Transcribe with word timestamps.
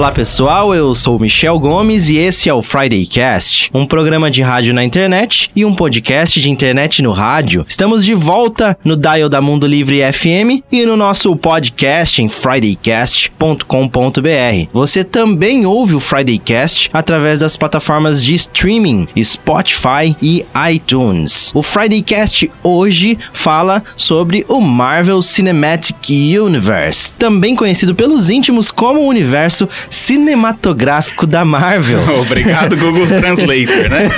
Olá 0.00 0.10
pessoal, 0.10 0.74
eu 0.74 0.94
sou 0.94 1.18
Michel 1.18 1.58
Gomes 1.58 2.08
e 2.08 2.16
esse 2.16 2.48
é 2.48 2.54
o 2.54 2.62
Friday 2.62 3.04
Cast, 3.04 3.70
um 3.74 3.84
programa 3.84 4.30
de 4.30 4.40
rádio 4.40 4.72
na 4.72 4.82
internet 4.82 5.50
e 5.54 5.62
um 5.62 5.74
podcast 5.74 6.40
de 6.40 6.48
internet 6.48 7.02
no 7.02 7.12
rádio. 7.12 7.66
Estamos 7.68 8.02
de 8.02 8.14
volta 8.14 8.74
no 8.82 8.96
dial 8.96 9.28
da 9.28 9.42
Mundo 9.42 9.66
Livre 9.66 10.00
FM 10.10 10.64
e 10.72 10.86
no 10.86 10.96
nosso 10.96 11.36
podcast 11.36 12.22
em 12.22 12.30
fridaycast.com.br. 12.30 14.68
Você 14.72 15.04
também 15.04 15.66
ouve 15.66 15.94
o 15.94 16.00
Friday 16.00 16.38
Cast 16.38 16.88
através 16.94 17.40
das 17.40 17.58
plataformas 17.58 18.24
de 18.24 18.34
streaming 18.36 19.06
Spotify 19.22 20.16
e 20.22 20.46
iTunes. 20.72 21.50
O 21.52 21.62
Friday 21.62 22.00
Cast 22.00 22.50
hoje 22.62 23.18
fala 23.34 23.82
sobre 23.98 24.46
o 24.48 24.62
Marvel 24.62 25.20
Cinematic 25.20 26.08
Universe, 26.08 27.12
também 27.18 27.54
conhecido 27.54 27.94
pelos 27.94 28.30
íntimos 28.30 28.70
como 28.70 29.00
o 29.00 29.06
universo 29.06 29.68
cinematográfico 29.90 31.26
da 31.26 31.44
Marvel. 31.44 32.00
Obrigado, 32.22 32.76
Google 32.76 33.06
Translator, 33.06 33.90
né? 33.90 34.08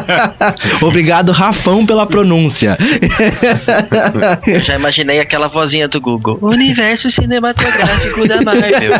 Obrigado, 0.80 1.32
Rafão, 1.32 1.86
pela 1.86 2.06
pronúncia. 2.06 2.76
Eu 4.46 4.60
já 4.60 4.76
imaginei 4.76 5.18
aquela 5.18 5.48
vozinha 5.48 5.88
do 5.88 6.00
Google. 6.00 6.38
Universo 6.42 7.10
cinematográfico 7.10 8.28
da 8.28 8.42
Marvel. 8.42 8.92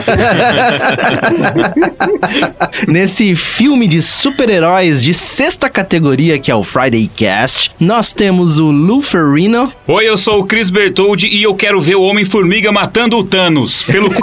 Nesse 2.88 3.34
filme 3.34 3.86
de 3.86 4.00
super-heróis 4.00 5.02
de 5.02 5.12
sexta 5.12 5.68
categoria, 5.68 6.38
que 6.38 6.50
é 6.50 6.54
o 6.54 6.62
Friday 6.62 7.10
Cast, 7.14 7.70
nós 7.78 8.12
temos 8.12 8.58
o 8.58 8.70
Lou 8.70 9.02
Ferrino. 9.02 9.72
Oi, 9.86 10.08
eu 10.08 10.16
sou 10.16 10.40
o 10.40 10.46
Chris 10.46 10.70
Bertoldi 10.70 11.26
e 11.26 11.42
eu 11.42 11.54
quero 11.54 11.80
ver 11.80 11.96
o 11.96 12.02
Homem-Formiga 12.02 12.72
matando 12.72 13.18
o 13.18 13.24
Thanos 13.24 13.82
pelo 13.82 14.10
c... 14.10 14.20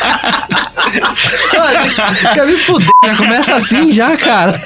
Quer 2.34 2.46
me 2.46 2.56
fuder? 2.56 2.88
Já 3.04 3.16
começa 3.16 3.54
assim 3.54 3.92
já, 3.92 4.16
cara. 4.16 4.60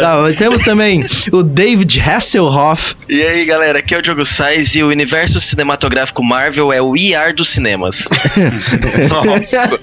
Não, 0.00 0.32
temos 0.34 0.62
também 0.62 1.04
o 1.32 1.42
David 1.42 2.00
Hasselhoff. 2.00 2.94
E 3.08 3.22
aí, 3.22 3.44
galera, 3.44 3.78
aqui 3.78 3.94
é 3.94 3.98
o 3.98 4.02
Diogo 4.02 4.24
Sainz 4.24 4.74
e 4.74 4.82
o 4.82 4.88
universo 4.88 5.40
cinematográfico 5.40 6.22
Marvel 6.22 6.72
é 6.72 6.80
o 6.80 6.96
IR 6.96 7.34
dos 7.34 7.48
cinemas. 7.48 8.08
Nossa. 9.08 9.80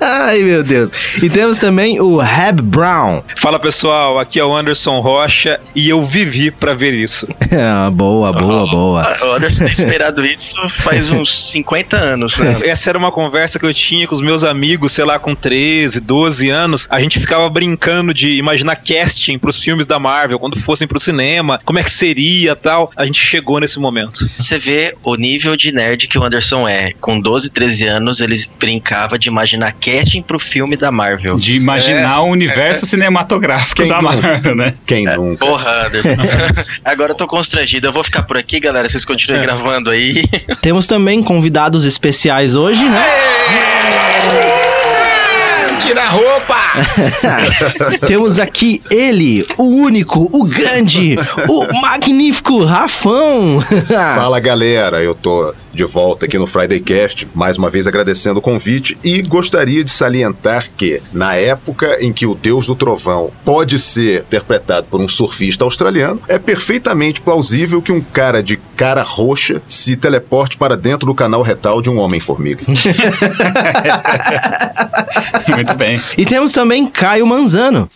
Ai, 0.00 0.42
meu 0.42 0.62
Deus. 0.62 0.90
E 1.22 1.30
temos 1.30 1.58
também 1.58 2.00
o 2.00 2.20
Heb 2.20 2.60
Brown. 2.60 3.22
Fala 3.36 3.58
pessoal, 3.58 4.18
aqui 4.18 4.40
é 4.40 4.44
o 4.44 4.54
Anderson 4.54 5.00
Rocha 5.00 5.60
e 5.74 5.88
eu 5.88 6.04
vivi 6.04 6.50
pra 6.50 6.74
ver 6.74 6.94
isso. 6.94 7.26
Ah, 7.52 7.90
boa, 7.90 8.32
boa, 8.32 8.66
boa. 8.66 9.16
O 9.22 9.36
Anderson 9.36 9.64
tem 9.64 9.72
esperado 9.72 10.24
isso 10.24 10.56
faz 10.68 11.10
uns 11.22 11.50
50 11.50 11.96
anos, 11.96 12.36
né? 12.38 12.58
Essa 12.64 12.90
era 12.90 12.98
uma 12.98 13.10
conversa 13.10 13.58
que 13.58 13.64
eu 13.64 13.72
tinha 13.72 14.06
com 14.06 14.14
os 14.14 14.20
meus 14.20 14.44
amigos, 14.44 14.92
sei 14.92 15.04
lá, 15.04 15.18
com 15.18 15.34
13, 15.34 16.00
12 16.00 16.50
anos. 16.50 16.86
A 16.90 17.00
gente 17.00 17.18
ficava 17.18 17.48
brincando 17.48 18.12
de 18.12 18.36
imaginar 18.36 18.76
casting 18.76 19.38
pros 19.38 19.62
filmes 19.62 19.86
da 19.86 19.98
Marvel, 19.98 20.38
quando 20.38 20.58
fossem 20.58 20.86
pro 20.86 21.00
cinema, 21.00 21.60
como 21.64 21.78
é 21.78 21.82
que 21.82 21.90
seria 21.90 22.54
tal. 22.54 22.90
A 22.96 23.04
gente 23.04 23.20
chegou 23.20 23.58
nesse 23.60 23.78
momento. 23.78 24.28
Você 24.38 24.58
vê 24.58 24.94
o 25.02 25.14
nível 25.14 25.56
de 25.56 25.72
nerd 25.72 26.06
que 26.08 26.18
o 26.18 26.24
Anderson 26.24 26.66
é. 26.68 26.92
Com 27.00 27.20
12, 27.20 27.50
13 27.50 27.86
anos, 27.86 28.20
ele 28.20 28.36
brincava 28.58 29.18
de 29.18 29.28
imaginar 29.28 29.72
casting 29.72 30.22
pro 30.22 30.38
filme 30.38 30.76
da 30.76 30.90
Marvel. 30.90 31.36
De 31.36 31.54
imaginar 31.54 32.22
o 32.22 32.26
universo 32.26 32.86
cinematográfico 32.86 33.82
Quem 33.82 33.88
da 33.88 34.02
nunca? 34.02 34.16
Marvel, 34.16 34.54
né? 34.56 34.74
Quem 34.86 35.06
nunca? 35.06 35.46
Porra, 35.46 35.86
Anderson. 35.86 36.22
Agora 36.84 37.12
eu 37.12 37.16
tô 37.16 37.26
constrangido. 37.26 37.86
Eu 37.86 37.92
vou 37.92 38.04
ficar 38.04 38.22
por 38.22 38.36
aqui, 38.36 38.58
galera. 38.58 38.88
Vocês 38.88 39.04
continuem 39.04 39.42
gravando 39.42 39.90
aí. 39.90 40.24
Temos 40.60 40.86
também 40.86 41.11
convidados 41.20 41.84
especiais 41.84 42.54
hoje, 42.54 42.88
né? 42.88 43.04
Tira 45.80 46.04
a 46.04 46.08
roupa! 46.10 46.56
Temos 48.06 48.38
aqui 48.38 48.80
ele, 48.88 49.44
o 49.58 49.64
único, 49.64 50.30
o 50.32 50.44
grande, 50.44 51.16
o 51.48 51.80
magnífico 51.80 52.64
Rafão. 52.64 53.60
Fala 53.88 54.38
galera, 54.38 55.02
eu 55.02 55.12
tô 55.12 55.52
de 55.72 55.84
volta 55.84 56.26
aqui 56.26 56.38
no 56.38 56.46
Friday 56.46 56.80
Cast, 56.80 57.28
mais 57.34 57.56
uma 57.56 57.70
vez 57.70 57.86
agradecendo 57.86 58.38
o 58.38 58.42
convite 58.42 58.98
e 59.02 59.22
gostaria 59.22 59.82
de 59.82 59.90
salientar 59.90 60.66
que, 60.76 61.02
na 61.12 61.34
época 61.34 61.98
em 62.00 62.12
que 62.12 62.26
o 62.26 62.34
Deus 62.34 62.66
do 62.66 62.74
Trovão 62.74 63.32
pode 63.44 63.78
ser 63.78 64.20
interpretado 64.20 64.86
por 64.90 65.00
um 65.00 65.08
surfista 65.08 65.64
australiano, 65.64 66.20
é 66.28 66.38
perfeitamente 66.38 67.20
plausível 67.20 67.80
que 67.80 67.92
um 67.92 68.00
cara 68.00 68.42
de 68.42 68.56
cara 68.76 69.02
roxa 69.02 69.62
se 69.66 69.96
teleporte 69.96 70.56
para 70.56 70.76
dentro 70.76 71.06
do 71.06 71.14
canal 71.14 71.42
retal 71.42 71.80
de 71.80 71.88
um 71.88 71.98
homem-formiga. 71.98 72.64
Muito 75.54 75.74
bem. 75.76 76.00
E 76.16 76.24
temos 76.24 76.52
também 76.52 76.86
Caio 76.86 77.26
Manzano. 77.26 77.88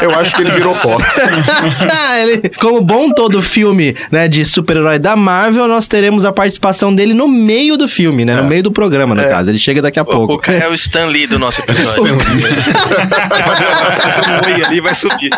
Eu 0.00 0.10
acho 0.18 0.34
que 0.34 0.42
ele 0.42 0.50
virou 0.52 0.74
pó. 0.76 0.98
Ele- 2.20 2.48
como 2.60 2.80
bom 2.80 3.10
todo 3.10 3.40
filme 3.42 3.96
né, 4.10 4.28
de 4.28 4.44
super-herói 4.44 4.98
da 4.98 5.16
Marvel, 5.16 5.66
nós 5.68 5.86
teremos 5.86 6.24
a 6.24 6.32
participação 6.32 6.94
dele 6.94 7.12
no 7.14 7.26
meio 7.28 7.76
do 7.76 7.88
filme, 7.88 8.24
né? 8.24 8.36
No 8.36 8.44
meio 8.44 8.62
do 8.62 8.70
programa, 8.72 9.14
no 9.14 9.22
caso. 9.22 9.50
Ele 9.50 9.58
chega 9.58 9.82
daqui 9.82 9.98
a 9.98 10.02
O 10.02 10.06
pouco. 10.06 10.38
cara 10.38 10.58
é 10.64 10.68
o 10.68 10.74
Stan 10.74 11.06
Lee 11.06 11.26
do 11.26 11.38
nosso 11.38 11.60
episódio. 11.62 12.14
Oi 14.46 14.64
ali 14.64 14.80
vai 14.80 14.94
subir. 14.94 15.30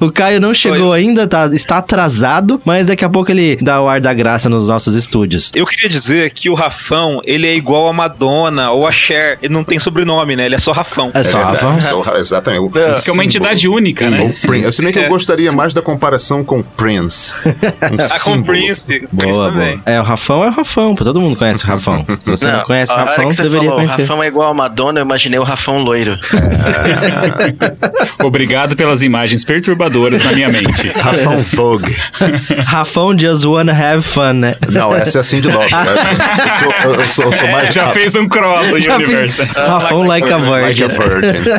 O 0.00 0.10
Caio 0.10 0.40
não 0.40 0.52
chegou 0.54 0.92
ainda, 0.92 1.26
tá, 1.26 1.46
está 1.52 1.78
atrasado, 1.78 2.60
mas 2.64 2.86
daqui 2.86 3.04
a 3.04 3.08
pouco 3.08 3.30
ele 3.30 3.56
dá 3.60 3.80
o 3.80 3.88
ar 3.88 4.00
da 4.00 4.12
graça 4.14 4.48
nos 4.48 4.66
nossos 4.66 4.94
estúdios. 4.94 5.50
Eu 5.54 5.66
queria 5.66 5.88
dizer 5.88 6.30
que 6.30 6.48
o 6.50 6.54
Rafão, 6.54 7.20
ele 7.24 7.46
é 7.46 7.54
igual 7.54 7.88
a 7.88 7.92
Madonna 7.92 8.70
ou 8.70 8.86
a 8.86 8.90
Cher. 8.90 9.38
Ele 9.42 9.52
não 9.52 9.64
tem 9.64 9.78
sobrenome, 9.78 10.36
né? 10.36 10.46
Ele 10.46 10.54
é 10.54 10.58
só 10.58 10.72
Rafão. 10.72 11.10
É 11.14 11.22
só, 11.24 11.38
verdade. 11.38 11.56
Rafa. 11.56 11.65
Então, 11.74 12.16
exatamente. 12.16 12.60
O- 12.60 12.70
Que 12.70 13.10
é 13.10 13.12
uma 13.12 13.24
entidade 13.24 13.68
única, 13.68 14.08
né? 14.08 14.18
Prince. 14.46 14.72
Se 14.72 14.82
bem 14.82 14.92
que 14.92 14.98
eu 14.98 15.08
gostaria 15.08 15.50
mais 15.52 15.72
da 15.74 15.82
comparação 15.82 16.44
com 16.44 16.62
Prince. 16.62 17.32
Um 17.46 17.96
Ah, 18.16 18.20
com. 18.20 18.42
Prince. 18.42 19.00
Prince 19.00 19.08
Boa, 19.12 19.32
boa. 19.32 19.50
também. 19.52 19.80
É, 19.86 20.00
o 20.00 20.02
Rafão 20.02 20.44
é 20.44 20.48
o 20.48 20.52
Rafão, 20.52 20.94
todo 20.94 21.20
mundo 21.20 21.36
conhece 21.36 21.64
o 21.64 21.66
Rafão. 21.66 22.04
Se 22.22 22.30
você 22.30 22.50
não, 22.50 22.60
conhece 22.60 22.92
o 22.92 22.96
Rafão, 22.96 23.26
você 23.32 23.42
deveria 23.42 23.68
falou, 23.68 23.84
conhecer. 23.84 24.02
Rafão 24.02 24.22
é 24.22 24.26
igual 24.26 24.50
a 24.50 24.54
Madonna, 24.54 25.00
eu 25.00 25.04
imaginei 25.04 25.38
o 25.38 25.42
Rafão 25.44 25.78
loiro. 25.78 26.18
Obrigado 28.22 28.76
pelas 28.76 29.02
imagens 29.02 29.44
perturbadoras 29.44 30.22
na 30.24 30.32
minha 30.32 30.48
mente. 30.48 30.88
Rafão 30.96 31.38
Vogue. 31.38 31.96
Rafão 32.64 33.16
just 33.18 33.44
wanna 33.44 33.72
have 33.72 34.02
fun, 34.02 34.32
né? 34.34 34.56
Não, 34.68 34.94
essa 34.94 35.18
é 35.18 35.20
a 35.20 35.24
Cindy 35.24 35.48
Lauper. 35.48 35.70
né? 35.70 35.94
Eu 36.44 36.58
sou, 36.58 36.72
eu 36.94 37.04
sou, 37.08 37.24
eu 37.26 37.32
sou 37.36 37.48
mais 37.48 37.74
Já 37.74 37.90
fez 37.92 38.14
um 38.16 38.26
cross 38.28 38.72
aí, 38.74 38.80
Já 38.82 38.96
universo. 38.96 39.42
Rafão 39.44 40.06
like 40.06 40.30
a 40.32 40.36
like 40.36 40.66
virgin. 40.66 40.84
a 40.84 40.88
virgin. 40.88 41.50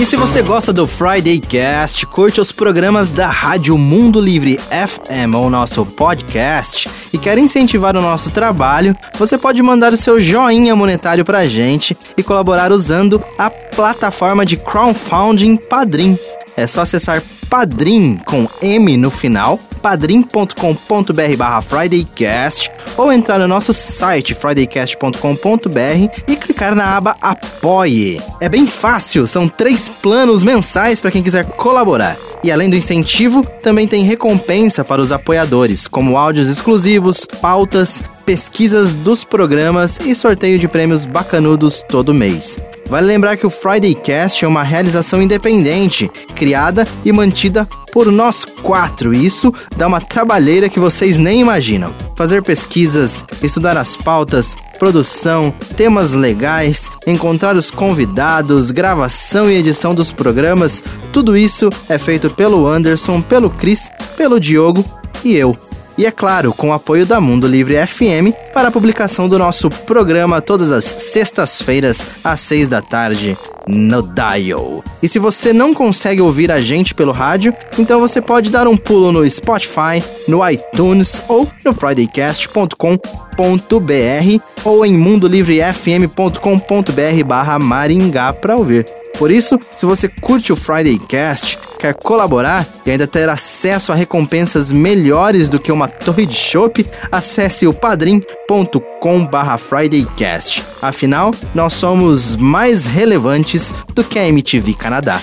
E 0.00 0.04
se 0.04 0.16
você 0.16 0.42
gosta 0.42 0.72
do 0.72 0.86
Friday 0.88 1.38
Cast, 1.38 2.04
curte 2.06 2.40
os 2.40 2.50
programas 2.52 3.10
da 3.10 3.28
Rádio 3.28 3.78
Mundo 3.78 4.20
Livre 4.20 4.58
FM 4.58 5.34
ou 5.34 5.48
nosso 5.48 5.86
podcast 5.86 6.90
e 7.12 7.16
quer 7.16 7.38
incentivar 7.38 7.96
o 7.96 8.02
nosso 8.02 8.30
trabalho, 8.30 8.96
você 9.16 9.38
pode 9.38 9.62
mandar 9.62 9.92
o 9.92 9.96
seu 9.96 10.20
joinha 10.20 10.74
monetário 10.74 11.24
pra 11.24 11.46
gente 11.46 11.96
e 12.18 12.22
colaborar 12.22 12.72
usando 12.72 13.22
a 13.38 13.48
plataforma 13.48 14.44
de 14.44 14.56
crowdfunding 14.56 15.56
Padrim. 15.56 16.18
É 16.56 16.66
só 16.66 16.82
acessar 16.82 17.22
Padrim 17.54 18.18
com 18.26 18.48
M 18.60 18.96
no 18.96 19.12
final, 19.12 19.60
padrim.com.br 19.80 21.36
barra 21.38 21.62
FridayCast 21.62 22.68
ou 22.96 23.12
entrar 23.12 23.38
no 23.38 23.46
nosso 23.46 23.72
site 23.72 24.34
fridaycast.com.br 24.34 26.22
e 26.28 26.34
clicar 26.34 26.74
na 26.74 26.96
aba 26.96 27.16
Apoie. 27.22 28.20
É 28.40 28.48
bem 28.48 28.66
fácil, 28.66 29.28
são 29.28 29.48
três 29.48 29.88
planos 29.88 30.42
mensais 30.42 31.00
para 31.00 31.12
quem 31.12 31.22
quiser 31.22 31.44
colaborar. 31.44 32.16
E 32.42 32.50
além 32.50 32.68
do 32.68 32.74
incentivo, 32.74 33.46
também 33.62 33.86
tem 33.86 34.02
recompensa 34.02 34.82
para 34.82 35.00
os 35.00 35.12
apoiadores, 35.12 35.86
como 35.86 36.18
áudios 36.18 36.48
exclusivos, 36.48 37.24
pautas, 37.40 38.02
pesquisas 38.26 38.92
dos 38.92 39.22
programas 39.22 40.00
e 40.00 40.12
sorteio 40.16 40.58
de 40.58 40.66
prêmios 40.66 41.04
bacanudos 41.04 41.84
todo 41.88 42.12
mês. 42.12 42.58
Vale 42.94 43.08
lembrar 43.08 43.36
que 43.36 43.44
o 43.44 43.50
Friday 43.50 43.92
Cast 43.92 44.44
é 44.44 44.46
uma 44.46 44.62
realização 44.62 45.20
independente, 45.20 46.08
criada 46.32 46.86
e 47.04 47.10
mantida 47.10 47.68
por 47.92 48.06
nós 48.06 48.44
quatro, 48.44 49.12
e 49.12 49.26
isso 49.26 49.52
dá 49.76 49.88
uma 49.88 50.00
trabalheira 50.00 50.68
que 50.68 50.78
vocês 50.78 51.18
nem 51.18 51.40
imaginam. 51.40 51.92
Fazer 52.14 52.40
pesquisas, 52.44 53.24
estudar 53.42 53.76
as 53.76 53.96
pautas, 53.96 54.54
produção, 54.78 55.52
temas 55.76 56.12
legais, 56.12 56.88
encontrar 57.04 57.56
os 57.56 57.68
convidados, 57.68 58.70
gravação 58.70 59.50
e 59.50 59.56
edição 59.56 59.92
dos 59.92 60.12
programas, 60.12 60.80
tudo 61.12 61.36
isso 61.36 61.70
é 61.88 61.98
feito 61.98 62.30
pelo 62.30 62.64
Anderson, 62.64 63.20
pelo 63.20 63.50
Chris, 63.50 63.90
pelo 64.16 64.38
Diogo 64.38 64.84
e 65.24 65.34
eu. 65.34 65.63
E 65.96 66.06
é 66.06 66.10
claro, 66.10 66.52
com 66.52 66.70
o 66.70 66.72
apoio 66.72 67.06
da 67.06 67.20
Mundo 67.20 67.46
Livre 67.46 67.74
FM 67.86 68.34
para 68.52 68.66
a 68.68 68.70
publicação 68.70 69.28
do 69.28 69.38
nosso 69.38 69.70
programa 69.70 70.40
todas 70.40 70.72
as 70.72 70.84
sextas-feiras 70.84 72.06
às 72.22 72.40
seis 72.40 72.68
da 72.68 72.82
tarde. 72.82 73.36
no 73.66 74.02
dial. 74.02 74.84
E 75.02 75.08
se 75.08 75.18
você 75.18 75.50
não 75.50 75.72
consegue 75.72 76.20
ouvir 76.20 76.52
a 76.52 76.60
gente 76.60 76.94
pelo 76.94 77.12
rádio, 77.12 77.54
então 77.78 77.98
você 77.98 78.20
pode 78.20 78.50
dar 78.50 78.68
um 78.68 78.76
pulo 78.76 79.10
no 79.10 79.30
Spotify, 79.30 80.04
no 80.28 80.46
iTunes 80.46 81.22
ou 81.28 81.48
no 81.64 81.72
fridaycast.com.br 81.72 84.42
ou 84.64 84.84
em 84.84 84.98
mundolivrefm.com.br 84.98 87.24
barra 87.24 87.58
Maringá 87.58 88.34
para 88.34 88.54
ouvir. 88.54 88.84
Por 89.18 89.30
isso, 89.30 89.58
se 89.76 89.84
você 89.86 90.08
curte 90.08 90.52
o 90.52 90.56
Friday 90.56 90.98
Cast, 90.98 91.56
quer 91.78 91.94
colaborar 91.94 92.66
e 92.84 92.90
ainda 92.90 93.06
ter 93.06 93.28
acesso 93.28 93.92
a 93.92 93.94
recompensas 93.94 94.72
melhores 94.72 95.48
do 95.48 95.60
que 95.60 95.70
uma 95.70 95.86
torre 95.86 96.26
de 96.26 96.34
chopp, 96.34 96.84
acesse 97.12 97.64
o 97.66 97.72
padrim.com/fridaycast. 97.72 100.64
Afinal, 100.82 101.32
nós 101.54 101.74
somos 101.74 102.34
mais 102.36 102.86
relevantes 102.86 103.72
do 103.94 104.02
que 104.02 104.18
a 104.18 104.26
MTV 104.26 104.74
Canadá. 104.74 105.20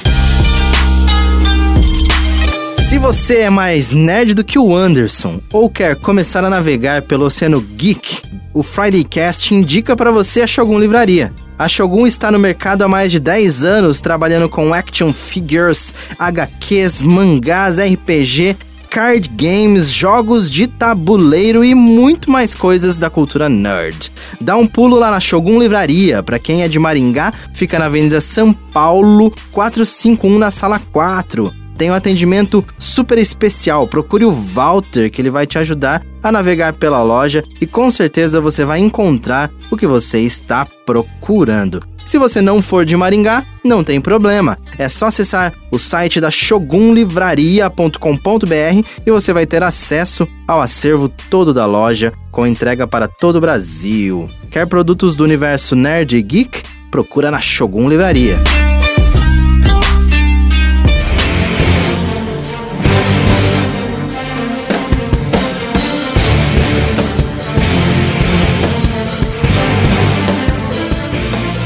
Se 2.87 2.97
você 2.97 3.39
é 3.39 3.49
mais 3.49 3.91
nerd 3.91 4.33
do 4.33 4.43
que 4.43 4.59
o 4.59 4.75
Anderson 4.75 5.39
ou 5.51 5.69
quer 5.69 5.95
começar 5.95 6.43
a 6.43 6.49
navegar 6.49 7.03
pelo 7.03 7.25
oceano 7.25 7.61
geek, 7.61 8.21
o 8.53 8.61
Friday 8.61 9.03
Cast 9.03 9.53
indica 9.53 9.95
para 9.95 10.11
você 10.11 10.41
a 10.41 10.47
Shogun 10.47 10.77
Livraria. 10.77 11.31
A 11.61 11.67
Shogun 11.67 12.07
está 12.07 12.31
no 12.31 12.39
mercado 12.39 12.81
há 12.81 12.87
mais 12.87 13.11
de 13.11 13.19
10 13.19 13.63
anos, 13.63 14.01
trabalhando 14.01 14.49
com 14.49 14.73
action 14.73 15.13
figures, 15.13 15.93
HQs, 16.17 17.03
mangás, 17.03 17.77
RPG, 17.77 18.57
card 18.89 19.29
games, 19.35 19.91
jogos 19.91 20.49
de 20.49 20.65
tabuleiro 20.65 21.63
e 21.63 21.75
muito 21.75 22.31
mais 22.31 22.55
coisas 22.55 22.97
da 22.97 23.11
cultura 23.11 23.47
nerd. 23.47 24.11
Dá 24.41 24.57
um 24.57 24.65
pulo 24.65 24.97
lá 24.97 25.11
na 25.11 25.19
Shogun 25.19 25.59
Livraria. 25.59 26.23
Para 26.23 26.39
quem 26.39 26.63
é 26.63 26.67
de 26.67 26.79
Maringá, 26.79 27.31
fica 27.53 27.77
na 27.77 27.85
Avenida 27.85 28.19
São 28.21 28.51
Paulo, 28.51 29.31
451 29.51 30.39
na 30.39 30.49
sala 30.49 30.81
4 30.91 31.60
tem 31.81 31.89
um 31.89 31.95
atendimento 31.95 32.63
super 32.77 33.17
especial. 33.17 33.87
Procure 33.87 34.23
o 34.23 34.31
Walter, 34.31 35.09
que 35.09 35.19
ele 35.19 35.31
vai 35.31 35.47
te 35.47 35.57
ajudar 35.57 36.03
a 36.21 36.31
navegar 36.31 36.73
pela 36.73 37.01
loja 37.01 37.43
e 37.59 37.65
com 37.65 37.89
certeza 37.89 38.39
você 38.39 38.63
vai 38.63 38.77
encontrar 38.77 39.49
o 39.71 39.75
que 39.75 39.87
você 39.87 40.19
está 40.19 40.63
procurando. 40.85 41.83
Se 42.05 42.19
você 42.19 42.39
não 42.39 42.61
for 42.61 42.85
de 42.85 42.95
Maringá, 42.95 43.43
não 43.65 43.83
tem 43.83 43.99
problema. 43.99 44.59
É 44.77 44.87
só 44.87 45.07
acessar 45.07 45.55
o 45.71 45.79
site 45.79 46.21
da 46.21 46.29
shogunlivraria.com.br 46.29 48.87
e 49.03 49.09
você 49.09 49.33
vai 49.33 49.47
ter 49.47 49.63
acesso 49.63 50.27
ao 50.47 50.61
acervo 50.61 51.09
todo 51.31 51.51
da 51.51 51.65
loja 51.65 52.13
com 52.31 52.45
entrega 52.45 52.85
para 52.85 53.07
todo 53.07 53.37
o 53.37 53.41
Brasil. 53.41 54.29
Quer 54.51 54.67
produtos 54.67 55.15
do 55.15 55.23
universo 55.23 55.75
nerd 55.75 56.15
e 56.15 56.21
geek? 56.21 56.61
Procura 56.91 57.31
na 57.31 57.41
Shogun 57.41 57.89
Livraria. 57.89 58.37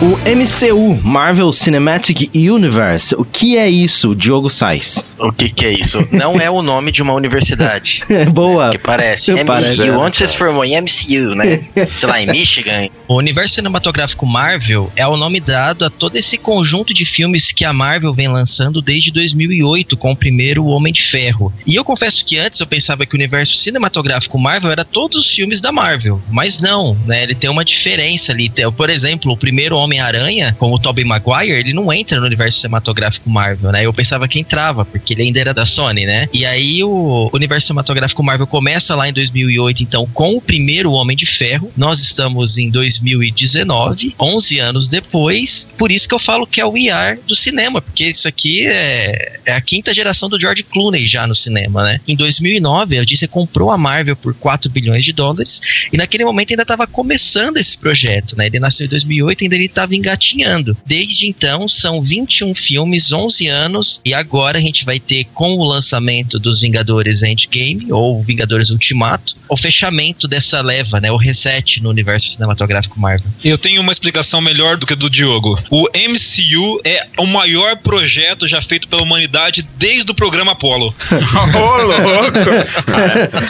O 0.01 0.18
MCU, 0.27 1.00
Marvel 1.01 1.53
Cinematic 1.53 2.30
Universe, 2.36 3.15
o 3.15 3.24
que 3.24 3.57
é 3.57 3.69
isso, 3.69 4.13
Diogo 4.13 4.50
Sais? 4.50 5.01
O 5.18 5.31
que 5.31 5.50
que 5.50 5.65
é 5.65 5.71
isso? 5.71 6.06
Não 6.12 6.36
é 6.36 6.51
o 6.51 6.62
nome 6.62 6.92
de 6.92 7.01
uma 7.01 7.13
universidade. 7.13 8.01
Boa. 8.33 8.71
Que 8.71 8.77
parece. 8.77 9.31
MCU. 9.31 9.45
Parece. 9.45 9.89
Onde 9.92 10.18
você 10.18 10.27
se 10.27 10.36
formou? 10.36 10.65
Em 10.65 10.81
MCU, 10.81 11.33
né? 11.36 11.63
Sei 11.88 12.09
lá, 12.09 12.21
em 12.21 12.27
Michigan. 12.27 12.89
O 13.07 13.15
universo 13.15 13.56
cinematográfico 13.56 14.25
Marvel 14.25 14.92
é 14.97 15.07
o 15.07 15.15
nome 15.15 15.39
dado 15.39 15.86
a 15.86 15.89
todo 15.89 16.18
esse 16.18 16.38
conjunto 16.38 16.94
de 16.94 17.06
filmes 17.06 17.53
que 17.53 17.63
a 17.63 17.71
Marvel 17.71 18.13
vem 18.13 18.27
lançando 18.27 18.81
desde 18.81 19.12
2008 19.12 19.95
com 19.95 20.12
o 20.12 20.15
primeiro 20.15 20.65
Homem 20.65 20.92
de 20.92 21.03
Ferro. 21.03 21.53
E 21.65 21.74
eu 21.75 21.86
confesso 21.86 22.25
que 22.25 22.38
antes 22.38 22.59
eu 22.59 22.68
pensava 22.68 23.06
que 23.06 23.15
o 23.15 23.18
universo 23.18 23.56
cinematográfico 23.57 24.38
Marvel 24.38 24.71
era 24.71 24.83
todos 24.83 25.18
os 25.18 25.31
filmes 25.31 25.62
da 25.62 25.71
Marvel, 25.71 26.21
mas 26.30 26.59
não, 26.59 26.97
né? 27.06 27.24
Ele 27.24 27.36
tem 27.36 27.50
uma 27.50 27.63
diferença 27.63 28.33
ali. 28.33 28.51
Por 28.75 28.89
exemplo, 28.89 29.31
o 29.31 29.38
primeiro 29.38 29.77
Homem-Aranha, 29.86 30.56
com 30.58 30.72
o 30.72 30.80
Tobey 30.80 31.06
Maguire, 31.06 31.60
ele 31.60 31.74
não 31.74 31.92
entra 31.94 32.20
no 32.20 32.26
universo 32.26 32.60
cinematográfico 32.60 33.30
Marvel, 33.30 33.72
né? 33.72 33.86
Eu 33.86 33.94
pensava 33.94 34.28
que 34.28 34.40
entrava, 34.40 34.84
porque 34.84 35.14
ele 35.14 35.24
ainda 35.24 35.40
era 35.40 35.54
da 35.54 35.66
Sony, 35.66 36.06
né? 36.06 36.28
E 36.34 36.46
aí 36.46 36.84
o 36.84 37.30
universo 37.34 37.68
cinematográfico 37.68 38.24
Marvel 38.24 38.48
começa 38.48 38.96
lá 38.96 39.08
em 39.08 39.14
2008, 39.14 39.84
então, 39.84 40.08
com 40.14 40.36
o 40.36 40.42
primeiro 40.42 40.92
Homem 40.92 41.16
de 41.16 41.26
Ferro. 41.26 41.72
Nós 41.78 42.00
estamos 42.00 42.58
em 42.58 42.70
2019, 42.70 44.16
11 44.20 44.60
anos 44.60 44.90
depois. 44.90 45.70
Por 45.78 45.92
isso 45.92 46.08
que 46.08 46.14
eu 46.14 46.20
falo 46.20 46.46
que 46.46 46.60
é 46.60 46.66
o 46.66 46.78
IR 46.78 47.20
do 47.28 47.36
cinema, 47.36 47.81
porque 47.81 48.06
isso 48.06 48.28
aqui 48.28 48.66
é, 48.68 49.40
é 49.46 49.54
a 49.54 49.62
quinta 49.62 49.94
geração 49.94 50.30
do 50.30 50.40
George 50.40 50.64
Clooney 50.64 51.08
já 51.08 51.28
no 51.28 51.36
cinema, 51.36 51.84
né? 51.84 52.02
Em 52.08 52.16
2009, 52.16 53.00
a 53.00 53.04
Disney 53.04 53.28
comprou 53.28 53.72
a 53.72 53.78
Marvel 53.78 54.16
por 54.16 54.34
4 54.34 54.70
bilhões 54.70 55.06
de 55.06 55.14
dólares 55.14 55.62
e 55.92 55.98
naquele 55.98 56.26
momento 56.26 56.52
ainda 56.52 56.64
estava 56.64 56.88
começando 56.88 57.58
esse 57.58 57.78
projeto, 57.78 58.36
né? 58.38 58.48
Ele 58.48 58.60
nasceu 58.60 58.86
em 58.86 58.90
2008 58.90 59.42
e 59.42 59.46
ainda 59.46 59.56
ele 59.56 59.66
estava 59.75 59.95
engatinhando. 59.95 60.75
Desde 60.86 61.27
então, 61.27 61.68
são 61.68 62.01
21 62.01 62.56
filmes, 62.56 63.12
11 63.12 63.48
anos 63.48 64.01
e 64.06 64.13
agora 64.13 64.57
a 64.57 64.62
gente 64.62 64.86
vai 64.86 65.00
ter 65.00 65.25
com 65.33 65.56
o 65.56 65.63
lançamento 65.63 66.39
dos 66.39 66.62
Vingadores 66.62 67.22
Endgame 67.22 67.92
ou 67.92 68.24
Vingadores 68.24 68.69
Ultimato, 68.69 69.36
o 69.50 69.57
fechamento 69.57 70.27
dessa 70.27 70.62
leva, 70.62 71.00
né? 71.00 71.12
O 71.12 71.18
reset 71.18 71.83
no 71.83 71.89
universo 71.89 72.30
cinematográfico 72.30 73.00
Marvel. 73.00 73.30
Eu 73.44 73.57
tenho 73.57 73.81
uma 73.81 73.92
explicação 73.92 74.42
melhor 74.42 74.77
do 74.77 74.86
que 74.86 74.94
a 74.94 74.95
do 74.95 75.10
Diogo. 75.10 75.60
O 75.69 75.88
MCU 75.94 76.80
é 76.83 77.07
o 77.19 77.25
maior 77.28 77.75
projeto 77.78 78.48
já 78.48 78.62
feito 78.62 78.88
pela 78.88 79.01
humanidade 79.01 79.68
desde 79.78 80.12
o 80.12 80.16
programa 80.16 80.54
Apollo. 80.54 80.95
Ô, 81.54 81.81
louco! 81.81 82.38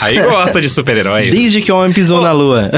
Aí 0.02 0.20
gosta 0.22 0.62
de 0.62 0.70
super-herói. 0.70 1.30
Desde 1.30 1.62
que 1.62 1.72
o 1.72 1.78
homem 1.78 1.94
pisou 1.94 2.22
na 2.22 2.32
lua. 2.32 2.72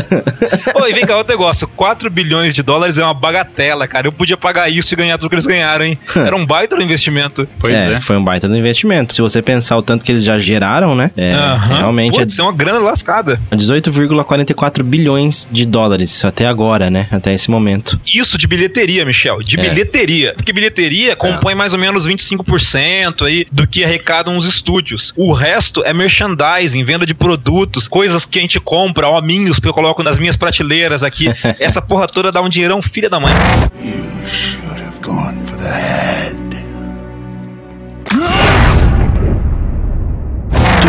Oi, 0.75 0.93
vem 0.93 1.05
cá, 1.05 1.17
outro 1.17 1.33
negócio. 1.33 1.67
4 1.67 2.09
bilhões 2.09 2.53
de 2.53 2.61
dólares 2.61 2.97
é 2.97 3.03
uma 3.03 3.13
bagatela, 3.37 3.87
cara. 3.87 4.07
Eu 4.07 4.11
podia 4.11 4.37
pagar 4.37 4.69
isso 4.69 4.93
e 4.93 4.97
ganhar 4.97 5.17
tudo 5.17 5.29
que 5.29 5.35
eles 5.35 5.45
ganharam, 5.45 5.85
hein? 5.85 5.97
Era 6.15 6.35
um 6.35 6.45
baita 6.45 6.75
no 6.75 6.81
investimento. 6.81 7.47
Pois 7.59 7.75
é. 7.75 7.99
Foi 8.01 8.17
um 8.17 8.23
baita 8.23 8.47
do 8.47 8.55
investimento. 8.57 9.13
Se 9.13 9.21
você 9.21 9.41
pensar 9.41 9.77
o 9.77 9.81
tanto 9.81 10.03
que 10.03 10.11
eles 10.11 10.23
já 10.23 10.37
geraram, 10.39 10.95
né? 10.95 11.11
É, 11.15 11.33
Aham. 11.33 11.77
realmente 11.77 12.17
Putz, 12.17 12.37
é 12.39 12.43
uma 12.43 12.53
grana 12.53 12.79
lascada. 12.79 13.39
é 13.51 13.55
18,44 13.55 14.83
bilhões 14.83 15.47
de 15.51 15.65
dólares 15.65 16.23
até 16.25 16.45
agora, 16.47 16.89
né? 16.89 17.07
Até 17.11 17.33
esse 17.33 17.49
momento. 17.49 17.99
Isso 18.05 18.37
de 18.37 18.47
bilheteria, 18.47 19.05
Michel. 19.05 19.39
De 19.41 19.59
É. 19.59 19.61
bilheteria. 19.69 20.33
Porque 20.35 20.53
bilheteria 20.53 21.15
compõe 21.15 21.53
mais 21.55 21.73
ou 21.73 21.79
menos 21.79 22.05
25% 22.05 23.25
aí 23.25 23.45
do 23.51 23.67
que 23.67 23.83
arrecadam 23.83 24.37
os 24.37 24.45
estúdios. 24.45 25.13
O 25.15 25.33
resto 25.33 25.83
é 25.83 25.93
merchandising, 25.93 26.83
venda 26.83 27.05
de 27.05 27.13
produtos, 27.13 27.87
coisas 27.87 28.25
que 28.25 28.39
a 28.39 28.41
gente 28.41 28.59
compra, 28.59 29.07
hominhos 29.07 29.59
que 29.59 29.67
eu 29.67 29.73
coloco 29.73 30.01
nas 30.03 30.17
minhas 30.17 30.35
prateleiras 30.35 31.03
aqui. 31.03 31.27
Essa 31.59 31.81
porra 31.81 32.07
toda 32.07 32.31
dá 32.31 32.41
um 32.41 32.49
dinheirão, 32.49 32.81
filha 32.81 33.09
da 33.09 33.19
mãe. 33.19 33.26
Should 34.25 34.79
have 34.79 35.01
gone 35.01 35.39
for 35.45 35.57
the 35.57 35.71
head. 35.71 36.37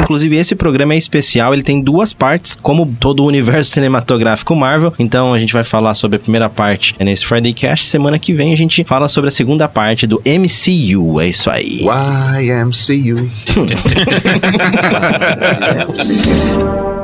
Inclusive, 0.09 0.37
esse 0.37 0.55
programa 0.55 0.95
é 0.95 0.97
especial, 0.97 1.53
ele 1.53 1.63
tem 1.63 1.83
duas 1.83 2.15
partes, 2.15 2.57
como 2.63 2.87
todo 2.99 3.23
o 3.23 3.27
universo 3.27 3.73
cinematográfico 3.73 4.57
Marvel. 4.57 4.95
Então, 4.99 5.35
a 5.35 5.39
gente 5.39 5.53
vai 5.53 5.63
falar 5.63 5.93
sobre 5.95 6.17
a 6.17 6.19
primeira 6.19 6.49
parte 6.49 6.95
nesse 6.99 7.27
Friday 7.27 7.53
Cast. 7.53 7.85
Semana 7.85 8.19
que 8.19 8.33
vem, 8.33 8.55
a 8.55 8.57
gente 8.57 8.83
fala 8.85 9.07
sobre 9.07 9.29
a 9.29 9.31
segunda 9.31 9.69
parte 9.69 10.07
do 10.07 10.23
MCU. 10.25 11.21
É 11.21 11.29
isso 11.29 11.51
aí. 11.51 11.83
YMCU. 12.41 13.29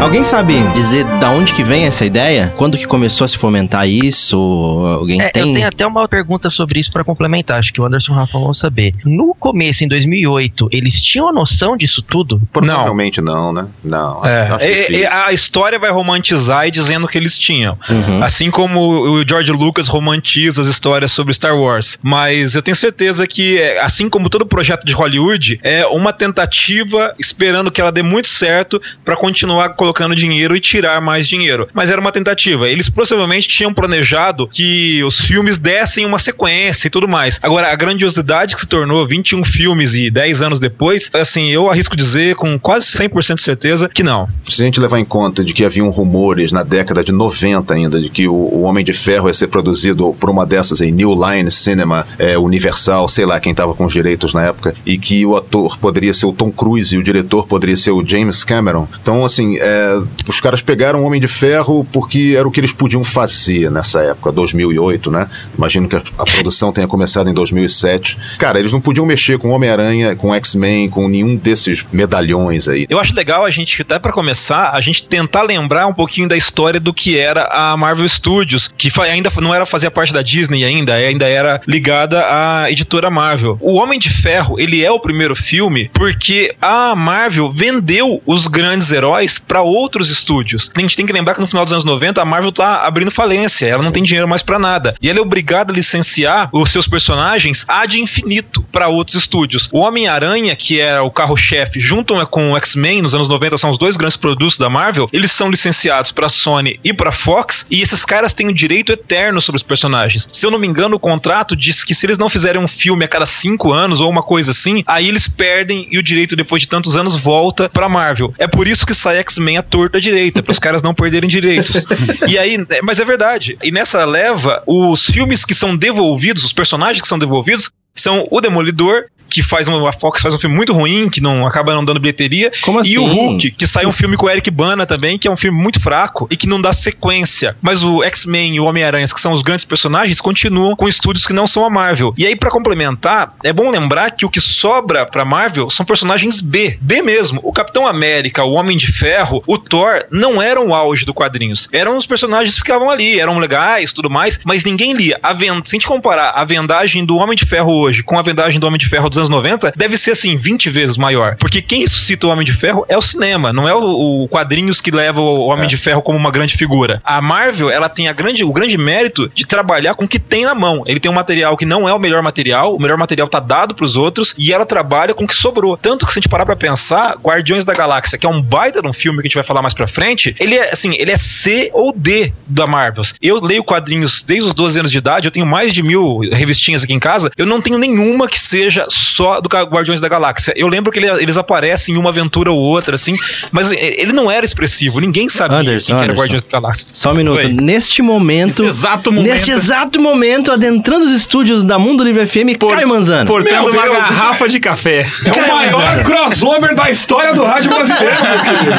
Alguém 0.00 0.24
sabe 0.24 0.54
dizer 0.72 1.04
da 1.20 1.28
onde 1.30 1.52
que 1.52 1.62
vem 1.62 1.84
essa 1.84 2.06
ideia? 2.06 2.52
Quando 2.56 2.78
que 2.78 2.86
começou 2.86 3.24
a 3.26 3.28
se 3.28 3.36
fomentar 3.36 3.86
isso? 3.86 4.34
Alguém 4.38 5.20
É, 5.20 5.28
tem? 5.28 5.48
Eu 5.48 5.54
tenho 5.54 5.68
até 5.68 5.86
uma 5.86 6.08
pergunta 6.08 6.48
sobre 6.48 6.80
isso 6.80 6.90
pra 6.90 7.04
complementar, 7.04 7.58
acho 7.58 7.70
que 7.70 7.80
o 7.82 7.84
Anderson 7.84 8.12
e 8.12 8.14
o 8.16 8.18
Rafa 8.18 8.38
vão 8.38 8.52
saber. 8.54 8.94
No 9.04 9.34
começo, 9.34 9.84
em 9.84 9.88
2008, 9.88 10.70
eles 10.72 11.00
tinham 11.02 11.28
a 11.28 11.32
noção 11.32 11.76
disso 11.76 12.00
tudo? 12.00 12.40
Provavelmente 12.50 13.20
não, 13.20 13.52
né? 13.52 13.66
Não, 13.84 14.20
acho, 14.24 14.28
É, 14.32 14.40
acho 14.48 14.64
é, 14.64 14.74
difícil. 14.74 15.04
é, 15.04 15.12
a 15.12 15.32
história 15.34 15.78
vai 15.78 15.90
romantizar 15.90 16.66
e 16.66 16.70
dizendo 16.70 17.06
que 17.06 17.18
eles 17.18 17.38
tinham. 17.38 17.78
Uhum. 17.90 18.22
Assim 18.24 18.50
como 18.50 18.80
o 19.02 19.22
George 19.28 19.52
Lucas 19.52 19.86
romantiza 19.86 20.62
as 20.62 20.66
histórias 20.68 21.12
sobre 21.12 21.34
Star 21.34 21.54
Wars. 21.56 21.98
Mas 22.02 22.54
eu 22.54 22.62
tenho 22.62 22.76
certeza 22.76 23.26
que, 23.26 23.58
é, 23.58 23.78
assim 23.82 24.08
como 24.08 24.30
todo 24.30 24.46
projeto 24.46 24.86
de 24.86 24.94
Hollywood, 24.94 25.60
é 25.62 25.86
uma 25.86 26.10
tentativa 26.12 27.14
esperando 27.18 27.70
que 27.70 27.82
ela 27.82 27.92
dê 27.92 28.02
muito 28.02 28.28
certo 28.28 28.80
pra 29.04 29.14
continuar 29.14 29.68
colocando 29.74 29.89
colocando 29.90 30.14
dinheiro 30.14 30.54
e 30.54 30.60
tirar 30.60 31.00
mais 31.00 31.28
dinheiro. 31.28 31.68
Mas 31.74 31.90
era 31.90 32.00
uma 32.00 32.12
tentativa. 32.12 32.68
Eles 32.68 32.88
possivelmente 32.88 33.48
tinham 33.48 33.74
planejado 33.74 34.46
que 34.46 35.02
os 35.02 35.20
filmes 35.20 35.58
dessem 35.58 36.06
uma 36.06 36.18
sequência 36.18 36.86
e 36.86 36.90
tudo 36.90 37.08
mais. 37.08 37.40
Agora, 37.42 37.72
a 37.72 37.74
grandiosidade 37.74 38.54
que 38.54 38.60
se 38.60 38.66
tornou 38.66 39.06
21 39.06 39.44
filmes 39.44 39.94
e 39.94 40.10
10 40.10 40.42
anos 40.42 40.60
depois, 40.60 41.10
assim, 41.12 41.50
eu 41.50 41.68
arrisco 41.68 41.96
dizer 41.96 42.36
com 42.36 42.58
quase 42.58 42.86
100% 42.86 43.34
de 43.34 43.42
certeza 43.42 43.88
que 43.88 44.02
não. 44.02 44.28
Se 44.48 44.62
a 44.62 44.64
gente 44.64 44.80
levar 44.80 45.00
em 45.00 45.04
conta 45.04 45.44
de 45.44 45.52
que 45.52 45.64
haviam 45.64 45.90
rumores 45.90 46.52
na 46.52 46.62
década 46.62 47.02
de 47.02 47.12
90 47.12 47.74
ainda, 47.74 48.00
de 48.00 48.08
que 48.08 48.28
o, 48.28 48.60
Homem 48.60 48.84
de 48.84 48.92
Ferro 48.92 49.28
ia 49.28 49.34
ser 49.34 49.48
produzido 49.48 50.14
por 50.20 50.30
uma 50.30 50.46
dessas 50.46 50.80
aí, 50.80 50.92
New 50.92 51.14
Line 51.14 51.50
Cinema, 51.50 52.06
é, 52.18 52.38
Universal, 52.38 53.08
sei 53.08 53.24
lá 53.24 53.40
quem 53.40 53.54
tava 53.54 53.74
com 53.74 53.86
os 53.86 53.92
direitos 53.92 54.32
na 54.32 54.44
época, 54.44 54.74
e 54.84 54.98
que 54.98 55.24
o 55.26 55.36
ator 55.36 55.78
poderia 55.78 56.12
ser 56.12 56.26
o 56.26 56.32
Tom 56.32 56.52
Cruise 56.52 56.94
e 56.94 56.98
o 56.98 57.02
diretor 57.02 57.46
poderia 57.46 57.76
ser 57.76 57.90
o 57.90 58.06
James 58.06 58.44
Cameron. 58.44 58.86
Então, 59.02 59.24
assim, 59.24 59.56
é, 59.58 59.79
os 60.28 60.40
caras 60.40 60.62
pegaram 60.62 61.02
o 61.02 61.04
Homem 61.04 61.20
de 61.20 61.28
Ferro 61.28 61.86
porque 61.92 62.34
era 62.36 62.46
o 62.46 62.50
que 62.50 62.60
eles 62.60 62.72
podiam 62.72 63.04
fazer 63.04 63.70
nessa 63.70 64.00
época, 64.00 64.32
2008, 64.32 65.10
né? 65.10 65.28
Imagino 65.56 65.88
que 65.88 65.96
a, 65.96 66.02
a 66.18 66.24
produção 66.24 66.72
tenha 66.72 66.86
começado 66.86 67.28
em 67.28 67.34
2007. 67.34 68.18
Cara, 68.38 68.58
eles 68.58 68.72
não 68.72 68.80
podiam 68.80 69.06
mexer 69.06 69.38
com 69.38 69.50
Homem-Aranha, 69.50 70.16
com 70.16 70.34
X-Men, 70.34 70.88
com 70.88 71.08
nenhum 71.08 71.36
desses 71.36 71.84
medalhões 71.92 72.68
aí. 72.68 72.86
Eu 72.88 72.98
acho 72.98 73.14
legal 73.14 73.44
a 73.44 73.50
gente, 73.50 73.82
até 73.82 73.98
para 73.98 74.12
começar, 74.12 74.70
a 74.72 74.80
gente 74.80 75.04
tentar 75.04 75.42
lembrar 75.42 75.86
um 75.86 75.94
pouquinho 75.94 76.28
da 76.28 76.36
história 76.36 76.80
do 76.80 76.92
que 76.92 77.18
era 77.18 77.44
a 77.44 77.76
Marvel 77.76 78.08
Studios, 78.08 78.70
que 78.76 78.90
ainda 79.00 79.30
não 79.40 79.54
era 79.54 79.66
fazia 79.66 79.90
parte 79.90 80.12
da 80.12 80.22
Disney 80.22 80.64
ainda, 80.64 80.94
ainda 80.94 81.26
era 81.26 81.60
ligada 81.66 82.24
à 82.26 82.70
editora 82.70 83.10
Marvel. 83.10 83.56
O 83.60 83.74
Homem 83.74 83.98
de 83.98 84.10
Ferro, 84.10 84.58
ele 84.58 84.84
é 84.84 84.90
o 84.90 85.00
primeiro 85.00 85.34
filme 85.34 85.90
porque 85.94 86.54
a 86.60 86.94
Marvel 86.94 87.50
vendeu 87.50 88.22
os 88.26 88.46
grandes 88.46 88.92
heróis 88.92 89.38
para 89.38 89.62
outros 89.70 90.10
estúdios. 90.10 90.70
A 90.76 90.80
gente 90.80 90.96
tem 90.96 91.06
que 91.06 91.12
lembrar 91.12 91.34
que 91.34 91.40
no 91.40 91.46
final 91.46 91.64
dos 91.64 91.72
anos 91.72 91.84
90 91.84 92.20
a 92.20 92.24
Marvel 92.24 92.52
tá 92.52 92.86
abrindo 92.86 93.10
falência, 93.10 93.66
ela 93.66 93.82
não 93.82 93.90
tem 93.90 94.02
dinheiro 94.02 94.28
mais 94.28 94.42
para 94.42 94.58
nada. 94.58 94.94
E 95.00 95.08
ela 95.08 95.18
é 95.18 95.22
obrigada 95.22 95.72
a 95.72 95.74
licenciar 95.74 96.48
os 96.52 96.70
seus 96.70 96.86
personagens 96.86 97.64
ad 97.68 98.00
infinito 98.00 98.62
para 98.72 98.88
outros 98.88 99.16
estúdios. 99.16 99.68
O 99.72 99.80
Homem-Aranha, 99.80 100.54
que 100.56 100.80
é 100.80 101.00
o 101.00 101.10
carro-chefe, 101.10 101.80
junto 101.80 102.14
com 102.26 102.52
o 102.52 102.56
X-Men 102.56 103.02
nos 103.02 103.14
anos 103.14 103.28
90, 103.28 103.58
são 103.58 103.70
os 103.70 103.78
dois 103.78 103.96
grandes 103.96 104.16
produtos 104.16 104.58
da 104.58 104.68
Marvel, 104.68 105.08
eles 105.12 105.32
são 105.32 105.50
licenciados 105.50 106.12
para 106.12 106.28
Sony 106.28 106.78
e 106.82 106.92
para 106.92 107.12
Fox, 107.12 107.66
e 107.70 107.80
esses 107.80 108.04
caras 108.04 108.34
têm 108.34 108.48
o 108.48 108.54
direito 108.54 108.92
eterno 108.92 109.40
sobre 109.40 109.56
os 109.56 109.62
personagens. 109.62 110.28
Se 110.32 110.44
eu 110.44 110.50
não 110.50 110.58
me 110.58 110.66
engano, 110.66 110.96
o 110.96 111.00
contrato 111.00 111.56
diz 111.56 111.84
que 111.84 111.94
se 111.94 112.06
eles 112.06 112.18
não 112.18 112.28
fizerem 112.28 112.60
um 112.60 112.68
filme 112.68 113.04
a 113.04 113.08
cada 113.08 113.26
cinco 113.26 113.72
anos 113.72 114.00
ou 114.00 114.10
uma 114.10 114.22
coisa 114.22 114.50
assim, 114.50 114.82
aí 114.86 115.08
eles 115.08 115.28
perdem 115.28 115.88
e 115.90 115.98
o 115.98 116.02
direito 116.02 116.36
depois 116.36 116.62
de 116.62 116.68
tantos 116.68 116.96
anos 116.96 117.14
volta 117.16 117.68
pra 117.68 117.88
Marvel. 117.88 118.34
É 118.38 118.46
por 118.46 118.66
isso 118.66 118.86
que 118.86 118.94
sai 118.94 119.18
X-Men 119.18 119.58
à 119.60 119.62
torta 119.62 119.98
à 119.98 120.00
direita, 120.00 120.42
para 120.42 120.52
os 120.52 120.58
caras 120.58 120.82
não 120.82 120.94
perderem 120.94 121.28
direitos. 121.28 121.84
E 122.28 122.38
aí, 122.38 122.56
mas 122.82 123.00
é 123.00 123.04
verdade. 123.04 123.56
E 123.62 123.70
nessa 123.70 124.04
leva, 124.04 124.62
os 124.66 125.06
filmes 125.06 125.44
que 125.44 125.54
são 125.54 125.76
devolvidos, 125.76 126.44
os 126.44 126.52
personagens 126.52 127.00
que 127.00 127.08
são 127.08 127.18
devolvidos, 127.18 127.70
são 127.94 128.26
o 128.30 128.40
Demolidor 128.40 129.06
que 129.30 129.42
faz 129.42 129.68
um, 129.68 129.86
a 129.86 129.92
Fox 129.92 130.20
faz 130.20 130.34
um 130.34 130.38
filme 130.38 130.54
muito 130.56 130.72
ruim, 130.72 131.08
que 131.08 131.20
não 131.20 131.46
acaba 131.46 131.72
não 131.74 131.84
dando 131.84 132.00
bilheteria. 132.00 132.50
Como 132.62 132.84
E 132.84 132.98
o 132.98 133.06
assim? 133.06 133.14
Hulk, 133.14 133.50
que 133.52 133.66
sai 133.66 133.86
um 133.86 133.92
filme 133.92 134.16
com 134.16 134.26
o 134.26 134.30
Eric 134.30 134.50
Bana 134.50 134.84
também, 134.84 135.16
que 135.16 135.28
é 135.28 135.30
um 135.30 135.36
filme 135.36 135.56
muito 135.60 135.80
fraco 135.80 136.26
e 136.30 136.36
que 136.36 136.46
não 136.48 136.60
dá 136.60 136.72
sequência. 136.72 137.56
Mas 137.62 137.82
o 137.82 138.02
X-Men 138.02 138.56
e 138.56 138.60
o 138.60 138.64
Homem-Aranha, 138.64 139.06
que 139.06 139.20
são 139.20 139.32
os 139.32 139.42
grandes 139.42 139.64
personagens, 139.64 140.20
continuam 140.20 140.74
com 140.76 140.88
estúdios 140.88 141.26
que 141.26 141.32
não 141.32 141.46
são 141.46 141.64
a 141.64 141.70
Marvel. 141.70 142.12
E 142.18 142.26
aí, 142.26 142.34
pra 142.36 142.50
complementar, 142.50 143.34
é 143.44 143.52
bom 143.52 143.70
lembrar 143.70 144.10
que 144.10 144.24
o 144.26 144.30
que 144.30 144.40
sobra 144.40 145.06
pra 145.06 145.24
Marvel 145.24 145.70
são 145.70 145.86
personagens 145.86 146.40
B. 146.40 146.78
B 146.80 147.02
mesmo. 147.02 147.40
O 147.42 147.52
Capitão 147.52 147.86
América, 147.86 148.44
o 148.44 148.52
Homem 148.52 148.76
de 148.76 148.90
Ferro, 148.92 149.42
o 149.46 149.56
Thor 149.58 150.04
não 150.10 150.40
eram 150.42 150.68
o 150.68 150.74
auge 150.74 151.04
do 151.04 151.14
quadrinhos. 151.14 151.68
Eram 151.72 151.96
os 151.96 152.06
personagens 152.06 152.54
que 152.54 152.60
ficavam 152.60 152.90
ali, 152.90 153.20
eram 153.20 153.38
legais, 153.38 153.92
tudo 153.92 154.10
mais, 154.10 154.40
mas 154.44 154.64
ninguém 154.64 154.92
lia. 154.92 155.18
A 155.22 155.32
ven- 155.32 155.60
Se 155.64 155.76
a 155.76 155.76
gente 155.76 155.86
comparar 155.86 156.30
a 156.30 156.44
vendagem 156.44 157.04
do 157.04 157.16
Homem 157.16 157.36
de 157.36 157.44
Ferro 157.44 157.72
hoje 157.72 158.02
com 158.02 158.18
a 158.18 158.22
vendagem 158.22 158.58
do 158.58 158.66
Homem 158.66 158.78
de 158.78 158.88
Ferro 158.88 159.08
dos 159.08 159.18
anos 159.20 159.30
90, 159.30 159.72
deve 159.76 159.96
ser 159.96 160.12
assim, 160.12 160.36
20 160.36 160.70
vezes 160.70 160.96
maior. 160.96 161.36
Porque 161.36 161.62
quem 161.62 161.82
ressuscita 161.82 162.26
o 162.26 162.30
Homem 162.30 162.44
de 162.44 162.52
Ferro 162.52 162.84
é 162.88 162.96
o 162.96 163.02
cinema, 163.02 163.52
não 163.52 163.68
é 163.68 163.74
o, 163.74 164.24
o 164.24 164.28
quadrinhos 164.28 164.80
que 164.80 164.90
leva 164.90 165.20
o 165.20 165.46
Homem 165.46 165.68
de 165.68 165.76
Ferro 165.76 166.02
como 166.02 166.18
uma 166.18 166.30
grande 166.30 166.56
figura. 166.56 167.00
A 167.04 167.20
Marvel, 167.20 167.70
ela 167.70 167.88
tem 167.88 168.08
a 168.08 168.12
grande, 168.12 168.44
o 168.44 168.52
grande 168.52 168.76
mérito 168.76 169.30
de 169.34 169.46
trabalhar 169.46 169.94
com 169.94 170.04
o 170.04 170.08
que 170.08 170.18
tem 170.18 170.44
na 170.44 170.54
mão. 170.54 170.82
Ele 170.86 171.00
tem 171.00 171.10
um 171.10 171.14
material 171.14 171.56
que 171.56 171.64
não 171.64 171.88
é 171.88 171.92
o 171.92 171.98
melhor 171.98 172.22
material, 172.22 172.74
o 172.74 172.80
melhor 172.80 172.96
material 172.96 173.28
tá 173.28 173.40
dado 173.40 173.74
pros 173.74 173.96
outros, 173.96 174.34
e 174.38 174.52
ela 174.52 174.66
trabalha 174.66 175.14
com 175.14 175.24
o 175.24 175.26
que 175.26 175.34
sobrou. 175.34 175.76
Tanto 175.76 176.06
que 176.06 176.12
se 176.12 176.18
a 176.18 176.20
gente 176.20 176.28
parar 176.28 176.46
pra 176.46 176.56
pensar, 176.56 177.16
Guardiões 177.16 177.64
da 177.64 177.74
Galáxia, 177.74 178.18
que 178.18 178.26
é 178.26 178.28
um 178.28 178.40
baita 178.40 178.82
de 178.82 178.88
um 178.88 178.92
filme 178.92 179.18
que 179.18 179.26
a 179.26 179.28
gente 179.28 179.34
vai 179.34 179.44
falar 179.44 179.62
mais 179.62 179.74
pra 179.74 179.86
frente, 179.86 180.34
ele 180.38 180.56
é 180.56 180.70
assim, 180.70 180.94
ele 180.98 181.10
é 181.10 181.16
C 181.16 181.70
ou 181.72 181.92
D 181.92 182.32
da 182.46 182.66
Marvel. 182.66 183.04
Eu 183.20 183.44
leio 183.44 183.64
quadrinhos 183.64 184.22
desde 184.22 184.48
os 184.48 184.54
12 184.54 184.80
anos 184.80 184.92
de 184.92 184.98
idade, 184.98 185.26
eu 185.26 185.30
tenho 185.30 185.46
mais 185.46 185.72
de 185.72 185.82
mil 185.82 186.18
revistinhas 186.32 186.84
aqui 186.84 186.92
em 186.92 186.98
casa, 186.98 187.30
eu 187.36 187.46
não 187.46 187.60
tenho 187.60 187.78
nenhuma 187.78 188.28
que 188.28 188.38
seja 188.38 188.86
só 189.10 189.40
do 189.40 189.48
Guardiões 189.48 190.00
da 190.00 190.08
Galáxia. 190.08 190.52
Eu 190.56 190.68
lembro 190.68 190.90
que 190.92 190.98
ele- 190.98 191.22
eles 191.22 191.36
aparecem 191.36 191.94
em 191.94 191.98
uma 191.98 192.10
aventura 192.10 192.50
ou 192.50 192.58
outra, 192.58 192.94
assim, 192.94 193.16
mas 193.52 193.72
ele 193.72 194.12
não 194.12 194.30
era 194.30 194.44
expressivo, 194.44 195.00
ninguém 195.00 195.28
sabia 195.28 195.58
Anderson, 195.58 195.86
quem 195.88 195.96
que 195.96 196.02
era 196.02 196.12
Anderson. 196.12 196.20
Guardiões 196.20 196.42
da 196.42 196.60
Galáxia. 196.60 196.88
Só 196.92 197.10
um 197.12 197.14
minuto. 197.14 197.38
Oi. 197.38 197.52
Neste 197.52 198.02
momento. 198.02 198.62
Nesse 198.62 198.78
exato 198.80 199.12
momento. 199.12 199.32
Neste 199.32 199.50
exato 199.50 200.00
momento, 200.00 200.52
adentrando 200.52 201.04
os 201.06 201.12
estúdios 201.12 201.64
da 201.64 201.78
Mundo 201.78 202.04
Livre 202.04 202.26
FM, 202.26 202.56
Caio 202.58 202.88
Manzano. 202.88 203.26
Portando 203.26 203.70
Meu 203.70 203.72
uma 203.72 203.82
Deus, 203.82 203.94
garrafa 203.96 204.48
de 204.48 204.60
café. 204.60 205.06
É 205.24 205.32
o 205.32 205.48
maior 205.48 206.02
crossover 206.02 206.74
da 206.74 206.90
história 206.90 207.32
do 207.34 207.44
rádio 207.44 207.70
brasileiro, 207.70 208.14
meu 208.22 208.38
querido. 208.56 208.72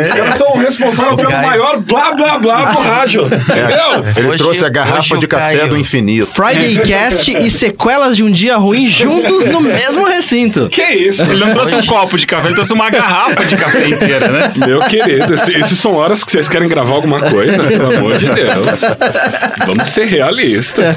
Os 0.00 0.08
caras 0.10 0.38
são 0.38 0.52
responsáveis 0.56 1.16
pelo 1.16 1.30
Caio. 1.30 1.46
maior 1.46 1.80
blá 1.80 2.10
blá 2.12 2.38
blá 2.38 2.72
do 2.72 2.78
rádio. 2.80 3.24
Entendeu? 3.26 4.04
Ele 4.16 4.28
Hoje- 4.28 4.38
trouxe 4.38 4.64
a 4.64 4.68
garrafa 4.68 5.18
de 5.18 5.26
café 5.26 5.56
Caio- 5.58 5.68
do 5.70 5.78
infinito. 5.78 6.26
Friday 6.26 6.78
Cast 6.86 7.30
e 7.30 7.50
sequelas 7.50 8.16
de 8.16 8.22
um 8.22 8.30
dia 8.30 8.56
ruim 8.56 8.88
juntos 8.88 9.46
no 9.46 9.60
mesmo 9.68 10.04
recinto. 10.06 10.68
Que 10.68 10.82
isso? 10.82 11.22
Ele 11.22 11.44
não 11.44 11.52
trouxe 11.52 11.74
um 11.76 11.84
copo 11.86 12.16
de 12.18 12.26
café, 12.26 12.46
ele 12.46 12.54
trouxe 12.54 12.72
uma 12.72 12.90
garrafa 12.90 13.44
de 13.44 13.56
café 13.56 13.88
inteira, 13.88 14.28
né? 14.28 14.52
Meu 14.66 14.80
querido, 14.80 15.34
essas 15.34 15.78
são 15.78 15.94
horas 15.94 16.24
que 16.24 16.30
vocês 16.30 16.48
querem 16.48 16.68
gravar 16.68 16.94
alguma 16.94 17.20
coisa, 17.20 17.62
pelo 17.64 17.96
amor 17.96 18.16
de 18.18 18.26
Deus. 18.28 18.80
Vamos 19.66 19.88
ser 19.88 20.06
realistas. 20.06 20.96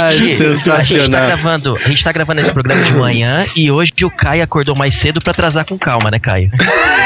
Ai, 0.00 0.16
Gente, 0.16 0.42
A 0.42 0.46
gente, 0.46 0.64
tá 0.64 0.80
sensacional. 0.80 1.26
gravando, 1.26 1.78
a 1.84 1.88
gente 1.88 2.04
tá 2.04 2.12
gravando 2.12 2.40
esse 2.40 2.50
programa 2.52 2.82
de 2.82 2.94
manhã 2.94 3.44
e 3.56 3.70
hoje 3.70 3.92
o 4.02 4.10
Caio 4.10 4.42
acordou 4.42 4.74
mais 4.76 4.94
cedo 4.94 5.20
pra 5.20 5.30
atrasar 5.32 5.64
com 5.64 5.78
calma, 5.78 6.10
né, 6.10 6.18
Caio? 6.18 6.50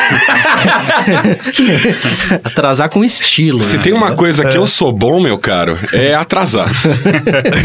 Atrasar 2.44 2.88
com 2.88 3.04
estilo. 3.04 3.62
Se 3.62 3.76
né? 3.76 3.82
tem 3.82 3.92
uma 3.92 4.12
coisa 4.12 4.44
que 4.44 4.56
eu 4.56 4.66
sou 4.66 4.92
bom, 4.92 5.20
meu 5.20 5.38
caro, 5.38 5.78
é 5.92 6.14
atrasar. 6.14 6.70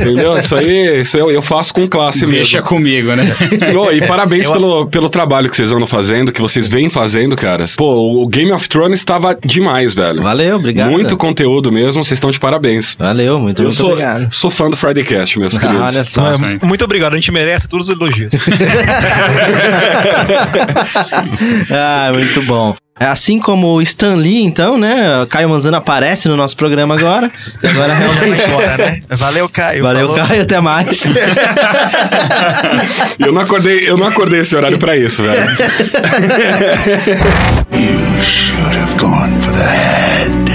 Entendeu? 0.01 0.37
Isso 0.37 0.55
aí, 0.55 1.01
isso 1.01 1.17
eu, 1.17 1.31
eu 1.31 1.41
faço 1.41 1.73
com 1.73 1.87
classe 1.87 2.25
Deixa 2.25 2.57
mesmo. 2.57 2.67
comigo, 2.69 3.13
né? 3.15 3.23
Ô, 3.75 3.91
e 3.91 4.01
parabéns 4.05 4.49
pelo, 4.49 4.87
pelo 4.87 5.09
trabalho 5.09 5.49
que 5.49 5.55
vocês 5.55 5.71
andam 5.71 5.87
fazendo, 5.87 6.31
que 6.31 6.41
vocês 6.41 6.67
vêm 6.67 6.89
fazendo, 6.89 7.35
caras. 7.35 7.75
Pô, 7.75 8.21
o 8.21 8.27
Game 8.27 8.51
of 8.51 8.67
Thrones 8.69 8.99
estava 8.99 9.37
demais, 9.43 9.93
velho. 9.93 10.21
Valeu, 10.21 10.55
obrigado. 10.57 10.91
Muito 10.91 11.17
conteúdo 11.17 11.71
mesmo, 11.71 12.03
vocês 12.03 12.17
estão 12.17 12.31
de 12.31 12.39
parabéns. 12.39 12.95
Valeu, 12.97 13.39
muito, 13.39 13.59
Eu 13.61 13.65
muito 13.65 13.77
sou, 13.77 13.91
obrigado. 13.91 14.31
sou 14.33 14.49
fã 14.51 14.69
do 14.69 14.77
Friday 14.77 15.03
Cast, 15.03 15.39
meus 15.39 15.55
Ah, 15.55 15.59
queridos. 15.59 15.81
olha 15.81 16.05
só. 16.05 16.37
Muito 16.63 16.83
obrigado, 16.85 17.13
a 17.13 17.15
gente 17.15 17.31
merece 17.31 17.67
todos 17.67 17.89
os 17.89 17.99
elogios. 17.99 18.31
ah, 21.71 22.11
muito 22.13 22.28
bom. 22.43 22.75
É 23.01 23.05
Assim 23.05 23.39
como 23.39 23.67
o 23.75 23.81
Stan 23.81 24.15
Lee, 24.15 24.43
então, 24.43 24.77
né? 24.77 25.25
Caio 25.29 25.47
Manzano 25.47 25.77
aparece 25.77 26.27
no 26.27 26.35
nosso 26.35 26.57
programa 26.57 26.95
agora. 26.95 27.31
Agora 27.63 27.93
Vai 27.93 27.97
realmente. 27.97 28.43
embora, 28.45 28.77
né? 28.77 28.99
Valeu, 29.11 29.47
Caio. 29.47 29.83
Valeu, 29.83 30.09
falou. 30.09 30.27
Caio, 30.27 30.41
até 30.41 30.59
mais. 30.59 31.03
Eu 33.17 33.31
não 33.31 33.41
acordei, 33.41 33.89
eu 33.89 33.97
não 33.97 34.07
acordei 34.07 34.41
esse 34.41 34.53
horário 34.55 34.77
pra 34.77 34.95
isso, 34.97 35.23
velho. 35.23 35.39
You 37.71 38.21
should 38.21 38.75
have 38.77 38.95
gone 38.97 39.33
for 39.41 39.53
the 39.53 39.63
head. 39.63 40.48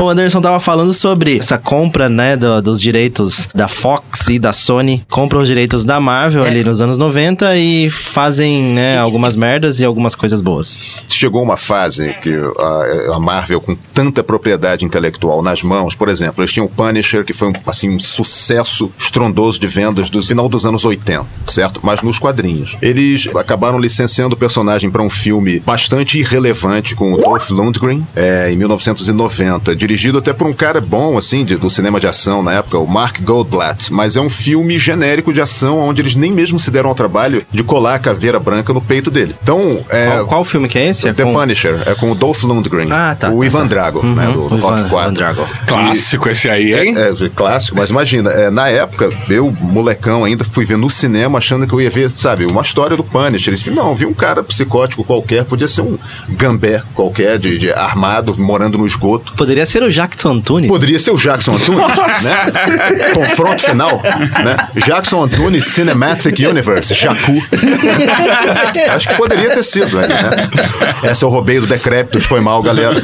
Então 0.00 0.06
o 0.06 0.10
Anderson 0.10 0.40
tava 0.40 0.58
falando 0.58 0.94
sobre 0.94 1.36
essa 1.36 1.58
compra, 1.58 2.08
né, 2.08 2.34
do- 2.34 2.62
dos 2.62 2.80
direitos 2.80 3.46
da 3.54 3.68
Fox 3.68 4.28
e 4.30 4.38
da 4.38 4.50
Sony. 4.50 5.04
Compram 5.10 5.42
os 5.42 5.46
direitos 5.46 5.84
da 5.84 6.00
Marvel 6.00 6.42
É. 6.42 6.48
ali 6.48 6.64
nos 6.64 6.80
anos 6.80 6.96
90 6.96 7.54
e 7.54 7.90
fazem, 7.90 8.62
né, 8.62 8.98
algumas 8.98 9.36
merdas 9.36 9.78
e 9.78 9.84
algumas 9.84 10.14
coisas 10.14 10.40
boas. 10.40 10.80
Chegou 11.06 11.42
uma 11.42 11.58
fase 11.58 12.14
que 12.22 12.30
a, 12.34 13.16
a 13.16 13.20
Marvel, 13.20 13.60
com 13.60 13.76
tanta 13.92 14.24
propriedade 14.24 14.86
intelectual 14.86 15.42
nas 15.42 15.62
mãos, 15.62 15.94
por 15.94 16.08
exemplo, 16.08 16.42
eles 16.42 16.50
tinham 16.50 16.64
o 16.64 16.70
Punisher, 16.70 17.22
que 17.22 17.34
foi 17.34 17.48
um, 17.48 17.52
assim, 17.66 17.90
um 17.94 17.98
sucesso 17.98 18.90
estrondoso 18.98 19.60
de 19.60 19.66
vendas 19.66 20.08
do 20.08 20.22
final 20.22 20.48
dos 20.48 20.64
anos 20.64 20.82
80, 20.86 21.26
certo? 21.44 21.78
Mas 21.82 22.00
nos 22.00 22.18
quadrinhos. 22.18 22.74
Eles 22.80 23.28
acabaram 23.36 23.78
licenciando 23.78 24.34
o 24.34 24.38
personagem 24.38 24.88
para 24.90 25.02
um 25.02 25.10
filme 25.10 25.60
bastante 25.60 26.18
irrelevante 26.18 26.94
com 26.96 27.12
o 27.12 27.18
Dolph 27.18 27.50
Lundgren, 27.50 28.02
é, 28.16 28.50
em 28.50 28.56
1990, 28.56 29.76
dirigido 29.90 30.18
até 30.18 30.32
por 30.32 30.46
um 30.46 30.52
cara 30.52 30.80
bom, 30.80 31.18
assim, 31.18 31.44
de- 31.44 31.56
do 31.56 31.68
cinema 31.68 31.98
de 31.98 32.06
ação 32.06 32.42
na 32.44 32.52
época, 32.52 32.78
o 32.78 32.86
Mark 32.86 33.20
Goldblatt, 33.20 33.92
mas 33.92 34.16
é 34.16 34.20
um 34.20 34.30
filme 34.30 34.78
genérico 34.78 35.32
de 35.32 35.40
ação 35.40 35.78
onde 35.78 36.00
eles 36.00 36.14
nem 36.14 36.30
mesmo 36.32 36.60
se 36.60 36.70
deram 36.70 36.88
ao 36.90 36.94
trabalho 36.94 37.44
de 37.50 37.64
colar 37.64 37.96
a 37.96 37.98
caveira 37.98 38.38
branca 38.38 38.72
no 38.72 38.80
peito 38.80 39.10
dele. 39.10 39.34
Então, 39.42 39.84
é... 39.90 40.06
Qual, 40.06 40.26
qual 40.26 40.44
filme 40.44 40.68
que 40.68 40.78
é 40.78 40.88
esse? 40.90 41.08
É 41.08 41.12
The 41.12 41.24
com- 41.24 41.32
Punisher, 41.32 41.82
é 41.86 41.94
com 41.96 42.12
o 42.12 42.14
Dolph 42.14 42.44
Lundgren, 42.44 42.88
Ah, 42.92 43.16
tá, 43.18 43.30
o 43.30 43.40
tá, 43.40 43.46
Ivan 43.46 43.62
tá. 43.62 43.66
Drago, 43.68 43.98
Uhum, 44.00 44.14
né, 44.14 44.26
do, 44.28 44.48
do 44.48 44.54
o 44.54 44.58
Ivan- 44.58 44.68
Rock 44.76 44.88
4. 44.90 45.02
Ivan 45.06 45.12
Drago. 45.14 45.48
Clássico 45.66 46.28
esse 46.28 46.48
aí, 46.48 46.72
hein? 46.72 46.94
É, 46.96 47.08
é 47.24 47.28
clássico, 47.34 47.76
mas 47.76 47.90
imagina, 47.90 48.30
é, 48.30 48.48
na 48.50 48.68
época, 48.68 49.10
eu, 49.28 49.50
molecão 49.60 50.24
ainda, 50.24 50.44
fui 50.44 50.64
ver 50.64 50.78
no 50.78 50.88
cinema 50.88 51.38
achando 51.38 51.66
que 51.66 51.72
eu 51.72 51.80
ia 51.80 51.90
ver, 51.90 52.08
sabe, 52.10 52.46
uma 52.46 52.62
história 52.62 52.96
do 52.96 53.02
Punisher. 53.02 53.52
Eles, 53.52 53.66
não, 53.66 53.96
vi 53.96 54.06
um 54.06 54.14
cara 54.14 54.42
psicótico 54.44 55.02
qualquer, 55.02 55.44
podia 55.44 55.66
ser 55.66 55.82
um 55.82 55.98
gambé 56.28 56.80
qualquer, 56.94 57.38
de, 57.38 57.58
de 57.58 57.72
armado, 57.72 58.36
morando 58.38 58.78
no 58.78 58.86
esgoto. 58.86 59.32
Poderia 59.34 59.66
ser 59.66 59.79
o 59.86 59.90
Jackson 59.90 60.32
Antunes. 60.32 60.68
Poderia 60.68 60.98
ser 60.98 61.10
o 61.10 61.16
Jackson 61.16 61.54
Antunes, 61.54 61.80
né? 62.22 63.12
Confronto 63.14 63.62
final, 63.62 64.02
né? 64.44 64.56
Jackson 64.86 65.24
Antunes 65.24 65.64
Cinematic 65.64 66.38
Universe, 66.38 66.94
Jacu. 66.94 67.32
Acho 68.94 69.08
que 69.08 69.14
poderia 69.14 69.54
ter 69.54 69.64
sido, 69.64 69.96
né? 69.96 70.08
Essa 71.02 71.24
eu 71.24 71.28
roubei 71.28 71.60
do 71.60 71.66
Decrépitos, 71.66 72.24
foi 72.24 72.40
mal, 72.40 72.62
galera. 72.62 73.00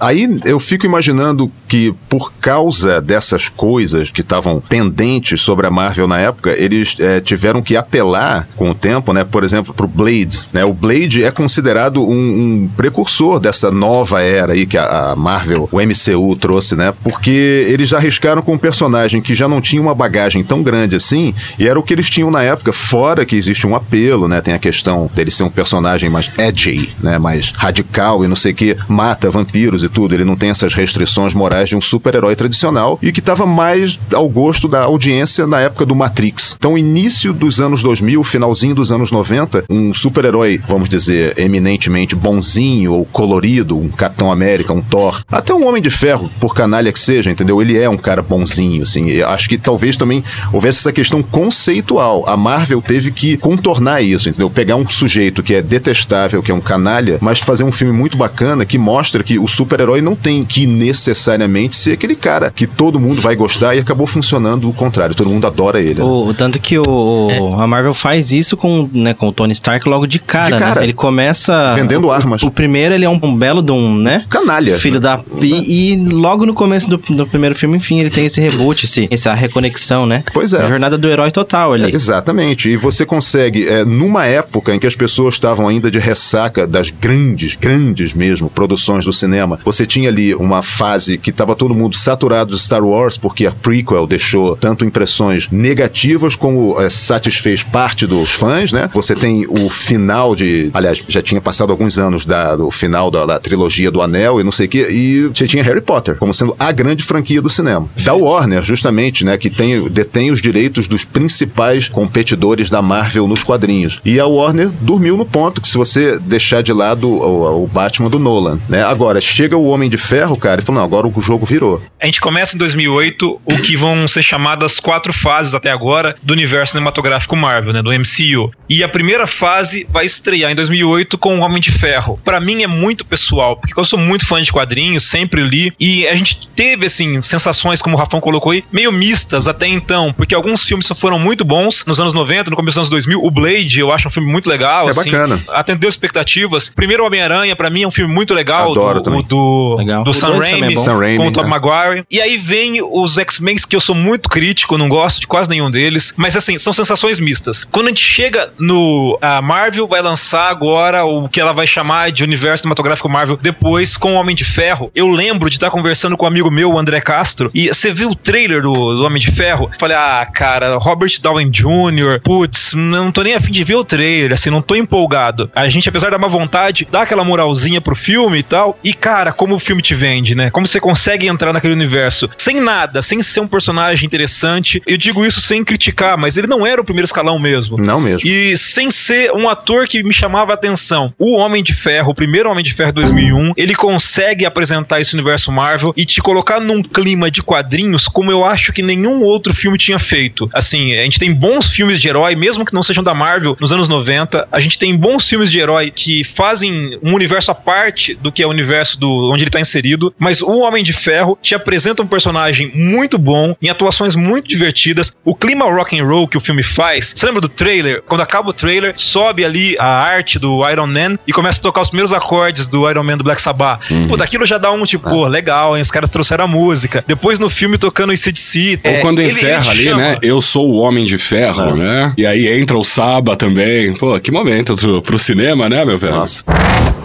Aí 0.00 0.38
eu 0.44 0.58
fico 0.58 0.86
imaginando 0.86 1.50
que 1.66 1.94
por 2.08 2.32
causa 2.34 3.00
dessas 3.00 3.48
coisas 3.48 4.10
que 4.10 4.20
estavam 4.20 4.60
pendentes 4.60 5.40
sobre 5.40 5.66
a 5.66 5.70
Marvel 5.70 6.06
na 6.08 6.18
época, 6.18 6.54
eles 6.56 6.96
eh, 6.98 7.20
tiveram 7.20 7.62
que 7.62 7.76
apelar 7.76 8.48
com 8.56 8.70
o 8.70 8.74
tempo, 8.74 9.12
né? 9.12 9.24
Por 9.24 9.44
exemplo, 9.44 9.74
pro 9.74 9.86
Blade, 9.86 10.42
né? 10.52 10.64
O 10.64 10.72
Blade 10.72 11.24
é 11.24 11.30
considerado 11.30 12.02
um, 12.02 12.12
um 12.12 12.70
precursor 12.76 13.38
dessa 13.38 13.70
nova 13.70 14.22
era 14.22 14.52
aí 14.52 14.66
que 14.66 14.78
a, 14.78 15.12
a 15.12 15.16
Marvel, 15.16 15.67
o 15.70 15.78
MCU 15.80 16.36
trouxe, 16.36 16.74
né? 16.74 16.92
Porque 17.02 17.66
eles 17.68 17.92
arriscaram 17.92 18.42
com 18.42 18.54
um 18.54 18.58
personagem 18.58 19.20
que 19.20 19.34
já 19.34 19.48
não 19.48 19.60
tinha 19.60 19.80
uma 19.80 19.94
bagagem 19.94 20.42
tão 20.42 20.62
grande 20.62 20.96
assim, 20.96 21.34
e 21.58 21.66
era 21.66 21.78
o 21.78 21.82
que 21.82 21.92
eles 21.92 22.08
tinham 22.10 22.30
na 22.30 22.42
época, 22.42 22.72
fora 22.72 23.24
que 23.24 23.36
existe 23.36 23.66
um 23.66 23.74
apelo, 23.74 24.28
né? 24.28 24.40
Tem 24.40 24.54
a 24.54 24.58
questão 24.58 25.10
dele 25.14 25.30
ser 25.30 25.42
um 25.42 25.50
personagem 25.50 26.10
mais 26.10 26.30
edgy, 26.38 26.90
né? 27.00 27.18
Mais 27.18 27.52
radical 27.56 28.24
e 28.24 28.28
não 28.28 28.36
sei 28.36 28.52
o 28.52 28.54
que, 28.54 28.76
mata 28.88 29.30
vampiros 29.30 29.82
e 29.82 29.88
tudo. 29.88 30.14
Ele 30.14 30.24
não 30.24 30.36
tem 30.36 30.50
essas 30.50 30.74
restrições 30.74 31.34
morais 31.34 31.68
de 31.68 31.76
um 31.76 31.80
super-herói 31.80 32.34
tradicional 32.36 32.98
e 33.02 33.12
que 33.12 33.20
estava 33.20 33.46
mais 33.46 33.98
ao 34.12 34.28
gosto 34.28 34.68
da 34.68 34.82
audiência 34.82 35.46
na 35.46 35.60
época 35.60 35.84
do 35.84 35.94
Matrix. 35.94 36.56
Então, 36.58 36.78
início 36.78 37.32
dos 37.32 37.60
anos 37.60 37.82
2000, 37.82 38.22
finalzinho 38.24 38.74
dos 38.74 38.92
anos 38.92 39.10
90, 39.10 39.64
um 39.70 39.92
super-herói, 39.92 40.60
vamos 40.68 40.88
dizer, 40.88 41.38
eminentemente 41.38 42.14
bonzinho 42.14 42.92
ou 42.92 43.04
colorido, 43.04 43.78
um 43.78 43.88
Capitão 43.88 44.30
América, 44.30 44.72
um 44.72 44.82
Thor, 44.82 45.22
até 45.30 45.52
um 45.58 45.66
Homem 45.68 45.82
de 45.82 45.90
Ferro, 45.90 46.30
por 46.40 46.54
canalha 46.54 46.92
que 46.92 46.98
seja, 47.00 47.30
entendeu? 47.30 47.60
Ele 47.60 47.78
é 47.78 47.88
um 47.88 47.96
cara 47.96 48.22
bonzinho, 48.22 48.82
assim. 48.82 49.08
Eu 49.10 49.28
acho 49.28 49.48
que 49.48 49.58
talvez 49.58 49.96
também 49.96 50.22
houvesse 50.52 50.78
essa 50.80 50.92
questão 50.92 51.22
conceitual. 51.22 52.24
A 52.26 52.36
Marvel 52.36 52.80
teve 52.80 53.10
que 53.10 53.36
contornar 53.36 54.02
isso, 54.02 54.28
entendeu? 54.28 54.48
Pegar 54.48 54.76
um 54.76 54.88
sujeito 54.88 55.42
que 55.42 55.54
é 55.54 55.62
detestável, 55.62 56.42
que 56.42 56.50
é 56.50 56.54
um 56.54 56.60
canalha, 56.60 57.18
mas 57.20 57.40
fazer 57.40 57.64
um 57.64 57.72
filme 57.72 57.92
muito 57.92 58.16
bacana 58.16 58.64
que 58.64 58.78
mostra 58.78 59.22
que 59.22 59.38
o 59.38 59.46
super-herói 59.48 60.00
não 60.00 60.14
tem 60.14 60.44
que 60.44 60.66
necessariamente 60.66 61.76
ser 61.76 61.92
aquele 61.92 62.14
cara 62.14 62.50
que 62.54 62.66
todo 62.66 63.00
mundo 63.00 63.20
vai 63.20 63.34
gostar 63.36 63.74
e 63.74 63.78
acabou 63.78 64.06
funcionando 64.06 64.68
o 64.68 64.72
contrário. 64.72 65.14
Todo 65.14 65.30
mundo 65.30 65.46
adora 65.46 65.80
ele. 65.80 66.00
né? 66.00 66.04
O, 66.04 66.32
tanto 66.34 66.58
que 66.58 66.78
o, 66.78 66.84
o- 66.86 67.60
a 67.60 67.66
Marvel 67.66 67.94
faz 67.94 68.32
isso 68.32 68.56
com, 68.56 68.88
né, 68.92 69.14
com 69.14 69.28
o 69.28 69.32
Tony 69.32 69.52
Stark 69.52 69.88
logo 69.88 70.06
de 70.06 70.18
cara, 70.18 70.56
De 70.56 70.58
cara. 70.62 70.80
né? 70.80 70.86
Ele 70.86 70.92
começa... 70.92 71.74
Vendendo 71.74 72.06
o, 72.06 72.10
armas. 72.12 72.42
O 72.42 72.50
primeiro, 72.50 72.94
ele 72.94 73.04
é 73.04 73.08
um, 73.10 73.18
um 73.22 73.36
belo 73.36 73.62
de 73.62 73.72
um, 73.72 73.96
né? 73.96 74.24
Canalha. 74.28 74.78
Filho 74.78 75.00
da... 75.00 75.20
E, 75.44 75.92
e 75.92 75.96
logo 75.96 76.44
no 76.46 76.54
começo 76.54 76.88
do, 76.88 76.96
do 76.98 77.26
primeiro 77.26 77.54
filme, 77.54 77.76
enfim, 77.76 77.98
ele 78.00 78.10
tem 78.10 78.26
esse 78.26 78.40
reboot, 78.40 78.84
esse, 78.84 79.08
essa 79.10 79.34
reconexão, 79.34 80.06
né? 80.06 80.24
Pois 80.32 80.52
é. 80.52 80.62
A 80.62 80.68
jornada 80.68 80.96
do 80.98 81.08
herói 81.08 81.30
total 81.30 81.72
ali. 81.72 81.84
É, 81.92 81.94
exatamente. 81.94 82.68
E 82.70 82.76
você 82.76 83.04
consegue, 83.06 83.66
é, 83.66 83.84
numa 83.84 84.26
época 84.26 84.74
em 84.74 84.78
que 84.78 84.86
as 84.86 84.94
pessoas 84.96 85.34
estavam 85.34 85.68
ainda 85.68 85.90
de 85.90 85.98
ressaca 85.98 86.66
das 86.66 86.90
grandes, 86.90 87.54
grandes 87.56 88.14
mesmo, 88.14 88.48
produções 88.50 89.04
do 89.04 89.12
cinema, 89.12 89.58
você 89.64 89.86
tinha 89.86 90.08
ali 90.08 90.34
uma 90.34 90.62
fase 90.62 91.18
que 91.18 91.30
estava 91.30 91.54
todo 91.54 91.74
mundo 91.74 91.96
saturado 91.96 92.54
de 92.54 92.60
Star 92.60 92.84
Wars, 92.84 93.16
porque 93.16 93.46
a 93.46 93.52
prequel 93.52 94.06
deixou 94.06 94.56
tanto 94.56 94.84
impressões 94.84 95.48
negativas 95.50 96.34
como 96.36 96.80
é, 96.80 96.88
satisfez 96.90 97.62
parte 97.62 98.06
dos 98.06 98.30
fãs, 98.30 98.72
né? 98.72 98.88
Você 98.94 99.14
tem 99.14 99.46
o 99.48 99.68
final 99.68 100.34
de. 100.34 100.70
Aliás, 100.72 101.02
já 101.08 101.22
tinha 101.22 101.40
passado 101.40 101.70
alguns 101.70 101.98
anos 101.98 102.24
da- 102.24 102.56
do 102.56 102.70
final 102.70 103.10
da, 103.10 103.26
da 103.26 103.38
trilogia 103.38 103.90
do 103.90 104.00
Anel 104.02 104.40
e 104.40 104.44
não 104.44 104.52
sei 104.52 104.66
o 104.66 104.68
quê, 104.68 104.86
e 104.90 105.27
você 105.28 105.46
tinha 105.46 105.62
Harry 105.62 105.80
Potter 105.80 106.16
como 106.16 106.32
sendo 106.34 106.54
a 106.58 106.70
grande 106.72 107.02
franquia 107.02 107.40
do 107.40 107.50
cinema. 107.50 107.88
Da 108.04 108.14
Warner, 108.14 108.62
justamente, 108.62 109.24
né? 109.24 109.36
Que 109.36 109.50
tem, 109.50 109.88
detém 109.88 110.30
os 110.30 110.40
direitos 110.40 110.86
dos 110.86 111.04
principais 111.04 111.88
competidores 111.88 112.70
da 112.70 112.82
Marvel 112.82 113.26
nos 113.26 113.42
quadrinhos. 113.42 114.00
E 114.04 114.18
a 114.18 114.26
Warner 114.26 114.68
dormiu 114.80 115.16
no 115.16 115.24
ponto 115.24 115.60
que 115.60 115.68
se 115.68 115.76
você 115.76 116.18
deixar 116.18 116.62
de 116.62 116.72
lado 116.72 117.08
o, 117.08 117.64
o 117.64 117.66
Batman 117.66 118.10
do 118.10 118.18
Nolan, 118.18 118.58
né? 118.68 118.82
Agora, 118.84 119.20
chega 119.20 119.56
o 119.56 119.68
Homem 119.68 119.90
de 119.90 119.96
Ferro, 119.96 120.36
cara, 120.36 120.60
e 120.60 120.64
fala, 120.64 120.78
não, 120.78 120.84
agora 120.84 121.06
o 121.06 121.20
jogo 121.20 121.44
virou. 121.44 121.82
A 122.00 122.06
gente 122.06 122.20
começa 122.20 122.54
em 122.54 122.58
2008 122.58 123.40
o 123.44 123.58
que 123.58 123.76
vão 123.76 124.06
ser 124.06 124.22
chamadas 124.22 124.80
quatro 124.80 125.12
fases 125.12 125.54
até 125.54 125.70
agora 125.70 126.16
do 126.22 126.32
universo 126.32 126.72
cinematográfico 126.72 127.36
Marvel, 127.36 127.72
né, 127.72 127.82
do 127.82 127.90
MCU. 127.90 128.50
E 128.68 128.82
a 128.82 128.88
primeira 128.88 129.26
fase 129.26 129.86
vai 129.90 130.06
estrear 130.06 130.50
em 130.50 130.54
2008 130.54 131.18
com 131.18 131.38
o 131.38 131.40
Homem 131.40 131.60
de 131.60 131.72
Ferro. 131.72 132.18
Pra 132.24 132.40
mim 132.40 132.62
é 132.62 132.66
muito 132.66 133.04
pessoal, 133.04 133.56
porque 133.56 133.78
eu 133.78 133.84
sou 133.84 133.98
muito 133.98 134.26
fã 134.26 134.40
de 134.40 134.52
quadrinhos, 134.52 135.04
sempre 135.18 135.42
li, 135.42 135.72
e 135.80 136.06
a 136.06 136.14
gente 136.14 136.48
teve 136.54 136.86
assim 136.86 137.20
sensações 137.20 137.82
como 137.82 137.96
o 137.96 137.98
Rafão 137.98 138.20
colocou 138.20 138.52
aí, 138.52 138.64
meio 138.72 138.92
mistas 138.92 139.46
até 139.48 139.66
então, 139.66 140.12
porque 140.12 140.34
alguns 140.34 140.62
filmes 140.62 140.86
só 140.86 140.94
foram 140.94 141.18
muito 141.18 141.44
bons 141.44 141.84
nos 141.86 142.00
anos 142.00 142.12
90, 142.12 142.50
no 142.50 142.56
começo 142.56 142.74
dos 142.78 142.88
anos 142.88 142.90
2000. 142.90 143.22
O 143.24 143.30
Blade, 143.30 143.80
eu 143.80 143.92
acho 143.92 144.08
um 144.08 144.10
filme 144.10 144.30
muito 144.30 144.48
legal, 144.48 144.86
É 144.86 144.90
assim, 144.90 145.10
bacana. 145.10 145.42
atendeu 145.48 145.88
expectativas. 145.88 146.70
Primeiro 146.70 147.04
Homem-Aranha, 147.04 147.54
pra 147.56 147.68
mim 147.70 147.82
é 147.82 147.88
um 147.88 147.90
filme 147.90 148.12
muito 148.12 148.32
legal, 148.32 148.70
Adoro 148.72 149.00
do, 149.00 149.04
também. 149.04 149.20
o 149.20 149.22
do, 149.22 149.76
Legal. 149.76 150.04
do 150.04 150.12
Sam 150.14 150.36
é. 150.44 150.76
Sam 150.76 150.98
Raimi, 150.98 151.18
com 151.18 151.26
o 151.28 151.32
Tobey 151.32 151.50
né? 151.50 151.58
Maguire. 151.58 152.04
E 152.10 152.20
aí 152.20 152.36
vem 152.38 152.80
os 152.82 153.18
X-Men, 153.18 153.56
que 153.68 153.74
eu 153.74 153.80
sou 153.80 153.94
muito 153.94 154.28
crítico, 154.28 154.78
não 154.78 154.88
gosto 154.88 155.20
de 155.20 155.26
quase 155.26 155.48
nenhum 155.50 155.70
deles. 155.70 156.14
Mas 156.16 156.36
assim, 156.36 156.58
são 156.58 156.72
sensações 156.72 157.18
mistas. 157.18 157.64
Quando 157.64 157.86
a 157.86 157.88
gente 157.88 158.02
chega 158.02 158.52
no. 158.58 159.18
A 159.20 159.42
Marvel 159.42 159.86
vai 159.88 160.00
lançar 160.00 160.50
agora 160.50 161.04
o 161.04 161.28
que 161.28 161.40
ela 161.40 161.52
vai 161.52 161.66
chamar 161.66 162.12
de 162.12 162.22
universo 162.22 162.62
cinematográfico 162.62 163.08
Marvel 163.08 163.36
depois 163.36 163.96
com 163.96 164.12
o 164.12 164.16
Homem 164.16 164.34
de 164.36 164.44
Ferro. 164.44 164.90
Eu 164.94 165.07
lembro 165.10 165.48
de 165.48 165.56
estar 165.56 165.70
conversando 165.70 166.16
com 166.16 166.24
um 166.24 166.28
amigo 166.28 166.50
meu, 166.50 166.72
o 166.72 166.78
André 166.78 167.00
Castro, 167.00 167.50
e 167.54 167.68
você 167.68 167.92
viu 167.92 168.10
o 168.10 168.14
trailer 168.14 168.62
do, 168.62 168.72
do 168.72 169.04
Homem 169.04 169.20
de 169.20 169.30
Ferro? 169.30 169.70
Falei, 169.78 169.96
ah, 169.96 170.26
cara, 170.32 170.76
Robert 170.76 171.12
Downey 171.20 171.50
Jr., 171.50 172.20
putz, 172.22 172.74
não 172.74 173.10
tô 173.10 173.22
nem 173.22 173.34
afim 173.34 173.52
de 173.52 173.64
ver 173.64 173.76
o 173.76 173.84
trailer, 173.84 174.32
assim, 174.32 174.50
não 174.50 174.62
tô 174.62 174.74
empolgado. 174.74 175.50
A 175.54 175.68
gente, 175.68 175.88
apesar 175.88 176.10
da 176.10 176.18
má 176.18 176.28
vontade, 176.28 176.86
dá 176.90 177.02
aquela 177.02 177.24
moralzinha 177.24 177.80
pro 177.80 177.94
filme 177.94 178.38
e 178.38 178.42
tal. 178.42 178.78
E, 178.82 178.94
cara, 178.94 179.32
como 179.32 179.54
o 179.54 179.58
filme 179.58 179.82
te 179.82 179.94
vende, 179.94 180.34
né? 180.34 180.50
Como 180.50 180.66
você 180.66 180.80
consegue 180.80 181.26
entrar 181.26 181.52
naquele 181.52 181.74
universo 181.74 182.28
sem 182.36 182.60
nada, 182.60 183.02
sem 183.02 183.22
ser 183.22 183.40
um 183.40 183.46
personagem 183.46 184.06
interessante. 184.06 184.82
Eu 184.86 184.96
digo 184.96 185.24
isso 185.24 185.40
sem 185.40 185.64
criticar, 185.64 186.16
mas 186.16 186.36
ele 186.36 186.46
não 186.46 186.66
era 186.66 186.80
o 186.80 186.84
primeiro 186.84 187.06
escalão 187.06 187.38
mesmo. 187.38 187.76
Não 187.78 188.00
mesmo. 188.00 188.28
E 188.28 188.56
sem 188.56 188.90
ser 188.90 189.32
um 189.32 189.48
ator 189.48 189.86
que 189.86 190.02
me 190.02 190.12
chamava 190.12 190.52
a 190.52 190.54
atenção. 190.54 191.12
O 191.18 191.36
Homem 191.36 191.62
de 191.62 191.74
Ferro, 191.74 192.10
o 192.10 192.14
primeiro 192.14 192.50
Homem 192.50 192.64
de 192.64 192.72
Ferro 192.72 192.92
2001, 192.92 193.52
ele 193.56 193.74
consegue 193.74 194.44
apresentar 194.44 194.97
esse 195.00 195.14
universo 195.14 195.50
Marvel 195.52 195.92
e 195.96 196.04
te 196.04 196.20
colocar 196.20 196.60
num 196.60 196.82
clima 196.82 197.30
de 197.30 197.42
quadrinhos 197.42 198.08
como 198.08 198.30
eu 198.30 198.44
acho 198.44 198.72
que 198.72 198.82
nenhum 198.82 199.22
outro 199.22 199.54
filme 199.54 199.78
tinha 199.78 199.98
feito. 199.98 200.48
Assim, 200.52 200.96
a 200.96 201.02
gente 201.02 201.18
tem 201.18 201.32
bons 201.32 201.66
filmes 201.66 201.98
de 201.98 202.08
herói, 202.08 202.34
mesmo 202.34 202.64
que 202.64 202.74
não 202.74 202.82
sejam 202.82 203.02
da 203.02 203.14
Marvel, 203.14 203.56
nos 203.60 203.72
anos 203.72 203.88
90. 203.88 204.48
A 204.50 204.60
gente 204.60 204.78
tem 204.78 204.96
bons 204.96 205.28
filmes 205.28 205.50
de 205.50 205.58
herói 205.58 205.90
que 205.90 206.24
fazem 206.24 206.98
um 207.02 207.14
universo 207.14 207.50
à 207.50 207.54
parte 207.54 208.14
do 208.14 208.32
que 208.32 208.42
é 208.42 208.46
o 208.46 208.50
universo 208.50 208.98
do 208.98 209.30
onde 209.30 209.44
ele 209.44 209.50
tá 209.50 209.60
inserido, 209.60 210.12
mas 210.18 210.42
o 210.42 210.60
Homem 210.60 210.82
de 210.82 210.92
Ferro 210.92 211.38
te 211.40 211.54
apresenta 211.54 212.02
um 212.02 212.06
personagem 212.06 212.72
muito 212.74 213.18
bom, 213.18 213.54
em 213.60 213.68
atuações 213.68 214.14
muito 214.14 214.48
divertidas. 214.48 215.14
O 215.24 215.34
clima 215.34 215.64
rock 215.64 215.98
and 215.98 216.04
roll 216.04 216.28
que 216.28 216.36
o 216.36 216.40
filme 216.40 216.62
faz, 216.62 217.12
você 217.16 217.26
lembra 217.26 217.40
do 217.40 217.48
trailer? 217.48 218.02
Quando 218.02 218.20
acaba 218.20 218.50
o 218.50 218.52
trailer, 218.52 218.94
sobe 218.96 219.44
ali 219.44 219.76
a 219.78 219.86
arte 219.86 220.38
do 220.38 220.68
Iron 220.68 220.86
Man 220.86 221.18
e 221.26 221.32
começa 221.32 221.58
a 221.60 221.62
tocar 221.62 221.82
os 221.82 221.88
primeiros 221.88 222.12
acordes 222.12 222.68
do 222.68 222.88
Iron 222.88 223.04
Man 223.04 223.16
do 223.16 223.24
Black 223.24 223.40
Sabbath. 223.40 223.80
Pô, 224.08 224.16
daquilo 224.16 224.46
já 224.46 224.58
dá 224.58 224.70
um 224.70 224.82
tipo, 224.88 225.08
pô, 225.08 225.26
legal, 225.28 225.76
hein? 225.76 225.82
Os 225.82 225.90
caras 225.90 226.10
trouxeram 226.10 226.44
a 226.44 226.48
música. 226.48 227.04
Depois 227.06 227.38
no 227.38 227.48
filme 227.48 227.78
tocando 227.78 228.10
o 228.10 228.12
ICDC. 228.12 228.80
Ou 228.84 228.90
é, 228.92 228.98
quando 229.00 229.20
ele- 229.20 229.28
ele 229.28 229.36
encerra 229.36 229.60
te 229.62 229.70
ali, 229.70 229.84
chama. 229.84 229.96
né? 230.02 230.16
Eu 230.22 230.40
sou 230.40 230.68
o 230.68 230.76
Homem 230.78 231.04
de 231.04 231.18
Ferro, 231.18 231.76
né? 231.76 232.12
E 232.16 232.26
aí 232.26 232.46
entra 232.60 232.76
o 232.76 232.84
Saba 232.84 233.36
também. 233.36 233.94
Pô, 233.94 234.18
que 234.20 234.30
momento 234.30 234.74
pro, 234.74 235.02
pro 235.02 235.18
cinema, 235.18 235.68
né, 235.68 235.84
meu 235.84 235.98
velho? 235.98 236.16
Nossa. 236.16 236.42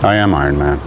I 0.03 0.19
am 0.19 0.31
Iron 0.33 0.53
Man. 0.57 0.79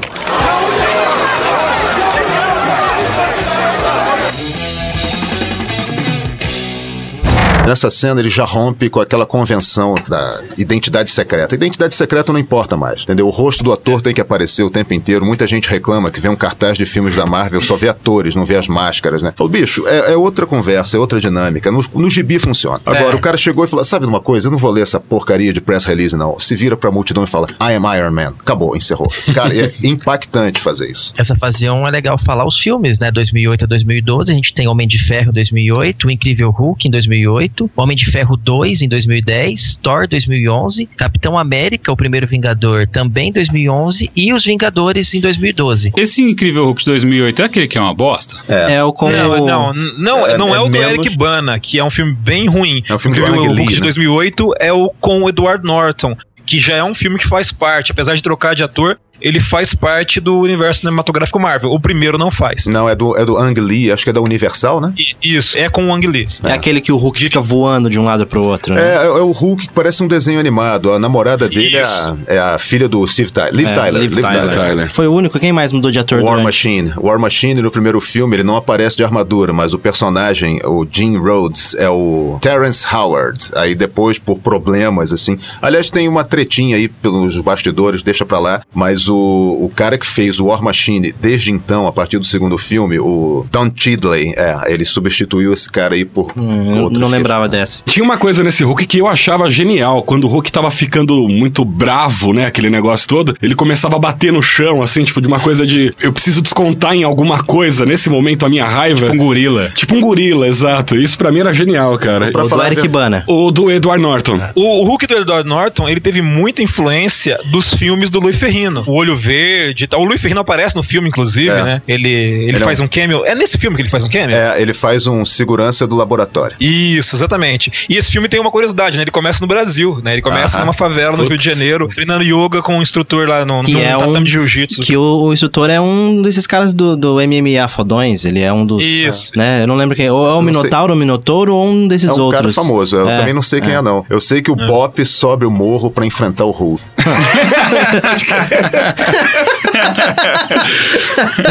Nessa 7.66 7.90
cena 7.90 8.20
ele 8.20 8.28
já 8.28 8.44
rompe 8.44 8.88
com 8.88 9.00
aquela 9.00 9.26
convenção 9.26 9.94
da 10.08 10.40
identidade 10.56 11.10
secreta. 11.10 11.54
Identidade 11.54 11.94
secreta 11.94 12.32
não 12.32 12.38
importa 12.38 12.76
mais, 12.76 13.02
entendeu? 13.02 13.26
O 13.26 13.30
rosto 13.30 13.64
do 13.64 13.72
ator 13.72 14.00
tem 14.00 14.14
que 14.14 14.20
aparecer 14.20 14.62
o 14.62 14.70
tempo 14.70 14.94
inteiro. 14.94 15.26
Muita 15.26 15.46
gente 15.46 15.68
reclama 15.68 16.10
que 16.10 16.20
vê 16.20 16.28
um 16.28 16.36
cartaz 16.36 16.78
de 16.78 16.86
filmes 16.86 17.16
da 17.16 17.26
Marvel, 17.26 17.60
só 17.60 17.76
vê 17.76 17.88
atores, 17.88 18.34
não 18.34 18.44
vê 18.44 18.56
as 18.56 18.68
máscaras, 18.68 19.20
né? 19.20 19.32
Falo, 19.36 19.50
bicho, 19.50 19.86
é, 19.86 20.12
é 20.12 20.16
outra 20.16 20.46
conversa, 20.46 20.96
é 20.96 21.00
outra 21.00 21.20
dinâmica. 21.20 21.70
No, 21.70 21.84
no 21.94 22.08
gibi 22.08 22.38
funciona. 22.38 22.80
Agora, 22.86 23.12
É. 23.12 23.14
o 23.16 23.20
cara 23.20 23.36
chegou 23.36 23.64
e 23.64 23.68
falou: 23.68 23.84
sabe 23.84 24.04
de 24.06 24.10
uma 24.10 24.20
coisa? 24.20 24.46
Eu 24.46 24.52
não 24.52 24.58
vou 24.58 24.70
ler 24.70 24.82
essa 24.82 25.00
porcaria 25.00 25.52
de 25.52 25.60
press 25.60 25.84
release, 25.84 26.16
não. 26.16 26.38
Se 26.38 26.54
vira 26.54 26.76
pra 26.76 26.90
multidão 26.92 27.24
e 27.24 27.26
fala: 27.26 27.48
I 27.60 27.74
am 27.74 27.84
Iron 27.96 28.12
Man. 28.12 28.34
Acabou, 28.38 28.76
encerrou. 28.76 29.10
Cara, 29.34 29.52
é 29.56 29.72
impactante 29.82 30.60
fazer 30.60 30.88
isso. 30.90 31.12
Essa 31.18 31.34
fase 31.34 31.68
1 31.68 31.86
é 31.86 31.90
legal 31.90 32.16
falar 32.16 32.46
os 32.46 32.58
filmes, 32.58 33.00
né? 33.00 33.10
2008 33.10 33.64
a 33.64 33.68
2012, 33.68 34.30
a 34.32 34.34
gente 34.36 34.54
tem 34.54 34.68
Homem 34.68 34.86
de 34.86 34.98
Ferro 34.98 35.30
em 35.30 35.34
2008, 35.34 36.06
O 36.06 36.10
Incrível 36.10 36.50
Hulk 36.50 36.86
em 36.86 36.90
2008, 36.90 37.55
Homem 37.76 37.96
de 37.96 38.06
Ferro 38.06 38.36
2 38.36 38.82
em 38.82 38.88
2010, 38.88 39.78
Thor 39.82 40.06
2011, 40.08 40.86
Capitão 40.96 41.38
América, 41.38 41.90
o 41.92 41.96
primeiro 41.96 42.26
Vingador, 42.26 42.86
também 42.86 43.28
em 43.28 43.32
2011 43.32 44.10
e 44.14 44.32
Os 44.32 44.44
Vingadores 44.44 45.14
em 45.14 45.20
2012. 45.20 45.92
Esse 45.96 46.22
Incrível 46.22 46.64
Hulk 46.64 46.80
de 46.84 46.90
2008 46.90 47.42
é 47.42 47.44
aquele 47.44 47.68
que 47.68 47.78
é 47.78 47.80
uma 47.80 47.94
bosta? 47.94 48.36
É, 48.48 48.82
o 48.82 48.92
com 48.92 49.10
Não, 49.10 49.42
o... 49.42 49.46
não, 49.46 49.72
não, 49.74 50.26
É- 50.26 50.36
não 50.38 50.54
é, 50.54 50.58
é 50.58 50.60
o 50.60 50.64
do 50.64 50.70
menos- 50.70 50.92
Eric 51.06 51.16
Bana, 51.16 51.58
que 51.58 51.78
é 51.78 51.84
um 51.84 51.90
filme 51.90 52.12
bem 52.12 52.46
ruim. 52.46 52.82
É 52.88 52.94
um 52.94 52.98
filme 52.98 53.16
do 53.16 53.22
o 53.22 53.26
Ang 53.26 53.38
Lee, 53.38 53.46
Hulk 53.48 53.68
de 53.74 53.80
né? 53.80 53.84
2008 53.84 54.52
é 54.60 54.72
o 54.72 54.90
com 55.00 55.22
o 55.22 55.28
Edward 55.28 55.64
Norton, 55.64 56.16
que 56.44 56.58
já 56.60 56.76
é 56.76 56.84
um 56.84 56.94
filme 56.94 57.18
que 57.18 57.26
faz 57.26 57.50
parte, 57.50 57.90
apesar 57.92 58.14
de 58.14 58.22
trocar 58.22 58.54
de 58.54 58.62
ator, 58.62 58.98
ele 59.20 59.40
faz 59.40 59.74
parte 59.74 60.20
do 60.20 60.38
universo 60.40 60.80
cinematográfico 60.80 61.38
Marvel. 61.38 61.70
O 61.70 61.80
primeiro 61.80 62.18
não 62.18 62.30
faz. 62.30 62.66
Não, 62.66 62.88
é 62.88 62.94
do, 62.94 63.16
é 63.16 63.24
do 63.24 63.36
Ang 63.36 63.58
Lee, 63.60 63.90
acho 63.92 64.04
que 64.04 64.10
é 64.10 64.12
da 64.12 64.20
Universal, 64.20 64.80
né? 64.80 64.92
E- 64.96 65.36
Isso, 65.36 65.56
é 65.58 65.68
com 65.68 65.86
o 65.88 65.92
Ang 65.94 66.06
Lee. 66.06 66.28
É 66.44 66.52
aquele 66.52 66.80
que 66.80 66.92
o 66.92 66.96
Hulk 66.96 67.18
fica 67.20 67.40
voando 67.40 67.88
de 67.90 67.98
um 67.98 68.04
lado 68.04 68.26
pro 68.26 68.42
outro, 68.42 68.74
É, 68.74 68.76
né? 68.76 69.02
é, 69.02 69.06
é 69.06 69.20
o 69.20 69.32
Hulk 69.32 69.66
que 69.68 69.72
parece 69.72 70.02
um 70.02 70.08
desenho 70.08 70.38
animado. 70.40 70.92
A 70.92 70.98
namorada 70.98 71.48
dele 71.48 71.76
é 71.76 71.82
a, 71.82 72.16
é 72.26 72.38
a 72.38 72.58
filha 72.58 72.88
do 72.88 73.06
Steve 73.06 73.30
Tyler. 73.30 73.54
Liv 73.54 73.66
É, 73.68 73.72
Tyler. 73.74 74.02
Liv 74.02 74.12
Liv 74.14 74.24
Tyler. 74.24 74.48
Tyler. 74.48 74.68
Tyler. 74.68 74.94
Foi 74.94 75.06
o 75.06 75.12
único. 75.12 75.38
Quem 75.38 75.52
mais 75.52 75.72
mudou 75.72 75.90
de 75.90 75.98
ator 75.98 76.18
War 76.20 76.30
durante? 76.32 76.44
Machine. 76.44 76.92
War 76.98 77.18
Machine 77.18 77.60
no 77.62 77.70
primeiro 77.70 78.00
filme 78.00 78.36
ele 78.36 78.42
não 78.44 78.56
aparece 78.56 78.96
de 78.96 79.04
armadura, 79.04 79.52
mas 79.52 79.72
o 79.74 79.78
personagem, 79.78 80.60
o 80.64 80.86
Gene 80.90 81.16
Rhodes, 81.16 81.74
é 81.78 81.88
o 81.88 82.38
Terrence 82.40 82.86
Howard. 82.94 83.50
Aí 83.54 83.74
depois, 83.74 84.18
por 84.18 84.38
problemas, 84.38 85.12
assim. 85.12 85.38
Aliás, 85.60 85.90
tem 85.90 86.08
uma 86.08 86.24
tretinha 86.24 86.76
aí 86.76 86.88
pelos 86.88 87.36
bastidores, 87.40 88.02
deixa 88.02 88.24
pra 88.24 88.38
lá. 88.38 88.62
Mas 88.74 89.05
o, 89.08 89.58
o 89.62 89.70
cara 89.74 89.98
que 89.98 90.06
fez 90.06 90.38
o 90.40 90.46
War 90.46 90.62
Machine 90.62 91.14
desde 91.20 91.50
então, 91.50 91.86
a 91.86 91.92
partir 91.92 92.18
do 92.18 92.24
segundo 92.24 92.56
filme, 92.58 92.98
o 92.98 93.46
Don 93.50 93.70
Chidley, 93.74 94.34
é, 94.36 94.72
ele 94.72 94.84
substituiu 94.84 95.52
esse 95.52 95.70
cara 95.70 95.94
aí 95.94 96.04
por. 96.04 96.32
Hum, 96.36 96.76
eu 96.76 96.82
outros 96.84 97.00
não 97.00 97.08
que- 97.08 97.14
lembrava 97.14 97.48
dessa. 97.48 97.82
Tinha 97.84 98.04
uma 98.04 98.18
coisa 98.18 98.42
nesse 98.42 98.62
Hulk 98.64 98.86
que 98.86 98.98
eu 98.98 99.06
achava 99.06 99.50
genial. 99.50 100.02
Quando 100.02 100.24
o 100.24 100.28
Hulk 100.28 100.50
tava 100.52 100.70
ficando 100.70 101.28
muito 101.28 101.64
bravo, 101.64 102.32
né? 102.32 102.46
Aquele 102.46 102.70
negócio 102.70 103.08
todo, 103.08 103.36
ele 103.42 103.54
começava 103.54 103.96
a 103.96 103.98
bater 103.98 104.32
no 104.32 104.42
chão, 104.42 104.82
assim, 104.82 105.04
tipo, 105.04 105.20
de 105.20 105.28
uma 105.28 105.40
coisa 105.40 105.66
de 105.66 105.94
eu 106.02 106.12
preciso 106.12 106.42
descontar 106.42 106.94
em 106.94 107.04
alguma 107.04 107.42
coisa 107.42 107.84
nesse 107.86 108.08
momento 108.10 108.44
a 108.46 108.48
minha 108.48 108.66
raiva. 108.66 109.10
Um 109.12 109.16
gorila. 109.16 109.70
Tipo 109.74 109.94
um 109.94 110.00
gorila, 110.00 110.46
exato. 110.46 110.96
Isso 110.96 111.16
pra 111.18 111.30
mim 111.32 111.40
era 111.40 111.52
genial, 111.52 111.96
cara. 111.98 112.30
Pra 112.30 112.40
o 112.42 112.44
do 112.44 112.48
falar 112.48 112.64
a 112.64 112.66
Eric 112.72 112.88
Bana. 112.88 113.24
O 113.26 113.50
do 113.50 113.70
Edward 113.70 114.02
Norton. 114.02 114.40
O, 114.54 114.82
o 114.82 114.84
Hulk 114.84 115.06
do 115.06 115.16
Edward 115.18 115.48
Norton, 115.48 115.88
ele 115.88 116.00
teve 116.00 116.20
muita 116.22 116.62
influência 116.62 117.38
dos 117.50 117.72
filmes 117.74 118.10
do 118.10 118.20
Louis 118.20 118.36
Ferrino. 118.36 118.84
O 118.86 118.95
Olho 118.96 119.16
Verde 119.16 119.84
e 119.84 119.86
tal. 119.86 120.00
O 120.00 120.04
Louis 120.04 120.20
Ferrino 120.20 120.40
aparece 120.40 120.76
no 120.76 120.82
filme, 120.82 121.08
inclusive, 121.08 121.50
É. 121.50 121.62
né? 121.62 121.82
Ele, 121.88 122.08
ele, 122.08 122.44
Ele 122.50 122.56
é 122.56 122.60
faz 122.60 122.80
um- 122.80 122.84
um 122.84 122.88
cameo. 122.88 123.24
É 123.24 123.34
nesse 123.34 123.58
filme 123.58 123.76
que 123.76 123.82
ele 123.82 123.88
faz 123.88 124.04
um 124.04 124.08
cameo? 124.08 124.36
É, 124.36 124.60
ele 124.60 124.72
faz 124.74 125.06
um 125.06 125.24
segurança 125.24 125.86
do 125.86 125.96
laboratório. 125.96 126.56
Isso, 126.60 127.16
exatamente. 127.16 127.86
E 127.88 127.96
esse 127.96 128.10
filme 128.10 128.28
tem 128.28 128.38
uma 128.40 128.50
curiosidade, 128.50 128.96
né? 128.96 129.02
Ele 129.02 129.10
começa 129.10 129.40
no 129.40 129.46
Brasil, 129.46 130.00
né? 130.02 130.12
Ele 130.12 130.22
começa 130.22 130.56
Aham. 130.56 130.66
numa 130.66 130.72
favela 130.72 131.16
no 131.16 131.26
Rio 131.26 131.36
de. 131.36 131.46
Janeiro, 131.46 131.88
treinando 131.88 132.24
yoga 132.24 132.60
com 132.60 132.76
um 132.76 132.82
instrutor 132.82 133.28
lá 133.28 133.44
no, 133.44 133.62
num 133.62 133.78
é 133.78 133.90
tatame 133.92 134.18
um- 134.18 134.22
de 134.24 134.30
jiu-jitsu. 134.32 134.82
Que 134.82 134.96
o, 134.96 135.22
o 135.26 135.32
instrutor 135.32 135.70
é 135.70 135.80
um 135.80 136.20
desses 136.22 136.44
caras 136.46 136.74
do, 136.74 136.96
do 136.96 137.16
MMA 137.20 137.66
fodões. 137.68 138.24
Ele 138.24 138.40
é 138.40 138.52
um 138.52 138.66
dos. 138.66 138.82
Isso. 138.82 139.32
Né? 139.38 139.62
Eu 139.62 139.66
não 139.68 139.76
lembro 139.76 139.94
quem. 139.96 140.10
Ou 140.10 140.28
é 140.28 140.34
o. 140.34 140.42
Minotauro, 140.42 140.92
o 140.92 140.96
Minotouro 140.96 141.54
ou 141.54 141.64
um 141.66 141.86
desses 141.86 142.08
É 142.08 142.12
um 142.12 142.20
outros. 142.20 142.40
cara 142.42 142.52
famoso, 142.52 142.96
eu 142.96 143.08
É, 143.08 143.18
também 143.18 143.32
não 143.32 143.42
sei 143.42 143.60
quem 143.60 143.72
é. 143.72 143.76
é. 143.76 143.82
não. 143.82 144.04
Eu 144.10 144.20
sei 144.20 144.42
que 144.42 144.50
o 144.50 144.56
Bop 144.56 145.04
sobe 145.06 145.44
o 145.46 145.50
morro 145.50 145.90
pra 145.90 146.04
enfrentar 146.04 146.44
o 146.44 146.50
Hulk. 146.50 146.82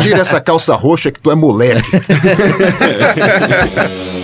Tira 0.02 0.22
essa 0.22 0.40
calça 0.40 0.74
roxa 0.76 1.12
que 1.12 1.20
tu 1.20 1.32
é 1.32 1.36
moleque. 1.36 1.92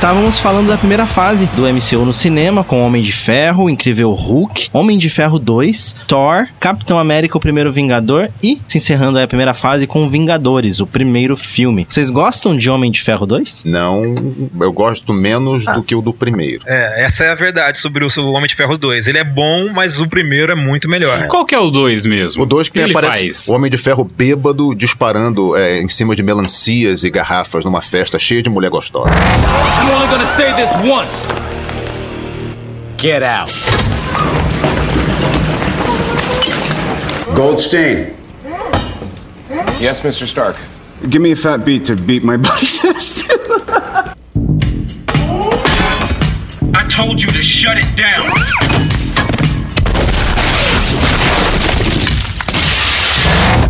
Estávamos 0.00 0.38
falando 0.38 0.68
da 0.68 0.78
primeira 0.78 1.06
fase 1.06 1.44
do 1.48 1.64
MCU 1.68 2.06
no 2.06 2.14
cinema, 2.14 2.64
com 2.64 2.80
Homem 2.80 3.02
de 3.02 3.12
Ferro, 3.12 3.68
Incrível 3.68 4.10
Hulk, 4.12 4.70
Homem 4.72 4.96
de 4.96 5.10
Ferro 5.10 5.38
2, 5.38 5.94
Thor, 6.08 6.48
Capitão 6.58 6.98
América, 6.98 7.36
o 7.36 7.40
primeiro 7.40 7.70
Vingador 7.70 8.30
e 8.42 8.58
se 8.66 8.78
encerrando 8.78 9.18
aí 9.18 9.24
a 9.24 9.28
primeira 9.28 9.52
fase 9.52 9.86
com 9.86 10.08
Vingadores, 10.08 10.80
o 10.80 10.86
primeiro 10.86 11.36
filme. 11.36 11.86
Vocês 11.86 12.08
gostam 12.08 12.56
de 12.56 12.70
Homem 12.70 12.90
de 12.90 13.02
Ferro 13.02 13.26
2? 13.26 13.64
Não, 13.66 14.14
eu 14.58 14.72
gosto 14.72 15.12
menos 15.12 15.66
do 15.66 15.82
que 15.82 15.94
o 15.94 16.00
do 16.00 16.14
primeiro. 16.14 16.62
É, 16.66 17.04
essa 17.04 17.24
é 17.24 17.30
a 17.32 17.34
verdade 17.34 17.78
sobre 17.78 18.02
o, 18.02 18.08
sobre 18.08 18.30
o 18.30 18.32
Homem 18.32 18.48
de 18.48 18.54
Ferro 18.54 18.78
2. 18.78 19.06
Ele 19.06 19.18
é 19.18 19.24
bom, 19.24 19.68
mas 19.70 20.00
o 20.00 20.08
primeiro 20.08 20.50
é 20.50 20.54
muito 20.54 20.88
melhor. 20.88 21.26
Qual 21.26 21.44
que 21.44 21.54
é 21.54 21.60
o 21.60 21.70
2 21.70 22.06
mesmo? 22.06 22.44
O 22.44 22.46
2 22.46 22.70
que 22.70 22.72
que 22.72 22.80
ele 22.80 22.92
aparece 22.92 23.18
faz? 23.18 23.48
o 23.48 23.52
Homem 23.52 23.70
de 23.70 23.76
Ferro 23.76 24.04
bêbado 24.04 24.74
disparando 24.74 25.54
é, 25.58 25.78
em 25.78 25.88
cima 25.90 26.16
de 26.16 26.22
melancias 26.22 27.04
e 27.04 27.10
garrafas 27.10 27.66
numa 27.66 27.82
festa 27.82 28.18
cheia 28.18 28.42
de 28.42 28.48
mulher 28.48 28.70
gostosa. 28.70 29.10
I'm 29.90 29.96
only 30.02 30.06
gonna 30.08 30.24
say 30.26 30.54
this 30.54 30.72
once. 30.88 31.26
Get 32.96 33.22
out. 33.24 33.50
Goldstein, 37.34 38.14
Yes, 39.80 40.02
Mr. 40.02 40.26
Stark. 40.26 40.56
give 41.08 41.20
me 41.22 41.32
a 41.32 41.36
fat 41.36 41.64
beat 41.64 41.86
to 41.86 41.96
beat 41.96 42.22
my 42.22 42.36
biceps. 42.48 43.24
I 46.72 46.86
told 46.88 47.20
you 47.20 47.28
to 47.28 47.42
shut 47.42 47.78
it 47.78 47.96
down. 47.96 48.30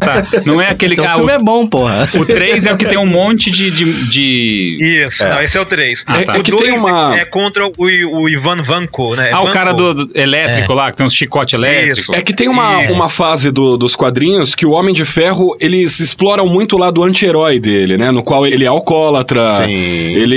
Tá, 0.00 0.26
não 0.46 0.60
é 0.60 0.70
aquele 0.70 0.94
Então 0.94 1.04
ah, 1.06 1.12
o 1.14 1.16
filme 1.18 1.32
o, 1.32 1.34
é 1.34 1.38
bom, 1.38 1.66
porra. 1.66 2.08
o 2.14 2.24
3 2.24 2.66
é 2.66 2.72
o 2.72 2.76
que 2.76 2.86
tem 2.86 2.98
um 2.98 3.06
monte 3.06 3.50
de. 3.50 3.70
de, 3.70 4.08
de- 4.08 4.78
Isso, 5.06 5.22
não, 5.24 5.42
esse 5.42 5.56
é 5.56 5.60
o 5.60 5.64
3. 5.66 6.04
Ah, 6.06 6.22
tá. 6.24 6.32
É 6.36 6.38
O 6.38 6.42
que 6.42 6.50
2 6.50 6.62
tem 6.62 6.72
uma- 6.72 7.16
é 7.18 7.24
contra 7.24 7.66
o, 7.66 7.72
o 7.78 8.28
Ivan 8.28 8.62
Vanko, 8.62 9.14
né? 9.14 9.30
Ah, 9.32 9.40
o 9.40 9.44
Vanko. 9.44 9.54
cara 9.54 9.72
do, 9.72 10.06
do 10.06 10.10
elétrico 10.18 10.72
lá, 10.72 10.90
que 10.90 10.96
tem 10.96 11.06
uns 11.06 11.14
chicote 11.14 11.54
elétrico. 11.54 12.00
Isso. 12.00 12.14
É 12.14 12.22
que 12.22 12.32
tem 12.32 12.48
uma, 12.48 12.84
Isso. 12.84 12.92
uma 12.92 13.08
fase 13.08 13.50
do- 13.50 13.76
dos 13.76 13.94
quadrinhos 13.94 14.54
que 14.54 14.64
o 14.66 14.70
Homem 14.72 14.94
de 14.94 15.04
Ferro, 15.04 15.56
eles 15.60 16.00
exploram 16.00 16.46
muito 16.46 16.76
o 16.76 16.78
lado 16.78 17.02
anti-herói 17.04 17.58
dele, 17.60 17.96
né? 17.98 18.10
No 18.10 18.22
qual 18.22 18.46
ele 18.46 18.64
é 18.64 18.68
alcoólatra, 18.68 19.56
Sim. 19.56 19.72
ele, 19.72 20.36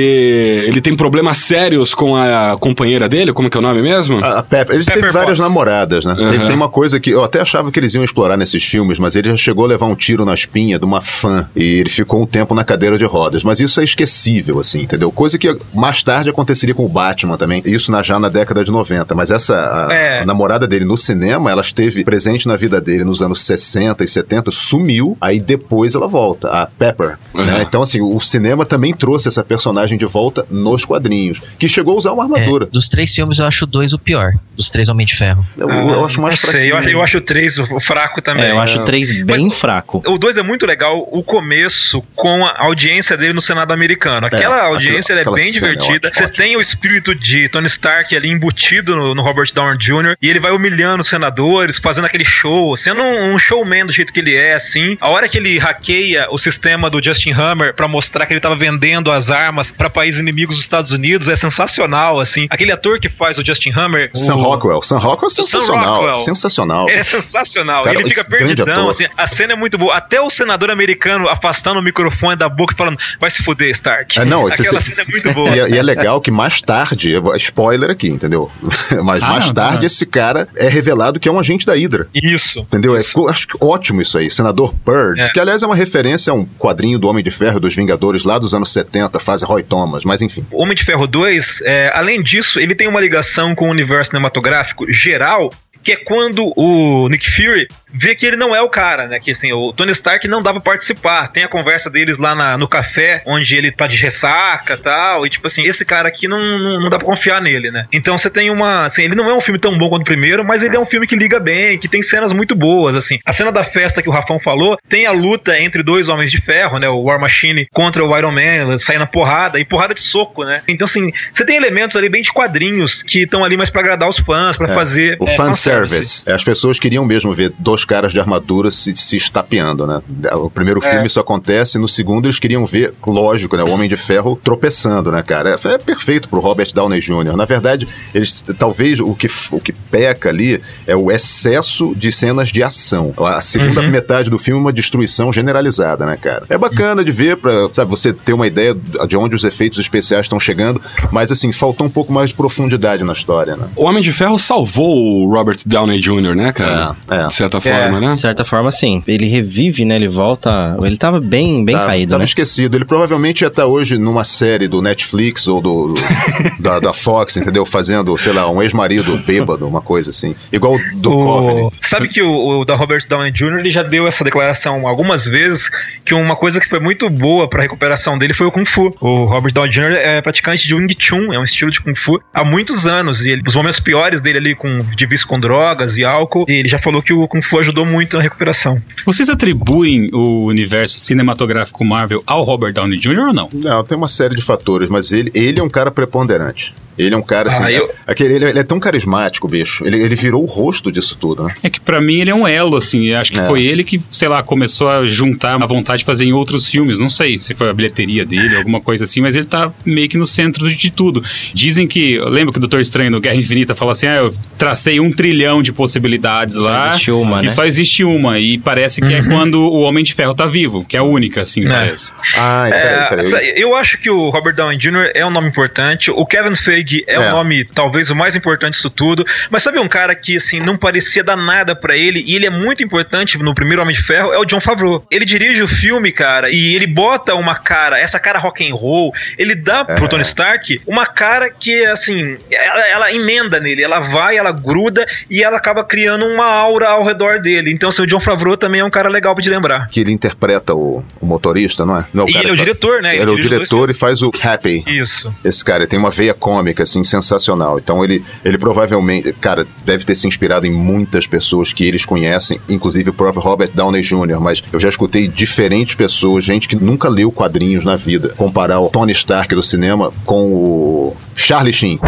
ele 0.67 0.81
tem 0.81 0.95
problemas 0.95 1.37
sérios 1.37 1.93
com 1.93 2.15
a 2.15 2.57
companheira 2.59 3.07
dele, 3.07 3.33
como 3.33 3.49
que 3.49 3.57
é 3.57 3.59
o 3.59 3.63
nome 3.63 3.81
mesmo? 3.81 4.19
A, 4.23 4.39
a 4.39 4.43
Pepper, 4.43 4.75
ele 4.75 4.83
Pepper 4.85 5.01
teve 5.01 5.13
várias 5.13 5.37
Potts. 5.37 5.39
namoradas, 5.39 6.05
né? 6.05 6.15
Uhum. 6.17 6.33
Ele 6.33 6.45
tem 6.45 6.55
uma 6.55 6.69
coisa 6.69 6.99
que 6.99 7.09
eu 7.11 7.23
até 7.23 7.39
achava 7.41 7.71
que 7.71 7.79
eles 7.79 7.93
iam 7.93 8.03
explorar 8.03 8.37
nesses 8.37 8.63
filmes, 8.63 8.97
mas 8.99 9.15
ele 9.15 9.29
já 9.29 9.37
chegou 9.37 9.52
chegou 9.53 9.65
a 9.65 9.67
levar 9.67 9.85
um 9.85 9.95
tiro 9.95 10.25
na 10.25 10.33
espinha 10.33 10.79
de 10.79 10.85
uma 10.85 10.99
fã 10.99 11.47
e 11.55 11.63
ele 11.79 11.89
ficou 11.89 12.23
um 12.23 12.25
tempo 12.25 12.55
na 12.55 12.63
cadeira 12.63 12.97
de 12.97 13.05
rodas. 13.05 13.43
Mas 13.43 13.59
isso 13.59 13.79
é 13.79 13.83
esquecível, 13.83 14.59
assim, 14.59 14.81
entendeu? 14.81 15.11
Coisa 15.11 15.37
que 15.37 15.55
mais 15.71 16.01
tarde 16.01 16.29
aconteceria 16.31 16.73
com 16.73 16.83
o 16.83 16.89
Batman 16.89 17.37
também. 17.37 17.61
Isso 17.63 17.91
na, 17.91 18.01
já 18.01 18.19
na 18.19 18.29
década 18.29 18.63
de 18.63 18.71
90. 18.71 19.13
Mas 19.13 19.29
essa 19.29 19.87
a, 19.89 19.93
É. 19.93 20.21
a 20.21 20.25
namorada 20.25 20.67
dele 20.67 20.85
no 20.85 20.97
cinema, 20.97 21.51
ela 21.51 21.61
esteve 21.61 22.03
presente 22.03 22.47
na 22.47 22.55
vida 22.55 22.81
dele 22.81 23.03
nos 23.03 23.21
anos 23.21 23.41
60 23.43 24.03
e 24.03 24.07
70, 24.07 24.49
sumiu, 24.49 25.15
aí 25.21 25.39
depois 25.39 25.93
ela 25.93 26.07
volta, 26.07 26.47
a 26.49 26.65
Pepper. 26.65 27.17
né? 27.33 27.61
Então, 27.61 27.83
assim, 27.83 28.01
o 28.01 28.19
cinema 28.19 28.65
também 28.65 28.91
trouxe 28.93 29.27
essa 29.27 29.43
personagem 29.43 29.97
de 29.99 30.05
volta 30.05 30.45
nos 30.49 30.83
quadrinhos, 30.83 31.39
que 31.59 31.67
chegou 31.67 31.93
a 31.93 31.97
usar 31.97 32.11
uma 32.13 32.23
armadura. 32.23 32.65
É, 32.65 32.69
dos 32.69 32.89
três 32.89 33.13
filmes, 33.13 33.37
eu 33.37 33.45
acho 33.45 33.67
dois 33.67 33.93
o 33.93 33.99
pior. 33.99 34.33
Dos 34.57 34.69
três 34.71 34.89
Homem 34.89 35.05
de 35.05 35.15
Ferro. 35.15 35.45
Eu, 35.57 35.69
eu 35.69 36.05
acho 36.05 36.19
mais 36.19 36.41
não 36.41 36.49
sei, 36.49 36.71
eu, 36.71 36.77
eu 36.77 37.01
acho 37.03 37.17
o 37.17 37.21
3 37.21 37.59
o 37.59 37.79
fraco 37.79 38.21
também. 38.21 38.45
É, 38.45 38.51
eu 38.51 38.59
acho 38.59 38.79
o 38.79 38.85
3 38.85 39.11
bem 39.43 39.51
fraco. 39.51 40.01
O 40.05 40.17
2 40.17 40.37
é 40.37 40.43
muito 40.43 40.65
legal, 40.65 41.07
o 41.11 41.23
começo 41.23 42.01
com 42.15 42.45
a 42.45 42.53
audiência 42.63 43.17
dele 43.17 43.33
no 43.33 43.41
Senado 43.41 43.71
americano. 43.73 44.27
Aquela 44.27 44.57
É, 44.57 44.61
audiência 44.61 45.13
aquela- 45.15 45.35
ela 45.35 45.39
é 45.39 45.41
bem 45.41 45.49
é 45.49 45.51
divertida. 45.51 46.11
Você 46.13 46.27
tem 46.27 46.55
o 46.55 46.61
espírito 46.61 47.13
de 47.13 47.49
Tony 47.49 47.67
Stark 47.67 48.15
ali 48.15 48.29
embutido 48.29 48.95
no, 48.95 49.13
no 49.15 49.21
Robert 49.21 49.49
Downey 49.53 49.77
Jr. 49.77 50.15
e 50.21 50.29
ele 50.29 50.39
vai 50.39 50.51
humilhando 50.51 51.01
os 51.01 51.07
senadores, 51.09 51.77
fazendo 51.77 52.05
aquele 52.05 52.25
show, 52.25 52.75
sendo 52.77 53.01
um, 53.01 53.33
um 53.33 53.39
showman 53.39 53.85
do 53.85 53.91
jeito 53.91 54.13
que 54.13 54.19
ele 54.19 54.35
é, 54.35 54.53
assim. 54.55 54.97
A 55.01 55.09
hora 55.09 55.27
que 55.27 55.37
ele 55.37 55.57
hackeia 55.57 56.27
o 56.29 56.37
sistema 56.37 56.89
do 56.89 57.03
Justin 57.03 57.31
Hammer 57.31 57.73
pra 57.73 57.87
mostrar 57.87 58.25
que 58.25 58.33
ele 58.33 58.39
tava 58.39 58.55
vendendo 58.55 59.11
as 59.11 59.29
armas 59.29 59.71
pra 59.71 59.89
países 59.89 60.19
inimigos 60.21 60.55
dos 60.55 60.63
Estados 60.65 60.91
Unidos 60.91 61.27
é 61.27 61.35
sensacional, 61.35 62.19
assim. 62.19 62.47
Aquele 62.49 62.71
ator 62.71 62.99
que 62.99 63.09
faz 63.09 63.37
o 63.37 63.45
Justin 63.45 63.71
Hammer, 63.75 64.09
Sam 64.13 64.35
o- 64.35 64.41
Rockwell. 64.41 64.81
Sam 64.83 64.97
Rockwell 64.97 65.27
é 65.27 65.33
Sam 65.33 65.43
sensacional. 65.43 65.95
Rockwell. 65.95 66.19
Sensacional. 66.19 66.89
ele 66.89 66.99
é 66.99 67.03
sensacional. 67.03 67.83
Cara, 67.83 67.99
ele 67.99 68.09
fica 68.09 68.23
perdidão, 68.23 68.89
assim. 68.89 69.05
A 69.17 69.27
cena 69.33 69.53
é 69.53 69.55
muito 69.55 69.77
boa. 69.77 69.95
Até 69.95 70.21
o 70.21 70.29
senador 70.29 70.71
americano 70.71 71.27
afastando 71.27 71.79
o 71.79 71.83
microfone 71.83 72.35
da 72.35 72.47
boca 72.47 72.73
e 72.73 72.77
falando: 72.77 72.97
vai 73.19 73.29
se 73.29 73.43
fuder, 73.43 73.69
Stark. 73.71 74.17
É, 74.19 74.23
não, 74.25 74.47
esse- 74.47 74.61
Aquela 74.61 74.79
cena 74.81 75.01
é 75.01 75.05
muito 75.05 75.33
boa. 75.33 75.49
E, 75.55 75.59
é- 75.59 75.69
e 75.71 75.77
é 75.77 75.83
legal 75.83 76.21
que 76.21 76.31
mais 76.31 76.61
tarde, 76.61 77.13
spoiler 77.37 77.89
aqui, 77.89 78.07
entendeu? 78.07 78.51
Mas 79.03 79.21
Ah, 79.23 79.27
mais 79.29 79.45
não, 79.47 79.53
tarde 79.53 79.77
não. 79.79 79.85
esse 79.87 80.05
cara 80.05 80.47
é 80.55 80.67
revelado 80.69 81.19
que 81.19 81.27
é 81.27 81.31
um 81.31 81.39
agente 81.39 81.65
da 81.65 81.73
Hydra. 81.73 82.07
Isso. 82.13 82.59
Entendeu? 82.61 82.95
É, 82.95 83.03
ficou- 83.03 83.27
acho 83.29 83.47
que 83.47 83.57
ótimo 83.59 84.01
isso 84.01 84.17
aí. 84.17 84.29
Senador 84.29 84.73
Bird, 84.85 85.19
É. 85.21 85.29
que 85.29 85.39
aliás 85.39 85.63
é 85.63 85.65
uma 85.65 85.75
referência 85.75 86.31
a 86.31 86.33
um 86.35 86.45
quadrinho 86.45 86.97
do 86.99 87.07
Homem 87.07 87.23
de 87.23 87.31
Ferro 87.31 87.59
dos 87.59 87.75
Vingadores 87.75 88.23
lá 88.23 88.37
dos 88.37 88.53
anos 88.53 88.71
70, 88.71 89.19
fase 89.19 89.43
Roy 89.45 89.63
Thomas, 89.63 90.03
mas 90.03 90.21
enfim. 90.21 90.45
O 90.51 90.61
Homem 90.61 90.75
de 90.75 90.83
Ferro 90.83 91.07
2, 91.07 91.61
é, 91.65 91.91
além 91.95 92.21
disso, 92.21 92.59
ele 92.59 92.75
tem 92.75 92.87
uma 92.87 93.01
ligação 93.01 93.55
com 93.55 93.67
o 93.67 93.71
universo 93.71 94.11
cinematográfico 94.11 94.85
geral, 94.91 95.51
que 95.83 95.91
é 95.91 95.95
quando 95.97 96.53
o 96.55 97.07
Nick 97.09 97.29
Fury 97.29 97.67
vê 97.93 98.15
que 98.15 98.25
ele 98.25 98.35
não 98.35 98.55
é 98.55 98.61
o 98.61 98.69
cara, 98.69 99.07
né? 99.07 99.19
Que 99.19 99.31
assim, 99.31 99.53
o 99.53 99.71
Tony 99.71 99.91
Stark 99.91 100.27
não 100.27 100.41
dá 100.41 100.51
pra 100.51 100.59
participar. 100.61 101.27
Tem 101.29 101.43
a 101.43 101.47
conversa 101.47 101.89
deles 101.89 102.17
lá 102.17 102.33
na- 102.35 102.57
no 102.57 102.67
café, 102.67 103.21
onde 103.25 103.55
ele 103.55 103.71
tá 103.71 103.87
de 103.87 103.97
ressaca 103.97 104.73
e 104.73 104.77
tal. 104.77 105.25
E 105.25 105.29
tipo 105.29 105.47
assim, 105.47 105.63
esse 105.65 105.85
cara 105.85 106.07
aqui 106.07 106.27
não, 106.27 106.39
não, 106.59 106.79
não 106.81 106.89
dá 106.89 106.97
pra 106.97 107.05
confiar 107.05 107.41
nele, 107.41 107.71
né? 107.71 107.85
Então 107.91 108.17
você 108.17 108.29
tem 108.29 108.49
uma. 108.49 108.85
Assim, 108.85 109.03
ele 109.03 109.15
não 109.15 109.29
é 109.29 109.33
um 109.33 109.41
filme 109.41 109.59
tão 109.59 109.77
bom 109.77 109.89
quanto 109.89 110.01
o 110.01 110.05
primeiro, 110.05 110.43
mas 110.43 110.63
ele 110.63 110.75
é 110.75 110.79
um 110.79 110.85
filme 110.85 111.05
que 111.07 111.15
liga 111.15 111.39
bem, 111.39 111.77
que 111.77 111.87
tem 111.87 112.01
cenas 112.01 112.33
muito 112.33 112.55
boas, 112.55 112.95
assim. 112.95 113.19
A 113.25 113.31
cena 113.33 113.51
da 113.51 113.63
festa 113.63 114.01
que 114.01 114.09
o 114.09 114.11
Rafão 114.11 114.39
falou, 114.39 114.77
tem 114.89 115.05
a 115.05 115.11
luta 115.11 115.59
entre 115.59 115.83
dois 115.83 116.09
homens 116.09 116.31
de 116.31 116.41
ferro, 116.41 116.79
né? 116.79 116.87
O 116.89 117.01
War 117.03 117.19
Machine 117.19 117.67
contra 117.73 118.03
o 118.03 118.17
Iron 118.17 118.31
Man, 118.31 118.77
saindo 118.79 119.01
na 119.01 119.05
porrada, 119.07 119.59
e 119.59 119.65
porrada 119.65 119.93
de 119.93 120.01
soco, 120.01 120.43
né? 120.43 120.61
Então, 120.67 120.85
assim, 120.85 121.11
você 121.31 121.45
tem 121.45 121.55
elementos 121.55 121.95
ali 121.95 122.09
bem 122.09 122.21
de 122.21 122.31
quadrinhos 122.31 123.01
que 123.03 123.19
estão 123.23 123.43
ali 123.43 123.55
mais 123.57 123.69
pra 123.69 123.81
agradar 123.81 124.07
os 124.09 124.17
fãs, 124.19 124.57
pra 124.57 124.69
É, 124.69 124.73
fazer. 124.73 125.17
O 125.19 125.27
é, 125.27 125.35
fanservice. 125.35 126.23
É, 126.25 126.33
As 126.33 126.43
pessoas 126.43 126.79
queriam 126.79 127.05
mesmo 127.05 127.33
ver 127.33 127.51
dois 127.59 127.82
caras 127.85 128.11
de 128.13 128.19
armadura 128.19 128.71
se, 128.71 128.95
se 128.95 129.17
estapeando, 129.17 129.85
né? 129.87 130.01
O 130.33 130.49
primeiro 130.49 130.83
É. 130.83 130.89
filme 130.89 131.07
isso 131.07 131.19
acontece, 131.19 131.77
no 131.77 131.87
segundo 131.87 132.25
eles 132.25 132.39
queriam 132.39 132.65
ver, 132.65 132.93
lógico, 133.05 133.55
né? 133.57 133.63
O 133.63 133.69
Homem 133.69 133.89
de 133.89 133.97
Ferro 133.97 134.39
tropeçando, 134.43 135.11
né, 135.11 135.21
cara? 135.23 135.59
É, 135.63 135.67
é 135.73 135.77
perfeito 135.77 136.29
pro 136.29 136.39
Robert 136.39 136.67
Downey 136.73 136.99
Jr. 136.99 137.35
Na 137.35 137.45
verdade, 137.45 137.87
eles 138.13 138.41
talvez 138.57 138.99
o 138.99 139.13
que, 139.15 139.27
o 139.51 139.59
que 139.59 139.71
peca 139.73 140.29
ali 140.29 140.61
é 140.87 140.95
o 140.95 141.11
excesso 141.11 141.93
de 141.95 142.11
cenas 142.11 142.49
de 142.49 142.63
ação. 142.63 143.13
A 143.17 143.41
segunda 143.41 143.81
Uhum. 143.81 143.89
metade 143.89 144.29
do 144.29 144.37
filme 144.39 144.59
é 144.59 144.61
uma 144.63 144.73
destruição 144.73 145.31
generalizada, 145.33 146.05
né, 146.05 146.17
cara? 146.17 146.45
É 146.49 146.57
bacana 146.57 147.03
de 147.03 147.11
ver 147.11 147.37
pra, 147.37 147.69
sabe, 147.73 147.89
você 147.89 148.13
ter 148.13 148.33
uma 148.33 148.47
ideia 148.47 148.75
de 149.07 149.17
onde 149.17 149.35
os 149.35 149.43
efeitos 149.43 149.79
especiais 149.79 150.25
estão 150.25 150.39
chegando, 150.39 150.81
mas 151.11 151.31
assim, 151.31 151.51
faltou 151.51 151.85
um 151.87 151.89
pouco 151.89 152.11
mais 152.13 152.29
de 152.29 152.35
profundidade 152.35 153.03
na 153.03 153.13
história, 153.13 153.55
né? 153.55 153.67
O 153.75 153.85
Homem 153.85 154.01
de 154.03 154.11
Ferro 154.13 154.37
salvou 154.37 155.25
o 155.25 155.29
Robert 155.33 155.57
Downey 155.65 155.99
Jr., 155.99 156.35
né, 156.35 156.51
cara? 156.51 156.95
É, 157.09 157.15
é. 157.15 157.27
De 157.27 157.33
certa 157.33 157.57
É. 157.57 157.61
forma, 157.81 157.99
né? 157.99 158.11
De 158.11 158.19
certa 158.19 158.43
forma, 158.45 158.71
sim. 158.71 159.03
Ele 159.07 159.27
revive, 159.27 159.85
né? 159.85 159.95
Ele 159.95 160.07
volta. 160.07 160.77
Ele 160.81 160.97
tava 160.97 161.19
bem, 161.19 161.63
bem 161.65 161.75
Tá- 161.75 161.85
caído, 161.87 162.11
tava 162.11 162.19
né? 162.19 162.25
esquecido. 162.25 162.75
Ele 162.77 162.85
provavelmente 162.85 163.41
ia 163.41 163.47
estar 163.47 163.65
hoje 163.65 163.97
numa 163.97 164.23
série 164.23 164.67
do 164.67 164.81
Netflix 164.81 165.47
ou 165.47 165.61
do, 165.61 165.93
do- 165.93 166.01
da, 166.61 166.79
da 166.79 166.93
Fox, 166.93 167.37
entendeu? 167.37 167.65
Fazendo, 167.65 168.17
sei 168.17 168.33
lá, 168.33 168.49
um 168.49 168.61
ex-marido 168.61 169.17
bêbado, 169.25 169.67
uma 169.67 169.81
coisa 169.81 170.09
assim. 170.09 170.35
Igual 170.51 170.77
do 170.95 171.11
O-. 171.11 171.71
Sabe 171.79 172.07
que 172.09 172.21
o, 172.21 172.59
o 172.61 172.65
da 172.65 172.75
Robert 172.75 173.05
Downey 173.07 173.31
Jr. 173.31 173.59
ele 173.59 173.71
já 173.71 173.83
deu 173.83 174.07
essa 174.07 174.23
declaração 174.23 174.87
algumas 174.87 175.25
vezes 175.25 175.69
que 176.05 176.13
uma 176.13 176.35
coisa 176.35 176.59
que 176.59 176.67
foi 176.67 176.79
muito 176.79 177.09
boa 177.09 177.47
pra 177.49 177.61
recuperação 177.61 178.17
dele 178.17 178.33
foi 178.33 178.47
o 178.47 178.51
Kung 178.51 178.65
Fu. 178.65 178.95
O 178.99 179.25
Robert 179.25 179.53
Downey 179.53 179.71
Jr. 179.71 179.93
é 179.97 180.21
praticante 180.21 180.67
de 180.67 180.75
Wing 180.75 180.93
Chun, 180.97 181.33
é 181.33 181.39
um 181.39 181.43
estilo 181.43 181.71
de 181.71 181.79
Kung 181.81 181.95
Fu 181.95 182.19
há 182.33 182.43
muitos 182.43 182.85
anos 182.87 183.25
e 183.25 183.31
ele, 183.31 183.41
os 183.47 183.55
momentos 183.55 183.79
piores 183.79 184.21
dele 184.21 184.37
ali 184.37 184.55
com 184.55 184.83
de 184.95 185.05
vício 185.05 185.27
com 185.27 185.39
drogas 185.39 185.97
e 185.97 186.03
álcool, 186.03 186.45
ele 186.47 186.67
já 186.67 186.79
falou 186.79 187.01
que 187.01 187.13
o 187.13 187.27
Kung 187.27 187.41
Fu 187.41 187.62
ajudou 187.63 187.85
muito 187.85 188.15
na 188.17 188.23
recuperação. 188.23 188.81
Vocês 189.05 189.29
atribuem 189.29 190.09
o 190.13 190.45
universo 190.45 190.99
cinematográfico 190.99 191.83
Marvel 191.83 192.23
ao 192.25 192.43
Robert 192.43 192.73
Downey 192.73 192.99
Jr. 192.99 193.27
ou 193.27 193.33
não? 193.33 193.49
Não, 193.51 193.83
tem 193.83 193.97
uma 193.97 194.07
série 194.07 194.35
de 194.35 194.41
fatores, 194.41 194.89
mas 194.89 195.11
ele, 195.11 195.31
ele 195.33 195.59
é 195.59 195.63
um 195.63 195.69
cara 195.69 195.91
preponderante. 195.91 196.73
Ele 196.97 197.13
é 197.13 197.17
um 197.17 197.21
cara 197.21 197.49
assim. 197.49 197.63
Ah, 197.63 197.71
eu- 197.71 197.85
é- 197.85 197.93
aquele, 198.07 198.35
ele, 198.35 198.45
ele 198.45 198.59
é 198.59 198.63
tão 198.63 198.79
carismático, 198.79 199.47
bicho. 199.47 199.85
Ele, 199.85 200.01
ele 200.01 200.15
virou 200.15 200.43
o 200.43 200.45
rosto 200.45 200.91
disso 200.91 201.17
tudo, 201.19 201.43
né? 201.43 201.53
É 201.63 201.69
que 201.69 201.79
pra 201.79 201.99
mim 202.01 202.19
ele 202.21 202.29
é 202.29 202.35
um 202.35 202.47
elo, 202.47 202.77
assim. 202.77 203.05
eu 203.07 203.17
Acho 203.19 203.31
que 203.31 203.39
É. 203.39 203.45
foi 203.47 203.63
ele 203.65 203.83
que, 203.83 204.01
sei 204.11 204.27
lá, 204.27 204.43
começou 204.43 204.89
a 204.89 205.05
juntar 205.07 205.61
a 205.61 205.65
vontade 205.65 205.99
de 205.99 206.05
fazer 206.05 206.25
em 206.25 206.33
outros 206.33 206.67
filmes. 206.67 206.99
Não 206.99 207.09
sei 207.09 207.39
se 207.39 207.53
foi 207.53 207.69
a 207.69 207.73
bilheteria 207.73 208.25
dele, 208.25 208.55
alguma 208.57 208.79
coisa 208.81 209.03
assim, 209.05 209.21
mas 209.21 209.35
ele 209.35 209.45
tá 209.45 209.71
meio 209.85 210.07
que 210.09 210.17
no 210.17 210.27
centro 210.27 210.69
de 210.69 210.91
tudo. 210.91 211.23
Dizem 211.53 211.87
que. 211.87 212.19
Lembra 212.19 212.51
que 212.53 212.57
o 212.57 212.61
Doutor 212.61 212.79
Estranho 212.81 213.11
no 213.11 213.19
Guerra 213.21 213.35
Infinita 213.35 213.73
fala 213.75 213.91
assim: 213.93 214.07
ah, 214.07 214.15
eu 214.17 214.33
tracei 214.57 214.99
um 214.99 215.11
trilhão 215.11 215.61
de 215.61 215.71
possibilidades 215.73 216.55
Só 216.55 216.61
lá. 216.69 216.89
existe 216.89 217.11
uma, 217.11 217.39
e 217.39 217.43
né? 217.43 217.49
só 217.49 217.65
existe 217.65 218.03
uma. 218.03 218.39
E 218.39 218.57
parece 218.57 219.01
que 219.01 219.13
é 219.13 219.21
quando 219.23 219.55
o 219.61 219.79
Homem 219.81 220.03
de 220.03 220.13
Ferro 220.13 220.33
tá 220.35 220.45
vivo, 220.45 220.83
que 220.85 220.95
é 220.95 220.99
a 220.99 221.03
única, 221.03 221.41
assim, 221.41 221.65
É. 221.65 221.69
parece. 221.69 222.11
Ah, 222.37 222.67
peraí, 222.69 223.29
É, 223.29 223.29
peraí. 223.31 223.53
eu 223.61 223.75
acho 223.75 223.97
que 223.99 224.09
o 224.09 224.29
Robert 224.29 224.55
Downey 224.55 224.77
Jr. 224.77 225.11
é 225.13 225.25
um 225.25 225.29
nome 225.31 225.47
importante. 225.47 226.11
O 226.11 226.25
Kevin 226.25 226.55
Feige 226.55 226.82
é, 227.07 227.13
É. 227.15 227.19
um 227.19 227.31
nome 227.31 227.65
talvez 227.65 228.09
o 228.09 228.15
mais 228.15 228.35
importante 228.35 228.73
disso 228.75 228.89
tudo. 228.89 229.25
Mas 229.49 229.63
sabe 229.63 229.79
um 229.79 229.87
cara 229.87 230.13
que 230.15 230.37
assim 230.37 230.59
não 230.59 230.77
parecia 230.77 231.23
dar 231.23 231.35
nada 231.37 231.75
pra 231.75 231.95
ele 231.95 232.23
e 232.25 232.35
ele 232.35 232.45
é 232.45 232.49
muito 232.49 232.83
importante 232.83 233.37
no 233.37 233.53
primeiro 233.53 233.81
Homem 233.81 233.95
de 233.95 234.01
Ferro 234.03 234.33
é 234.33 234.37
o 234.37 234.45
John 234.45 234.59
Favreau. 234.59 235.05
Ele 235.11 235.25
dirige 235.25 235.61
o 235.61 235.67
filme, 235.67 236.11
cara, 236.11 236.49
e 236.49 236.75
ele 236.75 236.87
bota 236.87 237.35
uma 237.35 237.55
cara, 237.55 237.99
essa 237.99 238.19
cara 238.19 238.39
rock 238.39 238.67
and 238.69 238.73
roll. 238.75 239.13
Ele 239.37 239.55
dá 239.55 239.83
pro 239.85 240.07
Tony 240.07 240.21
Stark 240.23 240.81
uma 240.87 241.05
cara 241.05 241.49
que 241.49 241.85
assim 241.85 242.37
ela, 242.51 242.87
ela 242.87 243.13
emenda 243.13 243.59
nele, 243.59 243.83
ela 243.83 243.99
vai, 243.99 244.37
ela 244.37 244.51
gruda 244.51 245.05
e 245.29 245.43
ela 245.43 245.57
acaba 245.57 245.83
criando 245.83 246.25
uma 246.25 246.45
aura 246.45 246.87
ao 246.89 247.03
redor 247.03 247.39
dele. 247.41 247.71
Então, 247.71 247.89
assim, 247.89 248.01
o 248.03 248.07
John 248.07 248.19
Favreau 248.19 248.55
também 248.57 248.81
é 248.81 248.85
um 248.85 248.89
cara 248.89 249.09
legal 249.09 249.33
de 249.35 249.49
lembrar. 249.49 249.87
Que 249.89 249.99
ele 249.99 250.11
interpreta 250.11 250.73
o, 250.73 251.03
o 251.19 251.25
motorista, 251.25 251.85
não 251.85 251.97
é? 251.99 252.05
Não, 252.13 252.25
E 252.27 252.31
cara 252.33 252.45
ele 252.45 252.49
é 252.49 252.53
o 252.53 252.55
que- 252.57 252.63
diretor, 252.63 253.01
né? 253.01 253.15
Ele, 253.17 253.29
é 253.29 253.33
o 253.33 253.39
diretor 253.39 253.89
e 253.89 253.93
faz 253.93 254.21
o 254.21 254.31
Happy. 254.41 254.83
Isso. 254.87 255.33
Esse 255.43 255.63
cara 255.65 255.83
ele 255.83 255.87
tem 255.87 255.99
uma 255.99 256.09
veia 256.11 256.33
cômica, 256.33 256.72
assim, 256.81 257.03
sensacional. 257.03 257.77
Então 257.77 258.03
ele, 258.03 258.23
ele 258.43 258.57
provavelmente, 258.57 259.31
cara, 259.33 259.67
deve 259.85 260.05
ter 260.05 260.15
se 260.15 260.27
inspirado 260.27 260.65
em 260.65 260.71
muitas 260.71 261.27
pessoas 261.27 261.71
que 261.71 261.85
eles 261.85 262.05
conhecem, 262.05 262.59
inclusive 262.67 263.09
o 263.09 263.13
próprio 263.13 263.41
Robert 263.43 263.71
Downey 263.73 264.01
Jr., 264.01 264.39
mas 264.39 264.63
eu 264.71 264.79
já 264.79 264.89
escutei 264.89 265.27
diferentes 265.27 265.95
pessoas, 265.95 266.43
gente 266.43 266.67
que 266.67 266.75
nunca 266.75 267.07
leu 267.09 267.31
quadrinhos 267.31 267.85
na 267.85 267.95
vida, 267.95 268.29
comparar 268.35 268.79
o 268.79 268.89
Tony 268.89 269.11
Stark 269.11 269.53
do 269.53 269.61
cinema 269.61 270.11
com 270.25 270.53
o 270.53 271.17
Charlie 271.35 271.73
Sheen. 271.73 271.99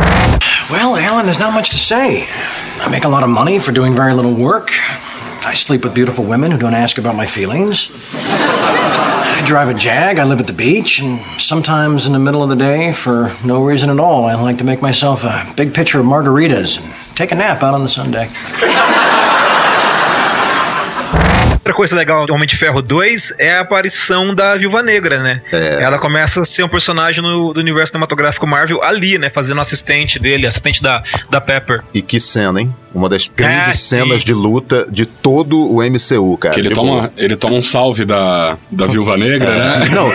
Well, 0.69 0.95
Alan, 0.95 1.23
there's 1.25 1.39
not 1.39 1.53
much 1.53 1.69
to 1.69 1.77
say. 1.77 2.25
I 2.81 2.89
make 2.89 3.05
a 3.05 3.09
lot 3.09 3.23
of 3.23 3.29
money 3.29 3.59
for 3.59 3.71
doing 3.71 3.93
very 3.93 4.13
little 4.13 4.33
work. 4.33 4.71
I 5.45 5.53
sleep 5.53 5.83
with 5.83 5.93
beautiful 5.93 6.25
women 6.25 6.51
who 6.51 6.57
don't 6.57 6.73
ask 6.73 6.97
about 6.97 7.15
my 7.15 7.27
feelings. 7.27 7.91
I 9.37 9.45
drive 9.45 9.67
a 9.67 9.73
Jag, 9.73 10.17
I 10.17 10.23
live 10.23 10.39
at 10.39 10.47
the 10.47 10.53
beach, 10.53 11.01
and 11.01 11.19
sometimes 11.39 12.07
in 12.07 12.13
the 12.13 12.19
middle 12.19 12.41
of 12.41 12.47
the 12.47 12.55
day, 12.55 12.93
for 12.93 13.35
no 13.43 13.65
reason 13.65 13.89
at 13.89 13.99
all, 13.99 14.23
I 14.23 14.33
like 14.35 14.59
to 14.59 14.63
make 14.63 14.81
myself 14.81 15.25
a 15.25 15.45
big 15.57 15.73
pitcher 15.73 15.99
of 15.99 16.05
margaritas 16.05 16.81
and 16.81 17.17
take 17.17 17.33
a 17.33 17.35
nap 17.35 17.61
out 17.61 17.73
on 17.73 17.83
the 17.83 17.89
sun 17.89 18.11
deck. 18.11 18.29
Outra 21.65 21.73
coisa 21.73 21.95
legal 21.95 22.27
do 22.27 22.33
Homem 22.35 22.45
de 22.45 22.55
Ferro 22.55 22.79
2 22.79 23.33
é 23.39 23.53
a 23.55 23.61
aparição 23.61 24.35
da 24.35 24.55
Viúva 24.55 24.83
Negra, 24.83 25.17
né? 25.17 25.41
É. 25.51 25.81
Ela 25.81 25.97
começa 25.97 26.41
a 26.41 26.45
ser 26.45 26.61
um 26.61 26.67
personagem 26.67 27.23
no, 27.23 27.55
do 27.55 27.59
universo 27.59 27.89
cinematográfico 27.91 28.45
Marvel 28.45 28.83
ali, 28.83 29.17
né? 29.17 29.31
Fazendo 29.31 29.59
assistente 29.59 30.19
dele, 30.19 30.45
assistente 30.45 30.79
da, 30.79 31.01
da 31.27 31.41
Pepper. 31.41 31.81
E 31.91 32.03
que 32.03 32.19
cena, 32.19 32.61
hein? 32.61 32.71
Uma 32.93 33.09
das 33.09 33.27
grandes 33.35 33.79
sim. 33.79 33.97
cenas 33.97 34.23
de 34.23 34.31
luta 34.31 34.85
de 34.89 35.07
todo 35.07 35.59
o 35.59 35.81
MCU, 35.83 36.37
cara. 36.37 36.53
Que 36.53 36.61
ele, 36.61 36.69
Tipo, 36.69 36.81
toma, 36.81 37.11
ele 37.17 37.35
toma 37.35 37.55
um 37.55 37.61
salve 37.63 38.05
da, 38.05 38.57
da 38.71 38.85
Viúva 38.85 39.17
Negra, 39.17 39.49
né? 39.79 39.89
Não, 39.89 40.11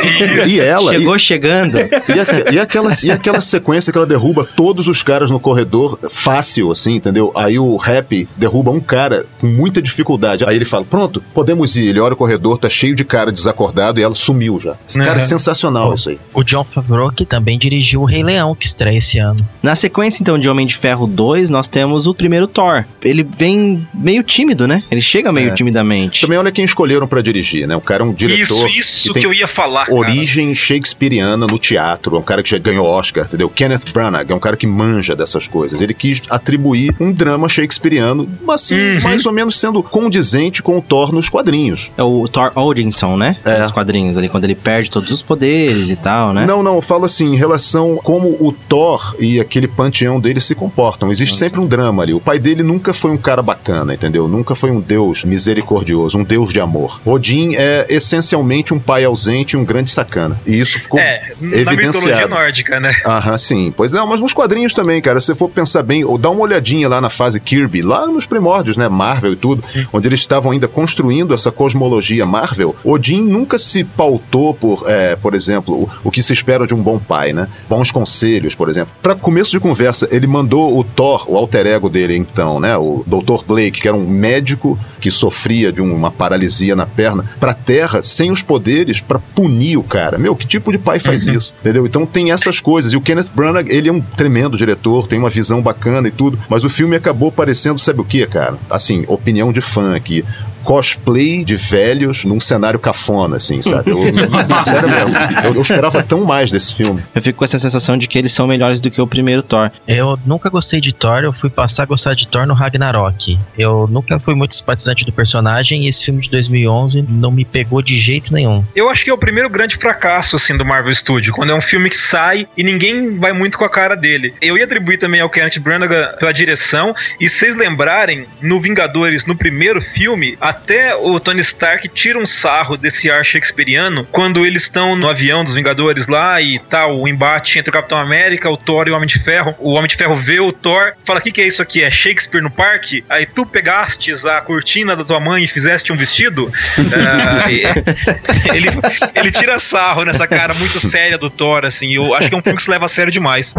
e, 0.47 0.49
e 0.57 0.61
ela. 0.61 0.93
Chegou 0.93 1.19
chegando. 1.19 1.79
E, 1.79 1.91
e, 2.15 2.21
aque- 2.21 2.55
e 2.55 2.59
aquela, 2.61 2.91
e 3.03 3.11
aquela 3.11 3.41
sequência 3.41 3.93
que 3.93 3.99
ela 3.99 4.07
derruba 4.07 4.49
todos 4.57 4.87
os 4.89 5.03
caras 5.03 5.31
no 5.31 5.39
corredor, 5.41 5.99
fácil, 6.11 6.71
assim, 6.71 6.95
entendeu? 6.95 7.33
Aí 7.35 7.59
o 7.59 7.77
Happy 7.83 8.27
derruba 8.37 8.71
um 8.71 8.81
cara 8.81 9.27
com 9.41 9.49
muita 9.49 9.83
dificuldade. 9.83 10.45
Aí 10.47 10.57
ele 10.57 10.65
fala: 10.65 10.85
Pronto, 10.85 11.23
podemos 11.41 11.77
ir. 11.77 11.89
Ele 11.89 12.01
olha 12.01 12.13
o 12.13 12.17
corredor, 12.17 12.59
tá 12.59 12.69
cheio 12.69 12.95
de 12.95 13.05
cara 13.05 13.33
desacordado 13.33 13.99
e 13.99 14.03
ela 14.03 14.15
sumiu 14.15 14.61
já. 14.61 14.75
Esse 14.89 14.99
cara 14.99 15.19
é 15.19 15.23
sensacional, 15.23 15.95
isso 15.95 16.11
aí. 16.11 16.19
O 16.35 16.43
John 16.45 16.65
Favreau, 16.65 17.11
que 17.11 17.25
também 17.25 17.59
dirigiu 17.59 18.03
o 18.03 18.05
Rei 18.05 18.23
Leão, 18.23 18.55
que 18.55 18.67
estreia 18.67 18.99
esse 18.99 19.19
ano. 19.19 19.47
Na 19.63 19.75
sequência, 19.75 20.23
então, 20.23 20.39
de 20.39 20.49
Homem 20.49 20.67
de 20.67 20.77
Ferro 20.77 21.07
2, 21.07 21.49
nós 21.51 21.67
temos 21.69 22.07
o 22.07 22.15
primeiro 22.15 22.47
Thor. 22.47 22.85
Ele 23.03 23.23
vem 23.25 23.87
meio 23.95 24.23
tímido, 24.23 24.69
né? 24.69 24.83
Ele 24.91 25.01
chega 25.01 25.33
meio 25.33 25.51
É. 25.51 25.55
timidamente. 25.55 26.21
Também 26.21 26.39
olha 26.39 26.53
quem 26.53 26.65
escolheram 26.65 27.07
pra 27.09 27.23
dirigir, 27.23 27.67
né? 27.67 27.75
O 27.77 27.81
cara 27.81 28.03
é 28.03 28.07
um 28.07 28.13
diretor. 28.13 28.67
isso, 28.69 28.81
isso 28.81 29.13
tem 29.15 29.23
que 29.23 29.27
eu 29.27 29.33
ia 29.33 29.49
falar, 29.49 29.87
cara. 29.87 29.99
Origem 29.99 30.55
shakespeariana 30.55 31.47
no 31.47 31.59
teatro. 31.59 32.17
É 32.17 32.19
um 32.19 32.23
cara 32.23 32.43
que 32.43 32.51
já 32.51 32.59
ganhou 32.59 32.85
Oscar, 32.87 33.25
entendeu? 33.25 33.49
Kenneth 33.49 33.91
Branagh 33.93 34.27
é 34.31 34.35
um 34.35 34.41
cara 34.41 34.57
que 34.57 34.67
manja 34.67 35.17
dessas 35.17 35.47
coisas. 35.47 35.81
Ele 35.81 35.95
quis 35.95 36.21
atribuir 36.29 36.95
um 37.01 37.11
drama 37.13 37.49
shakespeariano, 37.49 38.29
mas 38.45 38.63
assim, 38.63 38.79
Uhum. 38.97 39.01
mais 39.03 39.25
ou 39.27 39.33
menos 39.33 39.59
sendo 39.59 39.83
condizente 39.83 40.63
com 40.63 40.77
o 40.79 40.83
Thor 40.83 41.13
nos 41.13 41.29
quadrinhos. 41.31 41.91
É 41.97 42.03
o 42.03 42.27
Thor 42.29 42.53
Odinson, 42.55 43.17
né? 43.17 43.37
É. 43.45 43.63
Os 43.63 43.71
quadrinhos 43.71 44.19
ali, 44.19 44.29
quando 44.29 44.45
ele 44.45 44.55
perde 44.55 44.91
todos 44.91 45.11
os 45.11 45.23
poderes 45.23 45.89
e 45.91 45.97
tal, 45.97 46.33
né? 46.33 46.45
Não, 46.47 46.63
não, 46.63 46.75
eu 46.77 46.83
falo 46.83 47.05
assim, 47.05 47.33
em 47.33 47.37
relação 47.37 47.97
como 48.03 48.29
o 48.41 48.53
Thor 48.69 49.15
e 49.19 49.41
aquele 49.41 49.69
panteão 49.69 50.21
dele 50.21 50.41
se 50.41 50.55
comportam. 50.55 51.11
Existe 51.11 51.37
sempre 51.37 51.61
um 51.61 51.67
drama 51.67 52.03
ali. 52.03 52.13
O 52.13 52.21
pai 52.21 52.39
dele 52.39 52.63
nunca 52.63 52.93
foi 52.93 53.11
um 53.11 53.17
cara 53.17 53.43
bacana, 53.43 53.95
entendeu? 53.95 54.27
Nunca 54.29 54.55
foi 54.55 54.71
um 54.71 54.81
deus 54.81 55.25
misericordioso, 55.25 56.19
um 56.19 56.25
deus 56.25 56.53
de 56.53 56.61
amor. 56.61 57.01
Odin 57.05 57.55
é 57.57 57.87
essencialmente 57.89 58.75
um 58.75 58.79
pai 58.79 59.05
ausente 59.05 59.55
e 59.55 59.59
um 59.59 59.65
grande 59.65 59.91
sacana. 59.91 60.41
E 60.47 60.59
isso 60.59 60.79
ficou 60.79 60.99
É, 60.99 61.33
na 61.41 61.47
mitologia 61.49 61.73
evidenciado. 61.73 62.29
nórdica, 62.29 62.81
né? 62.81 62.95
Aham, 63.07 63.39
sim. 63.39 63.73
Pois 63.77 63.93
não, 63.93 64.07
mas 64.07 64.21
nos 64.21 64.33
quadrinhos 64.33 64.73
também, 64.75 65.01
cara. 65.01 65.21
Se 65.21 65.27
você 65.27 65.35
for 65.35 65.49
pensar 65.49 65.83
bem, 65.83 66.05
ou 66.05 66.19
dá 66.19 66.31
uma 66.31 66.41
olhadinha 66.43 66.89
lá 66.89 67.01
na 67.01 67.11
fase 67.11 67.39
Kirby, 67.39 67.81
lá 67.83 68.07
nos 68.07 68.27
primórdios, 68.27 68.77
né? 68.77 68.89
Marvel 68.89 69.33
e 69.33 69.37
tudo, 69.37 69.63
onde 69.93 70.09
eles 70.09 70.21
estavam 70.21 70.53
ainda 70.53 70.67
construindo 70.69 71.20
essa 71.35 71.51
cosmologia 71.51 72.25
Marvel. 72.25 72.75
Odin 72.85 73.23
nunca 73.23 73.59
se 73.59 73.85
pautou 73.85 74.55
por, 74.55 74.85
é, 74.87 75.17
por 75.17 75.35
exemplo, 75.35 75.75
o, 75.75 75.89
o 76.05 76.11
que 76.11 76.23
se 76.23 76.33
espera 76.33 76.67
de 76.67 76.75
um 76.75 76.83
bom 76.83 76.99
pai, 76.99 77.33
né? 77.33 77.49
Bons 77.69 77.91
conselhos, 77.91 78.55
por 78.55 78.69
exemplo. 78.69 78.95
Pra 79.03 79.15
começo 79.15 79.51
de 79.51 79.61
conversa, 79.61 80.09
ele 80.11 80.27
mandou 80.27 80.79
o 80.79 80.85
Thor, 80.85 81.25
o 81.29 81.37
alter 81.37 81.67
ego 81.67 81.89
dele, 81.89 82.17
então, 82.17 82.61
né? 82.61 82.77
O 82.77 83.05
Dr. 83.07 83.45
Blake, 83.47 83.81
que 83.81 83.89
era 83.89 83.97
um 83.97 84.07
médico 84.07 84.79
que 85.01 85.11
sofria 85.11 85.73
de 85.73 85.81
uma 85.81 86.11
paralisia 86.11 86.77
na 86.77 86.87
perna, 86.87 87.25
pra 87.39 87.55
Terra, 87.55 88.03
sem 88.03 88.31
os 88.31 88.43
poderes, 88.43 89.01
pra 89.01 89.19
punir 89.19 89.77
o 89.77 89.83
cara. 89.83 90.19
Meu, 90.19 90.37
que 90.37 90.47
tipo 90.47 90.73
de 90.73 90.79
pai 90.79 90.99
faz 90.99 91.27
isso? 91.27 91.55
Entendeu? 91.61 91.87
Então 91.87 92.07
tem 92.07 92.33
essas 92.33 92.61
coisas. 92.61 92.93
E 92.93 92.97
o 92.97 93.01
Kenneth 93.01 93.31
Branagh, 93.35 93.69
ele 93.69 93.89
é 93.89 93.93
um 93.93 94.01
tremendo 94.01 94.57
diretor, 94.57 95.07
tem 95.07 95.19
uma 95.19 95.31
visão 95.31 95.63
bacana 95.63 96.09
e 96.09 96.11
tudo, 96.11 96.39
mas 96.49 96.65
o 96.65 96.71
filme 96.71 96.97
acabou 96.97 97.33
parecendo, 97.33 97.79
sabe 97.79 98.01
o 98.01 98.05
que, 98.05 98.27
cara? 98.27 98.57
Assim, 98.69 99.05
opinião 99.09 99.53
de 99.53 99.61
fã 99.61 99.95
aqui. 99.95 100.25
Cosplay 100.65 101.45
de 101.45 101.57
velhos 101.57 102.25
num 102.25 102.41
cenário 102.41 102.79
cafona, 102.79 103.37
assim, 103.37 103.61
sabe? 103.61 103.91
Eu, 103.91 103.99
sério 104.65 104.89
mesmo. 104.89 105.17
Eu, 105.45 105.55
eu 105.55 105.63
esperava 105.63 106.03
tão 106.03 106.25
mais 106.25 106.51
desse 106.51 106.75
filme. 106.75 107.03
Eu 107.15 107.23
fico 107.23 107.39
com 107.39 107.45
essa 107.45 107.59
sensação 107.59 107.97
de 107.97 108.09
que 108.09 108.19
eles 108.19 108.33
são 108.33 108.47
melhores 108.47 108.81
do 108.81 108.91
que 108.91 109.01
o 109.01 109.07
primeiro 109.07 109.43
Thor. 109.43 109.71
Eu 109.87 110.19
nunca 110.25 110.49
gostei 110.49 110.81
de 110.81 110.93
Thor, 110.93 111.21
eu 111.23 111.33
fui 111.33 111.51
passar 111.51 111.83
a 111.83 111.87
gostar 111.87 112.15
de 112.15 112.27
Thor 112.27 112.47
no 112.47 112.55
Ragnarok. 112.55 113.39
Eu 113.59 113.89
nunca 113.91 114.19
fui 114.19 114.35
muito 114.35 114.55
simpatizante 114.55 115.05
do 115.05 115.13
personagem 115.13 115.85
e 115.85 115.89
esse 115.89 116.05
filme 116.05 116.23
de 116.23 116.31
2011 116.31 117.05
não 117.09 117.31
me 117.31 117.45
pegou 117.45 117.83
de 117.83 117.99
jeito 117.99 118.33
nenhum. 118.33 118.65
Eu 118.75 118.89
acho 118.89 119.05
que 119.05 119.11
é 119.11 119.13
o 119.13 119.19
primeiro 119.19 119.49
grande 119.49 119.77
fracasso, 119.77 120.37
assim, 120.37 120.57
do 120.57 120.65
Marvel 120.65 120.95
Studio, 120.95 121.33
quando 121.33 121.51
é 121.51 121.55
um 121.55 121.61
filme 121.61 121.91
que 121.91 121.99
sai 121.99 122.47
e 122.57 122.63
ninguém 122.63 123.19
vai 123.19 123.33
muito 123.33 123.59
com 123.59 123.65
a 123.65 123.69
cara 123.69 123.95
dele. 123.95 124.35
Eu 124.41 124.57
ia 124.57 124.65
atribuir 124.65 124.99
também 124.99 125.21
ao 125.21 125.29
Kenneth 125.29 125.59
Branagh 125.61 126.17
pela 126.19 126.33
direção, 126.33 126.95
e 127.21 127.29
se 127.29 127.41
vocês 127.41 127.57
lembrarem, 127.57 128.27
no 128.43 128.61
Vingadores, 128.61 129.25
no 129.25 129.35
primeiro 129.35 129.81
filme, 129.81 130.37
até 130.51 130.97
o 130.97 131.19
Tony 131.21 131.41
Stark 131.41 131.89
tira 131.89 132.19
um 132.19 132.27
sarro 132.27 132.77
desse 132.77 133.11
ar 133.11 133.25
shakespeariano 133.25 134.05
quando 134.11 134.45
eles 134.45 134.65
estão 134.65 134.97
no 134.97 135.09
avião 135.09 135.45
dos 135.45 135.55
Vingadores 135.55 136.09
lá 136.09 136.41
e 136.43 136.59
tal, 136.59 136.99
o 136.99 137.07
embate 137.07 137.59
entre 137.59 137.71
o 137.71 137.73
Capitão 137.73 137.99
América, 137.99 138.51
o 138.51 138.57
Thor 138.57 138.89
e 138.89 138.91
o 138.91 138.97
Homem 138.97 139.07
de 139.07 139.19
Ferro. 139.21 139.55
O 139.59 139.71
Homem 139.73 139.87
de 139.87 139.97
Ferro 139.97 140.17
vê 140.17 140.41
o 140.41 140.53
Thor, 140.53 140.95
fala: 141.05 141.21
O 141.21 141.23
que, 141.23 141.31
que 141.31 141.41
é 141.41 141.47
isso 141.47 141.63
aqui? 141.63 141.83
É 141.83 141.91
Shakespeare 141.91 142.43
no 142.43 142.51
parque? 142.51 143.05
Aí 143.09 143.27
tu 143.27 143.47
pegastes 143.47 144.27
a 144.27 144.41
cortina 144.41 144.97
da 144.97 145.05
tua 145.05 145.21
mãe 145.21 145.45
e 145.45 145.49
fizeste 145.49 145.93
um 145.93 145.97
vestido? 145.97 146.51
Ah, 146.93 147.45
ele, 148.53 148.69
ele 149.15 149.31
tira 149.31 149.59
sarro 149.59 150.05
nessa 150.05 150.27
cara 150.27 150.53
muito 150.55 150.81
séria 150.81 151.17
do 151.17 151.31
Thor, 151.31 151.65
assim. 151.65 151.95
Eu 151.95 152.15
acho 152.15 152.29
que 152.29 152.35
é 152.35 152.39
um 152.39 152.43
filme 152.43 152.57
que 152.57 152.63
se 152.63 152.71
leva 152.71 152.87
a 152.87 152.89
sério 152.89 153.13
demais. 153.13 153.55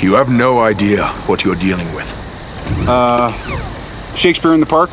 You 0.00 0.16
have 0.16 0.30
no 0.30 0.68
idea 0.68 1.10
what 1.26 1.44
you're 1.44 1.60
dealing 1.60 1.88
with. 1.94 2.06
Uh, 2.86 3.32
Shakespeare 4.16 4.54
in 4.54 4.60
the 4.60 4.66
Park? 4.66 4.90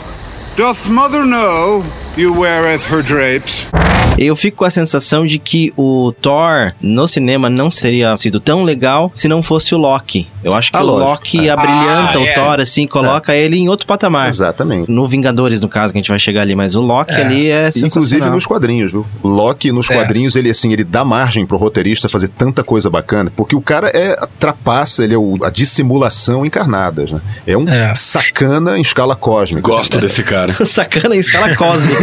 Doth 0.56 0.88
mother 0.88 1.26
know 1.26 1.84
you 2.18 2.34
weareth 2.40 2.86
her 2.92 3.02
drapes? 3.04 3.68
Eu 4.16 4.36
fico 4.36 4.58
com 4.58 4.66
a 4.66 4.70
sensação 4.70 5.26
de 5.26 5.40
que 5.40 5.74
o 5.76 6.14
Thor 6.22 6.72
no 6.80 7.08
cinema 7.08 7.50
não 7.50 7.72
seria 7.72 8.16
sido 8.16 8.40
tão 8.40 8.64
legal 8.64 9.10
se 9.12 9.28
não 9.28 9.42
fosse 9.42 9.74
o 9.74 9.78
Loki. 9.80 10.28
Eu 10.44 10.54
acho 10.54 10.72
que 10.72 10.78
Ah, 10.78 10.84
o. 10.84 10.86
Loki 10.86 11.48
É. 11.48 11.52
abrilhanta 11.52 12.20
Ah, 12.20 12.22
o 12.22 12.24
é. 12.28 12.34
Thor, 12.34 12.60
assim, 12.60 12.86
coloca 12.86 13.34
ele 13.34 13.58
em 13.58 13.68
outro 13.70 13.88
patamar. 13.88 14.28
Exatamente. 14.28 14.92
No 14.92 15.08
Vingadores, 15.08 15.62
no 15.62 15.68
caso, 15.68 15.92
que 15.92 15.98
a 15.98 16.02
gente 16.02 16.10
vai 16.10 16.20
chegar 16.20 16.42
ali, 16.42 16.54
mas 16.54 16.76
o 16.76 16.82
Loki 16.82 17.12
ali 17.14 17.50
é 17.50 17.72
Inclusive 17.76 18.30
nos 18.30 18.46
quadrinhos, 18.46 18.92
viu? 18.92 19.04
Loki 19.24 19.72
nos 19.72 19.90
É. 19.90 19.96
quadrinhos, 19.96 20.36
ele 20.36 20.52
assim, 20.52 20.72
ele 20.72 20.84
dá 20.84 21.04
margem 21.04 21.44
pro 21.48 21.58
roteirista 21.58 22.08
fazer 22.08 22.28
tanta 22.28 22.64
coisa 22.64 22.92
bacana, 22.92 23.32
porque 23.36 23.56
o 23.56 23.62
cara 23.62 23.90
é 23.96 24.16
trapaça, 24.38 25.04
ele 25.04 25.16
é 25.16 25.18
o- 25.18 25.40
a 25.44 25.50
dissimulação 25.50 26.46
encarnada, 26.46 27.06
né? 27.10 27.20
É 27.48 27.58
um 27.58 27.68
É. 27.68 27.96
sacana 27.96 28.78
em 28.78 28.82
escala 28.82 29.16
cósmica. 29.16 29.68
Gosto 29.68 29.98
desse 30.00 30.22
cara. 30.22 30.54
Sacana 30.66 31.16
em 31.16 31.20
escala 31.20 31.56
cósmica. 31.56 32.03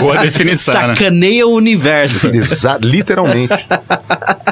Boa 0.00 0.18
definição, 0.22 0.88
né? 0.88 0.94
Sacaneia 0.94 1.46
o 1.46 1.52
universo. 1.52 2.28
Exa 2.28 2.78
literalmente. 2.80 3.54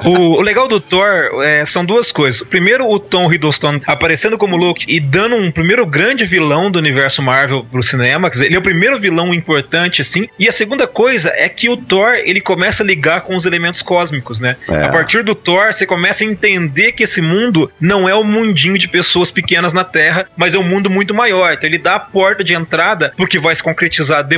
O, 0.04 0.38
o 0.38 0.40
legal 0.40 0.68
do 0.68 0.78
Thor 0.78 1.42
é, 1.42 1.64
são 1.64 1.84
duas 1.84 2.12
coisas. 2.12 2.42
Primeiro, 2.42 2.88
o 2.88 2.98
Tom 2.98 3.32
Hiddleston 3.32 3.80
aparecendo 3.86 4.38
como 4.38 4.56
Loki 4.56 4.84
e 4.88 5.00
dando 5.00 5.36
um 5.36 5.50
primeiro 5.50 5.84
grande 5.86 6.24
vilão 6.24 6.70
do 6.70 6.78
universo 6.78 7.22
Marvel 7.22 7.64
pro 7.64 7.82
cinema. 7.82 8.28
Quer 8.30 8.34
dizer, 8.34 8.46
ele 8.46 8.56
é 8.56 8.58
o 8.58 8.62
primeiro 8.62 8.98
vilão 8.98 9.34
importante, 9.34 10.00
assim. 10.02 10.28
E 10.38 10.48
a 10.48 10.52
segunda 10.52 10.86
coisa 10.86 11.32
é 11.34 11.48
que 11.48 11.68
o 11.68 11.76
Thor, 11.76 12.14
ele 12.24 12.40
começa 12.40 12.82
a 12.82 12.86
ligar 12.86 13.22
com 13.22 13.36
os 13.36 13.46
elementos 13.46 13.82
cósmicos, 13.82 14.38
né? 14.38 14.56
É. 14.68 14.84
A 14.84 14.88
partir 14.88 15.22
do 15.22 15.34
Thor, 15.34 15.72
você 15.72 15.86
começa 15.86 16.22
a 16.22 16.26
entender 16.26 16.92
que 16.92 17.02
esse 17.02 17.20
mundo 17.20 17.70
não 17.80 18.08
é 18.08 18.14
um 18.14 18.24
mundinho 18.24 18.78
de 18.78 18.88
pessoas 18.88 19.30
pequenas 19.30 19.72
na 19.72 19.84
Terra, 19.84 20.26
mas 20.36 20.54
é 20.54 20.58
um 20.58 20.62
mundo 20.62 20.90
muito 20.90 21.14
maior. 21.14 21.52
Então 21.52 21.68
ele 21.68 21.78
dá 21.78 21.96
a 21.96 22.00
porta 22.00 22.44
de 22.44 22.54
entrada 22.54 23.12
pro 23.16 23.26
que 23.26 23.38
vai 23.38 23.54
se 23.54 23.62
concretizar 23.62 24.22
depois, 24.22 24.35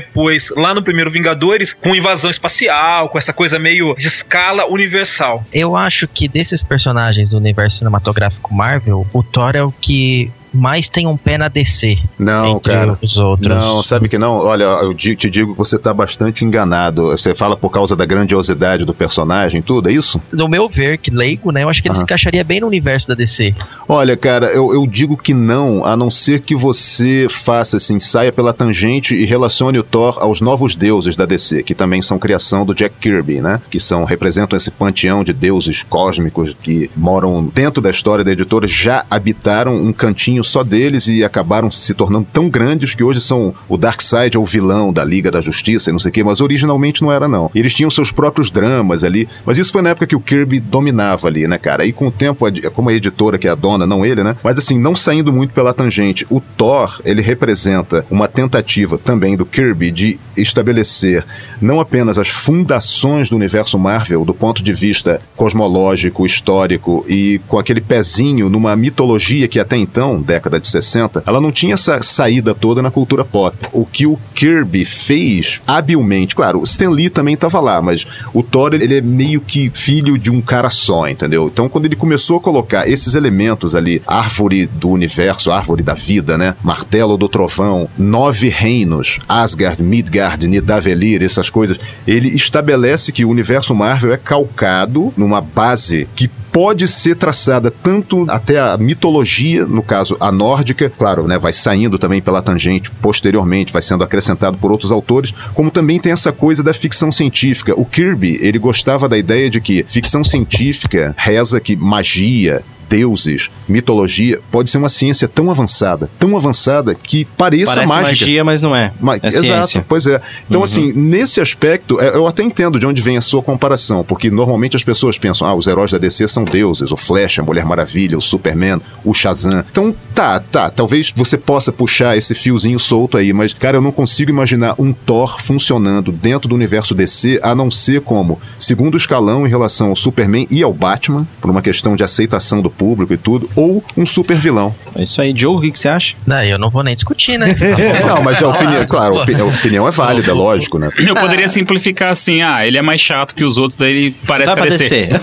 lá 0.57 0.75
no 0.75 0.83
primeiro 0.83 1.11
Vingadores, 1.11 1.73
com 1.73 1.95
invasão 1.95 2.31
espacial, 2.31 3.09
com 3.09 3.19
essa 3.19 3.33
coisa 3.33 3.59
meio 3.59 3.95
de 3.95 4.07
escala 4.07 4.67
universal. 4.67 5.45
Eu 5.53 5.77
acho 5.77 6.07
que 6.09 6.29
desses 6.29 6.63
personagens 6.63 7.31
do 7.31 7.37
universo 7.37 7.79
cinematográfico 7.79 8.55
Marvel, 8.55 9.07
o 9.13 9.23
Thor 9.23 9.57
é 9.57 9.63
o 9.63 9.73
que 9.73 10.31
mais 10.53 10.89
tem 10.89 11.07
um 11.07 11.17
pé 11.17 11.39
na 11.39 11.49
DC. 11.49 11.99
Não, 12.19 12.59
cara. 12.61 12.99
os 13.03 13.19
outros. 13.19 13.65
Não, 13.65 13.83
sabe 13.83 14.09
que 14.09 14.19
não? 14.19 14.35
Olha, 14.37 14.65
eu 14.65 14.95
te 14.95 15.15
digo 15.31 15.53
que 15.53 15.59
você 15.59 15.79
tá 15.79 15.93
bastante 15.93 16.45
enganado. 16.45 17.09
Você 17.09 17.35
fala 17.35 17.57
por 17.57 17.71
causa 17.71 17.95
da 17.95 18.05
grandiosidade 18.05 18.85
do 18.85 18.95
personagem, 18.95 19.63
tudo, 19.63 19.89
é 19.89 19.93
isso? 19.93 20.21
No 20.33 20.49
meu 20.49 20.69
ver, 20.69 20.99
que 20.99 21.11
leigo, 21.11 21.51
né? 21.51 21.65
Eu 21.65 21.69
acho 21.69 21.83
que 21.83 21.89
ele 21.89 21.95
se 21.95 22.03
encaixaria 22.03 22.45
bem 22.45 22.61
no 22.61 22.67
universo 22.67 23.09
da 23.09 23.15
DC. 23.15 23.55
Olha, 23.89 24.17
cara, 24.17 24.47
eu, 24.47 24.73
eu 24.73 24.87
digo 24.87 25.17
que 25.17 25.35
não, 25.35 25.85
a 25.85 25.97
não 25.97 26.11
ser 26.11 26.41
que 26.41 26.55
você 26.55 27.27
faça 27.29 27.77
assim, 27.77 28.01
saia 28.01 28.33
pela 28.33 28.53
tangente 28.53 29.15
e 29.15 29.25
relacione 29.25 29.79
o 29.79 29.83
Thor 29.83 30.19
aos 30.21 30.41
novos 30.41 30.75
deuses 30.75 31.17
da 31.17 31.27
DC, 31.27 31.63
que 31.63 31.75
também 31.75 32.01
são 32.01 32.19
criação 32.19 32.65
do 32.65 32.75
Jack 32.75 32.97
Kirby, 33.01 33.41
né? 33.41 33.61
Que 33.71 33.79
são 33.79 34.05
representam 34.05 34.57
esse 34.57 34.71
panteão 34.71 35.23
de 35.23 35.33
deuses 35.33 35.83
cósmicos 35.83 36.57
que 36.61 36.91
moram 36.97 37.47
dentro 37.47 37.83
da 37.83 37.91
história 37.91 38.25
da 38.25 38.33
editora, 38.33 38.67
já 38.67 39.05
habitaram 39.11 39.75
um 39.75 39.93
cantinho 39.93 40.38
só 40.45 40.63
deles 40.63 41.09
e 41.09 41.25
acabaram 41.25 41.71
se 41.71 41.95
tornando 41.95 42.27
tão 42.33 42.49
grandes 42.49 42.95
que 42.95 43.03
hoje 43.03 43.21
são 43.21 43.55
o 43.69 43.77
Darkseid 43.77 44.37
é 44.37 44.41
o 44.41 44.45
vilão 44.45 44.93
da 44.93 45.05
Liga 45.05 45.31
da 45.31 45.41
Justiça 45.41 45.91
e 45.91 45.93
não 45.93 45.99
sei 45.99 46.11
o 46.11 46.13
quê, 46.13 46.25
mas 46.25 46.41
originalmente 46.41 47.03
não 47.03 47.13
era 47.13 47.29
não. 47.29 47.51
Eles 47.55 47.75
tinham 47.75 47.91
seus 47.91 48.11
próprios 48.13 48.51
dramas 48.51 49.05
ali, 49.05 49.29
mas 49.45 49.59
isso 49.59 49.73
foi 49.73 49.83
na 49.83 49.91
época 49.91 50.07
que 50.07 50.17
o 50.17 50.21
Kirby 50.21 50.61
dominava 50.61 51.29
ali, 51.29 51.47
né, 51.47 51.59
cara? 51.59 51.85
E 51.85 51.93
com 51.93 52.09
o 52.09 52.11
tempo, 52.11 52.47
como 52.75 52.89
a 52.89 52.95
editora 52.95 53.39
que 53.39 53.47
é 53.47 53.51
a 53.51 53.55
dona, 53.55 53.87
não 53.87 54.05
ele, 54.05 54.23
né? 54.23 54.37
Mas 54.43 54.59
assim, 54.59 54.79
não 54.79 54.95
saindo 54.95 55.33
muito 55.33 55.53
pela 55.53 55.75
tangente, 55.75 56.27
o 56.31 56.41
Thor, 56.41 57.01
ele 57.05 57.23
representa 57.23 58.05
uma 58.11 58.29
tentativa 58.29 58.99
também 58.99 59.37
do 59.37 59.47
Kirby 59.47 59.91
de 59.91 60.19
estabelecer 60.37 61.25
não 61.61 61.81
apenas 61.81 62.19
as 62.19 62.29
fundações 62.29 63.29
do 63.29 63.37
universo 63.37 63.79
Marvel 63.79 64.25
do 64.25 64.35
ponto 64.35 64.63
de 64.63 64.73
vista 64.73 65.21
cosmológico, 65.37 66.25
histórico 66.25 67.05
e 67.09 67.41
com 67.49 67.59
aquele 67.59 67.81
pezinho 67.81 68.49
numa 68.49 68.77
mitologia 68.77 69.49
que 69.49 69.59
até 69.59 69.77
então, 69.77 70.21
década 70.29 70.61
de 70.61 70.67
60, 70.67 71.23
ela 71.27 71.41
não 71.41 71.51
tinha 71.51 71.73
essa 71.73 72.03
saída 72.03 72.55
toda 72.55 72.83
na 72.83 72.91
cultura 72.91 73.25
pop. 73.25 73.57
O 73.73 73.87
que 73.87 74.07
o 74.07 74.19
Kirby 74.35 74.85
fez 74.85 75.63
habilmente, 75.67 76.37
claro, 76.37 76.61
o 76.61 76.65
Stan 76.65 76.91
Lee 76.91 77.09
também 77.09 77.33
estava 77.33 77.59
lá, 77.61 77.81
mas 77.81 78.07
o 78.35 78.43
Thor 78.43 78.75
ele 78.75 78.99
é 78.99 79.01
meio 79.01 79.41
que 79.41 79.71
filho 79.73 80.19
de 80.19 80.31
um 80.31 80.43
cara 80.43 80.69
só, 80.69 81.09
entendeu? 81.09 81.49
Então 81.51 81.69
quando 81.69 81.87
ele 81.87 81.97
começou 81.97 82.37
a 82.37 82.41
colocar 82.41 82.87
esses 82.87 83.15
elementos 83.15 83.75
ali, 83.75 84.03
árvore 84.07 84.67
do 84.67 84.91
universo, 84.91 85.51
árvore 85.51 85.83
da 85.83 85.95
vida, 85.95 86.37
né? 86.37 86.55
Martelo 86.63 87.17
do 87.17 87.29
trovão, 87.29 87.89
nove 87.97 88.49
reinos, 88.49 89.19
Asgard, 89.27 89.83
Midgard, 89.83 90.47
Nidavellir, 90.47 91.23
essas 91.23 91.49
coisas, 91.49 91.79
ele 92.07 92.29
estabelece 92.29 93.13
que 93.13 93.25
o 93.25 93.31
universo 93.31 93.75
Marvel 93.75 94.13
é 94.13 94.19
calcado 94.19 95.13
numa 95.17 95.41
base 95.41 96.07
que 96.15 96.29
pode 96.59 96.89
ser 96.89 97.15
traçada 97.15 97.71
tanto 97.71 98.27
até 98.29 98.59
a 98.59 98.77
mitologia, 98.77 99.65
no 99.65 99.81
caso 99.81 100.17
a 100.19 100.33
nórdica, 100.33 100.91
claro, 100.91 101.29
né, 101.29 101.39
vai 101.39 101.53
saindo 101.53 102.01
também 102.01 102.21
pela 102.21 102.43
tangente 102.43 102.91
posteriormente, 102.91 103.73
vai 103.73 103.81
sendo 103.81 104.03
acrescentado 104.03 104.59
por 104.59 104.73
outros 104.73 104.91
autores, 104.91 105.33
como 105.55 105.71
também 105.71 106.01
tem 106.01 106.11
essa 106.11 106.33
coisa 106.33 106.61
da 106.61 106.75
ficção 106.75 107.13
científica. 107.13 107.79
O 107.79 107.87
Kirby, 107.87 108.41
ele 108.43 108.59
gostava 108.59 109.09
da 109.09 109.17
ideia 109.17 109.49
de 109.49 109.61
que 109.61 109.87
ficção 109.89 110.25
científica 110.25 111.15
reza 111.17 111.61
que 111.61 111.77
magia, 111.77 112.65
deuses, 112.89 113.51
mitologia, 113.69 114.41
pode 114.51 114.71
ser 114.71 114.79
uma 114.79 114.89
ciência 114.89 115.29
tão 115.29 115.51
avançada, 115.51 116.09
tão 116.19 116.37
avançada 116.37 116.95
que 116.95 117.25
pareça 117.25 117.75
Parece 117.75 117.89
mágica. 117.93 118.11
magia, 118.27 118.45
mas 118.45 118.63
não 118.63 118.75
é. 118.75 118.93
Ma- 119.01 119.17
É 119.17 119.27
Exato, 119.29 119.45
ciência. 119.47 119.85
pois 119.89 120.07
é. 120.07 120.21
Então, 120.47 120.61
Uhum. 120.61 120.65
assim, 120.65 120.93
nesse 120.93 121.41
aspecto, 121.41 122.01
é, 122.01 122.09
eu 122.17 122.27
até 122.27 122.43
entendo 122.43 122.79
de 122.79 122.87
onde 122.87 123.01
vem 123.03 123.17
a 123.17 123.21
sua 123.23 123.43
comparação, 123.43 124.03
porque 124.05 124.31
normalmente 124.31 124.77
as 124.77 124.83
pessoas 124.83 125.19
pensam, 125.19 125.47
ah, 125.47 125.55
os 125.55 125.67
heróis 125.67 125.91
da 125.91 125.99
DC 125.99 126.27
são 126.29 126.45
deuses, 126.45 126.91
o 126.91 126.97
Flash, 126.97 127.39
a 127.39 127.43
Mulher 127.43 127.65
Maravilha, 127.65 128.17
o 128.17 128.23
Superman, 128.23 128.81
o 129.05 129.13
Shazam. 129.15 129.65
Então, 129.71 129.95
tá, 130.15 130.41
tá, 130.41 130.71
talvez 130.71 131.13
você 131.15 131.37
possa 131.37 131.71
puxar 131.73 132.17
esse 132.17 132.35
fiozinho 132.35 132.79
solto 132.79 133.17
aí, 133.17 133.33
mas, 133.33 133.53
cara, 133.53 133.77
eu 133.77 133.81
não 133.83 133.93
consigo 133.93 134.31
imaginar 134.31 134.75
um 134.79 134.93
Thor 134.93 135.41
funcionando 135.43 136.11
dentro 136.13 136.49
do 136.49 136.55
universo 136.55 136.95
DC, 136.95 137.41
a 137.43 137.55
não 137.55 137.71
ser 137.71 138.01
como 138.01 138.41
segundo 138.59 138.97
escalão 138.97 139.47
em 139.47 139.51
relação 139.51 139.89
ao 139.91 139.97
Superman 139.97 140.47
e 140.51 140.63
ao 140.63 140.73
Batman, 140.73 141.27
por 141.41 141.51
uma 141.51 141.63
questão 141.63 141.95
de 141.97 142.03
aceitação 142.05 142.61
do 142.63 142.71
público 142.79 143.13
e 143.13 143.17
tudo, 143.17 143.51
ou 143.57 143.83
um 143.97 144.07
super 144.07 144.37
vilão. 144.37 144.75
É 144.95 145.03
isso 145.03 145.21
aí, 145.21 145.33
Joe, 145.37 145.57
o 145.57 145.61
que, 145.61 145.71
que 145.73 145.79
você 145.79 145.89
acha? 145.89 146.15
Não, 146.27 146.41
eu 146.43 146.59
não 146.59 146.71
vou 146.71 146.83
nem 146.83 146.95
discutir, 146.95 147.39
né? 147.39 147.55
não, 148.07 148.23
mas 148.23 148.43
a 148.43 148.49
opinião, 148.49 148.85
claro, 148.87 149.19
a 149.19 149.23
opi- 149.23 149.35
a 149.35 149.45
opinião 149.45 149.87
é 149.87 149.91
válida, 149.91 150.33
lógico, 150.33 150.79
né? 150.79 150.89
Eu 150.99 151.15
poderia 151.15 151.49
simplificar 151.49 152.13
assim, 152.13 152.43
ah, 152.43 152.67
ele 152.67 152.79
é 152.79 152.83
mais 152.83 153.01
chato 153.01 153.35
que 153.35 153.45
os 153.45 153.59
outros, 153.59 153.77
daí 153.77 153.91
ele 153.91 154.17
parece 154.27 154.55
Vai 154.55 154.71
DC. 154.71 154.89
DC. 154.89 155.09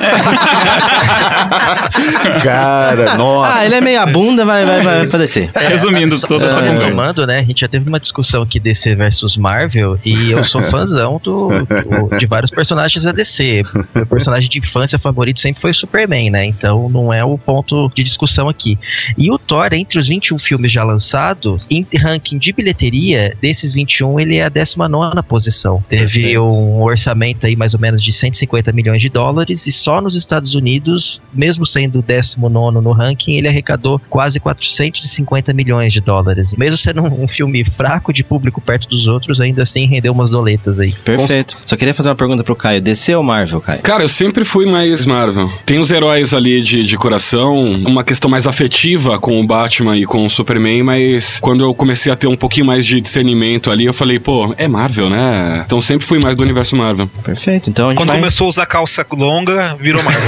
Cara, 2.44 3.16
nossa. 3.16 3.54
Ah, 3.56 3.66
ele 3.66 3.76
é 3.76 3.82
meia 3.82 4.06
bunda, 4.06 4.46
vai, 4.46 4.66
vai, 4.66 4.82
vai 4.82 5.08
pra 5.08 5.20
descer. 5.20 5.50
Resumindo 5.56 6.20
toda 6.20 6.46
essa 6.46 6.56
Só 6.56 6.60
conversa. 6.62 6.86
retomando, 6.88 7.28
né? 7.28 7.40
A 7.40 7.44
gente 7.44 7.62
já 7.62 7.68
teve 7.68 7.88
uma 7.88 8.00
discussão 8.00 8.42
aqui 8.44 8.60
DC 8.60 8.96
versus 8.96 9.38
Marvel 9.38 9.98
e 10.04 10.32
eu 10.32 10.44
sou 10.44 10.64
fãzão 10.64 11.20
do, 11.24 11.50
do- 11.50 12.18
de 12.18 12.26
vários 12.26 12.52
personagens 12.52 13.04
da 13.04 13.12
DC. 13.12 13.64
Meu 13.94 14.06
personagem 14.06 14.50
de 14.50 14.60
infância 14.60 14.98
favorito 15.00 15.40
sempre 15.40 15.62
foi 15.62 15.72
o 15.72 15.76
Superman, 15.76 16.30
né? 16.30 16.46
Então 16.46 16.90
não 16.90 17.14
é 17.14 17.24
o 17.24 17.38
ponto 17.46 17.92
de 17.96 18.04
discussão 18.04 18.50
aqui. 18.50 18.78
E 19.18 19.32
o 19.32 19.38
Thor, 19.38 19.74
entre 19.74 20.00
os 20.00 20.08
21 20.08 20.38
filmes 20.38 20.72
já 20.72 20.84
lançados, 20.84 21.68
em 21.70 21.86
ranking 21.96 22.38
de 22.38 22.52
bilheteria, 22.52 23.36
desses 23.42 23.74
21, 23.74 24.20
ele 24.20 24.38
é 24.38 24.44
a 24.44 24.50
19 24.50 25.22
posição. 25.28 25.84
Teve 25.88 26.04
Perfeito. 26.04 26.42
um 26.42 26.82
orçamento 26.82 27.46
aí 27.46 27.56
mais 27.56 27.74
ou 27.74 27.80
menos 27.80 28.02
de 28.02 28.12
150 28.12 28.72
milhões 28.72 29.02
de 29.02 29.10
dólares 29.10 29.68
e 29.68 29.72
só 29.72 30.02
nos 30.02 30.16
Estados 30.16 30.56
Unidos, 30.56 31.22
mesmo 31.34 31.66
sendo 31.66 32.00
o 32.00 32.02
19 32.02 32.82
no 32.82 32.92
ranking, 32.92 33.36
ele 33.36 33.48
arrecadou 33.48 34.00
quase 34.10 34.40
450 34.40 35.54
milhões 35.54 35.94
de 35.94 36.02
dólares. 36.02 36.56
Mesmo 36.56 36.78
sendo 36.78 37.04
um, 37.04 37.28
filme 37.28 37.64
fraco 37.64 38.14
de 38.14 38.24
público 38.24 38.62
perto 38.62 38.88
dos 38.88 39.08
outros, 39.08 39.42
ainda 39.42 39.64
assim 39.64 39.86
rendeu 39.86 40.14
umas 40.14 40.30
doletas 40.30 40.80
aí. 40.80 40.94
Perfeito. 40.94 41.58
Só 41.66 41.76
queria 41.76 41.94
fazer 41.94 42.10
uma 42.10 42.16
pergunta 42.16 42.44
pro 42.44 42.56
Caio. 42.56 42.82
DC 42.82 43.16
ou 43.16 43.24
Marvel, 43.24 43.62
Caio? 43.62 43.82
Cara, 43.82 44.04
eu 44.04 44.08
sempre 44.08 44.46
fui 44.46 44.66
mais 44.66 45.06
Marvel. 45.06 45.52
Tem 45.66 45.80
os 45.80 45.92
heróis 45.92 46.34
ali 46.34 46.62
de, 46.62 46.84
de 46.84 46.98
coração, 46.98 47.35
uma 47.44 48.04
questão 48.04 48.30
mais 48.30 48.48
afetiva 48.48 49.20
com 49.20 49.40
o 49.40 49.46
Batman 49.46 49.98
e 49.98 50.06
com 50.06 50.26
o 50.26 50.30
Superman, 50.30 50.84
mas 50.84 51.40
quando 51.40 51.64
eu 51.64 51.74
comecei 51.74 52.12
a 52.12 52.16
ter 52.16 52.28
um 52.28 52.36
pouquinho 52.36 52.66
mais 52.66 52.86
de 52.86 53.02
discernimento 53.02 53.72
ali, 53.72 53.86
eu 53.86 53.94
falei, 53.94 54.20
pô, 54.20 54.54
é 54.58 54.68
Marvel, 54.68 55.10
né? 55.10 55.64
Então 55.66 55.80
sempre 55.82 56.06
fui 56.06 56.20
mais 56.20 56.36
do 56.36 56.44
universo 56.44 56.76
Marvel. 56.76 57.10
Perfeito. 57.24 57.70
Então 57.70 57.88
a 57.88 57.90
gente 57.92 57.98
Quando 57.98 58.10
vai... 58.10 58.20
começou 58.20 58.46
a 58.46 58.50
usar 58.50 58.66
calça 58.66 59.06
longa, 59.14 59.76
virou 59.80 60.04
Marvel. 60.04 60.22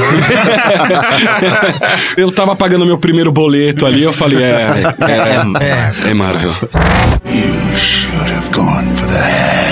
eu 2.18 2.32
tava 2.32 2.55
pagando 2.55 2.86
meu 2.86 2.97
primeiro 2.97 3.32
boleto 3.32 3.86
ali, 3.86 4.03
eu 4.03 4.14
falei, 4.14 4.43
é, 4.43 4.72
é, 6.05 6.10
é 6.10 6.14
Marvel. 6.14 6.53
You 7.26 7.78
should 7.78 8.32
have 8.32 8.49
gone 8.51 8.89
for 8.95 9.08
the 9.08 9.22
head. 9.22 9.66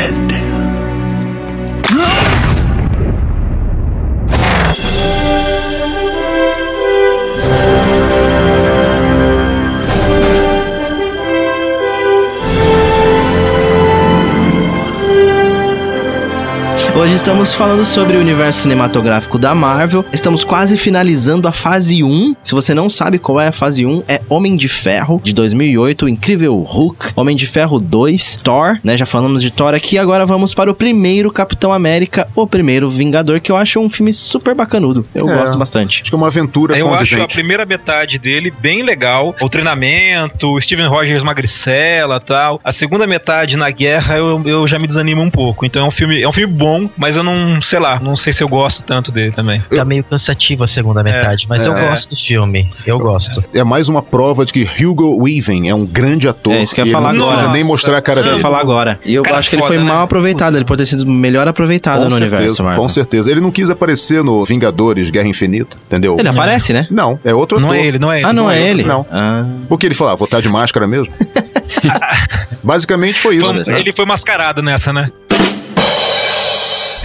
Hoje 16.95 17.13
estamos 17.13 17.53
falando 17.53 17.85
sobre 17.85 18.15
o 18.15 18.21
universo 18.21 18.61
cinematográfico 18.61 19.37
da 19.37 19.53
Marvel. 19.53 20.05
Estamos 20.13 20.45
quase 20.45 20.77
finalizando 20.77 21.45
a 21.45 21.51
fase 21.51 22.01
1. 22.05 22.35
Se 22.41 22.53
você 22.53 22.73
não 22.73 22.89
sabe 22.89 23.19
qual 23.19 23.39
é 23.39 23.47
a 23.49 23.51
fase 23.51 23.85
1, 23.85 24.03
é 24.07 24.21
Homem 24.29 24.55
de 24.55 24.69
Ferro 24.69 25.19
de 25.21 25.33
2008, 25.33 26.05
o 26.05 26.09
Incrível 26.09 26.55
Hulk, 26.57 27.11
Homem 27.13 27.35
de 27.35 27.45
Ferro 27.47 27.79
2, 27.81 28.37
Thor, 28.41 28.79
né? 28.81 28.95
Já 28.95 29.05
falamos 29.05 29.41
de 29.41 29.51
Thor 29.51 29.73
aqui. 29.73 29.97
Agora 29.97 30.25
vamos 30.25 30.53
para 30.53 30.71
o 30.71 30.73
primeiro 30.73 31.31
Capitão 31.33 31.73
América, 31.73 32.29
o 32.33 32.47
primeiro 32.47 32.89
Vingador, 32.89 33.41
que 33.41 33.51
eu 33.51 33.57
acho 33.57 33.77
um 33.81 33.89
filme 33.89 34.13
super 34.13 34.55
bacanudo. 34.55 35.05
Eu 35.13 35.29
É. 35.29 35.35
gosto 35.35 35.57
bastante. 35.57 36.01
Acho 36.01 36.09
que 36.09 36.15
é 36.15 36.17
uma 36.17 36.27
aventura 36.27 36.77
Eu 36.77 36.85
acho 36.87 36.95
a 36.95 36.97
condizente. 36.99 37.33
primeira 37.35 37.65
metade 37.65 38.17
dele 38.17 38.49
bem 38.61 38.83
legal. 38.83 39.35
O 39.41 39.49
treinamento, 39.49 40.49
o 40.53 40.61
Steven 40.61 40.87
Rogers 40.87 41.23
magricela 41.23 42.21
tal. 42.21 42.59
A 42.63 42.71
segunda 42.71 43.05
metade 43.05 43.57
na 43.57 43.69
guerra 43.69 44.15
eu, 44.15 44.41
eu 44.45 44.65
já 44.65 44.79
me 44.79 44.87
desanimo 44.87 45.21
um 45.21 45.29
pouco. 45.29 45.65
Então 45.65 45.83
é 45.83 45.87
um 45.87 45.91
filme, 45.91 46.21
é 46.21 46.27
um 46.27 46.31
filme 46.31 46.53
bom, 46.53 46.84
mas 46.97 47.15
eu 47.17 47.23
não, 47.23 47.61
sei 47.61 47.79
lá, 47.79 47.99
não 47.99 48.15
sei 48.15 48.31
se 48.33 48.43
eu 48.43 48.47
gosto 48.47 48.83
tanto 48.83 49.11
dele 49.11 49.31
também. 49.31 49.61
Tá 49.75 49.83
meio 49.86 50.03
cansativo 50.03 50.63
a 50.63 50.67
segunda 50.67 51.03
metade, 51.03 51.45
mas 51.49 51.65
eu 51.65 51.75
é. 51.77 51.88
gosto 51.89 52.09
do 52.09 52.15
filme. 52.15 52.69
Eu 52.86 52.97
gosto. 52.99 53.43
É 53.53 53.63
mais 53.63 53.88
uma 53.89 54.01
prova 54.01 54.45
de 54.45 54.53
que 54.53 54.67
Hugo 54.83 55.21
Weaving 55.23 55.67
é 55.69 55.75
um 55.75 55.86
grande 55.86 56.27
ator. 56.27 56.53
É 56.53 56.61
isso 56.61 56.73
que 56.75 56.81
eu 56.81 56.86
ia 56.86 56.91
falar 56.91 57.09
ele 57.09 57.17
não 57.19 57.25
agora. 57.25 57.38
precisa 57.39 57.53
nem 57.57 57.63
mostrar 57.65 57.97
a 57.97 58.01
cara 58.01 58.19
Isso 58.19 58.23
que 58.23 58.27
eu 58.29 58.38
dele. 58.38 58.39
ia 58.39 58.41
falar 58.41 58.59
agora. 58.61 58.99
E 59.05 59.13
eu 59.15 59.23
Cara 59.23 59.38
acho 59.38 59.49
que 59.49 59.55
ele 59.55 59.61
foda, 59.63 59.73
foi 59.75 59.83
né? 59.83 59.89
mal 59.89 60.03
aproveitado. 60.03 60.55
Ele 60.55 60.65
pode 60.65 60.81
ter 60.81 60.86
sido 60.86 61.05
melhor 61.05 61.47
aproveitado 61.47 61.99
Com 62.03 62.05
no 62.05 62.11
certeza, 62.11 62.36
universo 62.36 62.63
Marvel. 62.63 62.81
com 62.81 62.89
certeza. 62.89 63.31
Ele 63.31 63.41
não 63.41 63.51
quis 63.51 63.69
aparecer 63.69 64.23
no 64.23 64.43
Vingadores 64.45 65.09
Guerra 65.09 65.27
Infinita, 65.27 65.77
entendeu? 65.88 66.15
Ele 66.19 66.27
aparece, 66.29 66.73
né? 66.73 66.88
Não, 66.89 67.19
é 67.23 67.33
outro 67.33 67.59
Não 67.59 67.69
ator. 67.69 67.79
é 67.79 67.86
ele, 67.86 67.99
não 67.99 68.11
é 68.11 68.17
ele. 68.19 68.25
Ah, 68.27 68.33
não, 68.33 68.49
é 68.51 68.61
ele? 68.61 68.83
Não. 68.83 69.05
Ah. 69.11 69.43
Porque 69.67 69.86
ele 69.86 69.95
falou, 69.95 70.13
ah, 70.13 70.15
vou 70.15 70.25
estar 70.25 70.41
de 70.41 70.49
máscara 70.49 70.88
mesmo. 70.88 71.07
Basicamente 72.63 73.19
foi 73.19 73.36
isso. 73.38 73.45
Foi- 73.45 73.73
um- 73.73 73.77
ele 73.77 73.93
foi 73.93 74.05
mascarado 74.05 74.61
nessa, 74.61 74.91
né? 74.91 75.11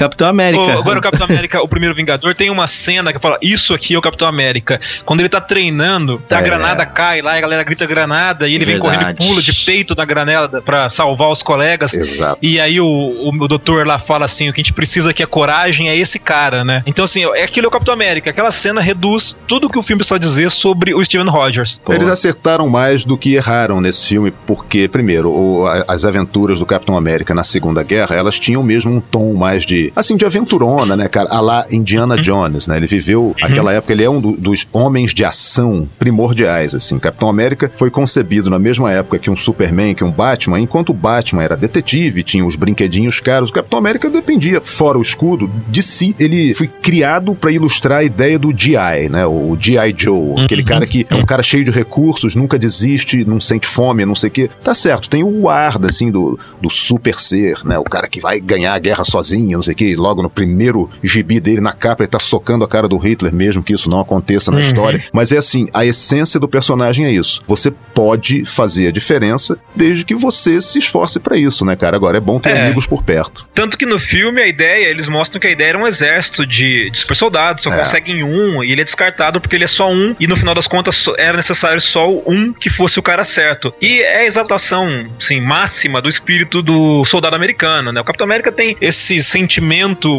Capitão 0.00 0.28
América. 0.28 0.62
O- 0.62 0.78
agora 0.78 0.98
o 0.98 1.02
Capitão 1.02 1.26
América, 1.26 1.62
o 1.62 1.68
primeiro 1.68 1.94
Vingador, 1.94 2.34
tem 2.34 2.50
uma 2.50 2.66
cena 2.66 3.12
que 3.12 3.18
fala: 3.18 3.38
Isso 3.42 3.72
aqui 3.74 3.94
é 3.94 3.98
o 3.98 4.02
Capitão 4.02 4.26
América. 4.26 4.80
Quando 5.04 5.20
ele 5.20 5.28
tá 5.28 5.40
treinando, 5.40 6.20
a 6.30 6.38
É. 6.38 6.42
granada 6.42 6.84
cai 6.86 7.22
lá, 7.22 7.34
e 7.34 7.38
a 7.38 7.40
galera 7.40 7.62
grita 7.62 7.86
granada, 7.86 8.48
e 8.48 8.54
ele 8.54 8.64
vem 8.64 8.74
Verdade. 8.80 8.98
correndo 8.98 9.22
e 9.22 9.26
pula 9.28 9.42
de 9.42 9.52
peito 9.64 9.94
na 9.96 10.04
granada 10.04 10.60
pra 10.62 10.88
salvar 10.88 11.30
os 11.30 11.42
colegas. 11.42 11.94
Exato. 11.94 12.38
E 12.42 12.58
aí 12.60 12.80
o, 12.80 12.86
o, 12.86 13.28
o 13.28 13.48
doutor 13.48 13.86
lá 13.86 13.98
fala 13.98 14.24
assim: 14.24 14.48
o 14.48 14.52
que 14.52 14.60
a 14.60 14.62
gente 14.64 14.72
precisa 14.72 15.10
aqui 15.10 15.22
é 15.22 15.26
coragem, 15.26 15.88
é 15.88 15.96
esse 15.96 16.18
cara, 16.18 16.64
né? 16.64 16.82
Então, 16.86 17.04
assim, 17.04 17.24
é 17.34 17.42
aquilo 17.44 17.66
é 17.66 17.68
o 17.68 17.70
Capitão 17.70 17.94
América. 17.94 18.30
Aquela 18.30 18.50
cena 18.50 18.80
reduz 18.80 19.36
tudo 19.46 19.68
que 19.68 19.78
o 19.78 19.82
filme 19.82 19.98
precisa 19.98 20.18
dizer 20.18 20.50
sobre 20.50 20.94
o 20.94 21.04
Steven 21.04 21.28
Rogers. 21.28 21.80
Pô. 21.84 21.92
Eles 21.92 22.08
acertaram 22.08 22.68
mais 22.68 23.04
do 23.04 23.16
que 23.18 23.34
erraram 23.34 23.80
nesse 23.80 24.06
filme, 24.06 24.32
porque, 24.46 24.88
primeiro, 24.88 25.30
o- 25.30 25.66
a- 25.66 25.84
as 25.88 26.04
aventuras 26.04 26.58
do 26.58 26.66
Capitão 26.66 26.96
América 26.96 27.34
na 27.34 27.44
Segunda 27.44 27.82
Guerra, 27.82 28.16
elas 28.16 28.38
tinham 28.38 28.62
mesmo 28.62 28.90
um 28.90 29.00
tom 29.00 29.34
mais 29.34 29.64
de 29.66 29.89
de, 29.90 29.98
assim, 29.98 30.16
de 30.16 30.24
aventurona, 30.24 30.96
né, 30.96 31.08
cara? 31.08 31.28
A 31.30 31.40
lá 31.40 31.66
Indiana 31.70 32.16
Jones, 32.16 32.66
né? 32.66 32.76
Ele 32.76 32.86
viveu 32.86 33.34
aquela 33.42 33.72
época, 33.72 33.92
ele 33.92 34.04
é 34.04 34.10
um 34.10 34.20
do- 34.20 34.32
dos 34.36 34.66
homens 34.72 35.12
de 35.14 35.24
ação 35.24 35.88
primordiais, 35.98 36.74
assim. 36.74 36.98
Capitão 36.98 37.28
América 37.28 37.70
foi 37.76 37.90
concebido 37.90 38.50
na 38.50 38.58
mesma 38.58 38.90
época 38.92 39.18
que 39.18 39.30
um 39.30 39.36
Superman, 39.36 39.94
que 39.94 40.04
um 40.04 40.10
Batman, 40.10 40.58
enquanto 40.60 40.90
o 40.90 40.94
Batman 40.94 41.42
era 41.42 41.56
detetive, 41.56 42.22
tinha 42.22 42.44
os 42.44 42.56
brinquedinhos 42.56 43.20
caros, 43.20 43.50
o 43.50 43.52
Capitão 43.52 43.78
América 43.78 44.10
dependia, 44.10 44.60
fora 44.60 44.98
o 44.98 45.02
escudo, 45.02 45.50
de 45.68 45.82
si. 45.82 46.14
Ele 46.18 46.54
foi 46.54 46.66
criado 46.68 47.34
pra 47.34 47.50
ilustrar 47.52 47.98
a 47.98 48.04
ideia 48.04 48.38
do 48.38 48.52
GI, 48.56 49.08
né? 49.10 49.26
O 49.26 49.56
G.I. 49.60 49.94
Joe, 49.96 50.42
aquele 50.44 50.64
cara 50.64 50.86
que 50.86 51.06
é 51.08 51.14
um 51.14 51.24
cara 51.24 51.42
cheio 51.42 51.64
de 51.64 51.70
recursos, 51.70 52.34
nunca 52.34 52.58
desiste, 52.58 53.24
não 53.24 53.40
sente 53.40 53.66
fome, 53.66 54.04
não 54.04 54.14
sei 54.14 54.28
o 54.28 54.32
quê. 54.32 54.50
Tá 54.62 54.74
certo, 54.74 55.08
tem 55.08 55.22
o 55.22 55.48
ar, 55.48 55.78
assim, 55.84 56.10
do, 56.10 56.38
do 56.60 56.68
super 56.70 57.18
ser, 57.20 57.58
né? 57.64 57.78
O 57.78 57.84
cara 57.84 58.08
que 58.08 58.20
vai 58.20 58.40
ganhar 58.40 58.74
a 58.74 58.78
guerra 58.78 59.04
sozinho, 59.04 59.56
não 59.58 59.62
sei 59.62 59.74
o 59.74 59.76
quê. 59.76 59.79
Logo 59.96 60.22
no 60.22 60.30
primeiro 60.30 60.88
gibi 61.02 61.40
dele, 61.40 61.60
na 61.60 61.72
capa, 61.72 62.02
ele 62.02 62.10
tá 62.10 62.18
socando 62.18 62.64
a 62.64 62.68
cara 62.68 62.88
do 62.88 62.96
Hitler, 62.98 63.32
mesmo 63.34 63.62
que 63.62 63.72
isso 63.72 63.88
não 63.88 64.00
aconteça 64.00 64.50
na 64.50 64.58
Uhum. 64.58 64.62
história. 64.62 65.04
Mas 65.12 65.32
é 65.32 65.38
assim, 65.38 65.68
a 65.72 65.84
essência 65.84 66.38
do 66.38 66.48
personagem 66.48 67.06
é 67.06 67.10
isso. 67.10 67.42
Você 67.46 67.70
pode 67.70 68.44
fazer 68.44 68.88
a 68.88 68.92
diferença 68.92 69.58
desde 69.74 70.04
que 70.04 70.14
você 70.14 70.60
se 70.60 70.78
esforce 70.78 71.18
pra 71.20 71.36
isso, 71.36 71.64
né, 71.64 71.76
cara? 71.76 71.96
Agora 71.96 72.16
é 72.16 72.20
bom 72.20 72.38
ter 72.38 72.50
É. 72.50 72.64
amigos 72.64 72.86
por 72.86 73.02
perto. 73.02 73.46
Tanto 73.54 73.76
que 73.76 73.86
no 73.86 73.98
filme 73.98 74.40
a 74.40 74.46
ideia, 74.46 74.86
eles 74.88 75.08
mostram 75.08 75.40
que 75.40 75.46
a 75.46 75.50
ideia 75.50 75.70
era 75.70 75.78
um 75.78 75.86
exército 75.86 76.46
de, 76.46 76.90
de 76.90 76.98
super 76.98 77.14
soldados, 77.16 77.62
só 77.64 77.72
É. 77.72 77.78
conseguem 77.78 78.22
um, 78.22 78.62
e 78.62 78.72
ele 78.72 78.80
é 78.80 78.84
descartado 78.84 79.40
porque 79.40 79.56
ele 79.56 79.64
é 79.64 79.68
só 79.68 79.90
um, 79.90 80.14
e 80.18 80.26
no 80.26 80.36
final 80.36 80.54
das 80.54 80.66
contas 80.66 81.04
era 81.18 81.36
necessário 81.36 81.80
só 81.80 82.08
um 82.26 82.52
que 82.52 82.70
fosse 82.70 82.98
o 82.98 83.02
cara 83.02 83.24
certo. 83.24 83.72
E 83.80 84.00
é 84.02 84.18
a 84.18 84.24
exaltação, 84.26 85.06
assim, 85.18 85.40
máxima 85.40 86.00
do 86.00 86.08
espírito 86.08 86.62
do 86.62 87.04
soldado 87.04 87.36
americano, 87.36 87.92
né? 87.92 88.00
O 88.00 88.04
Capitão 88.04 88.24
América 88.24 88.50
tem 88.52 88.76
esse 88.80 89.22
sentimento 89.22 89.50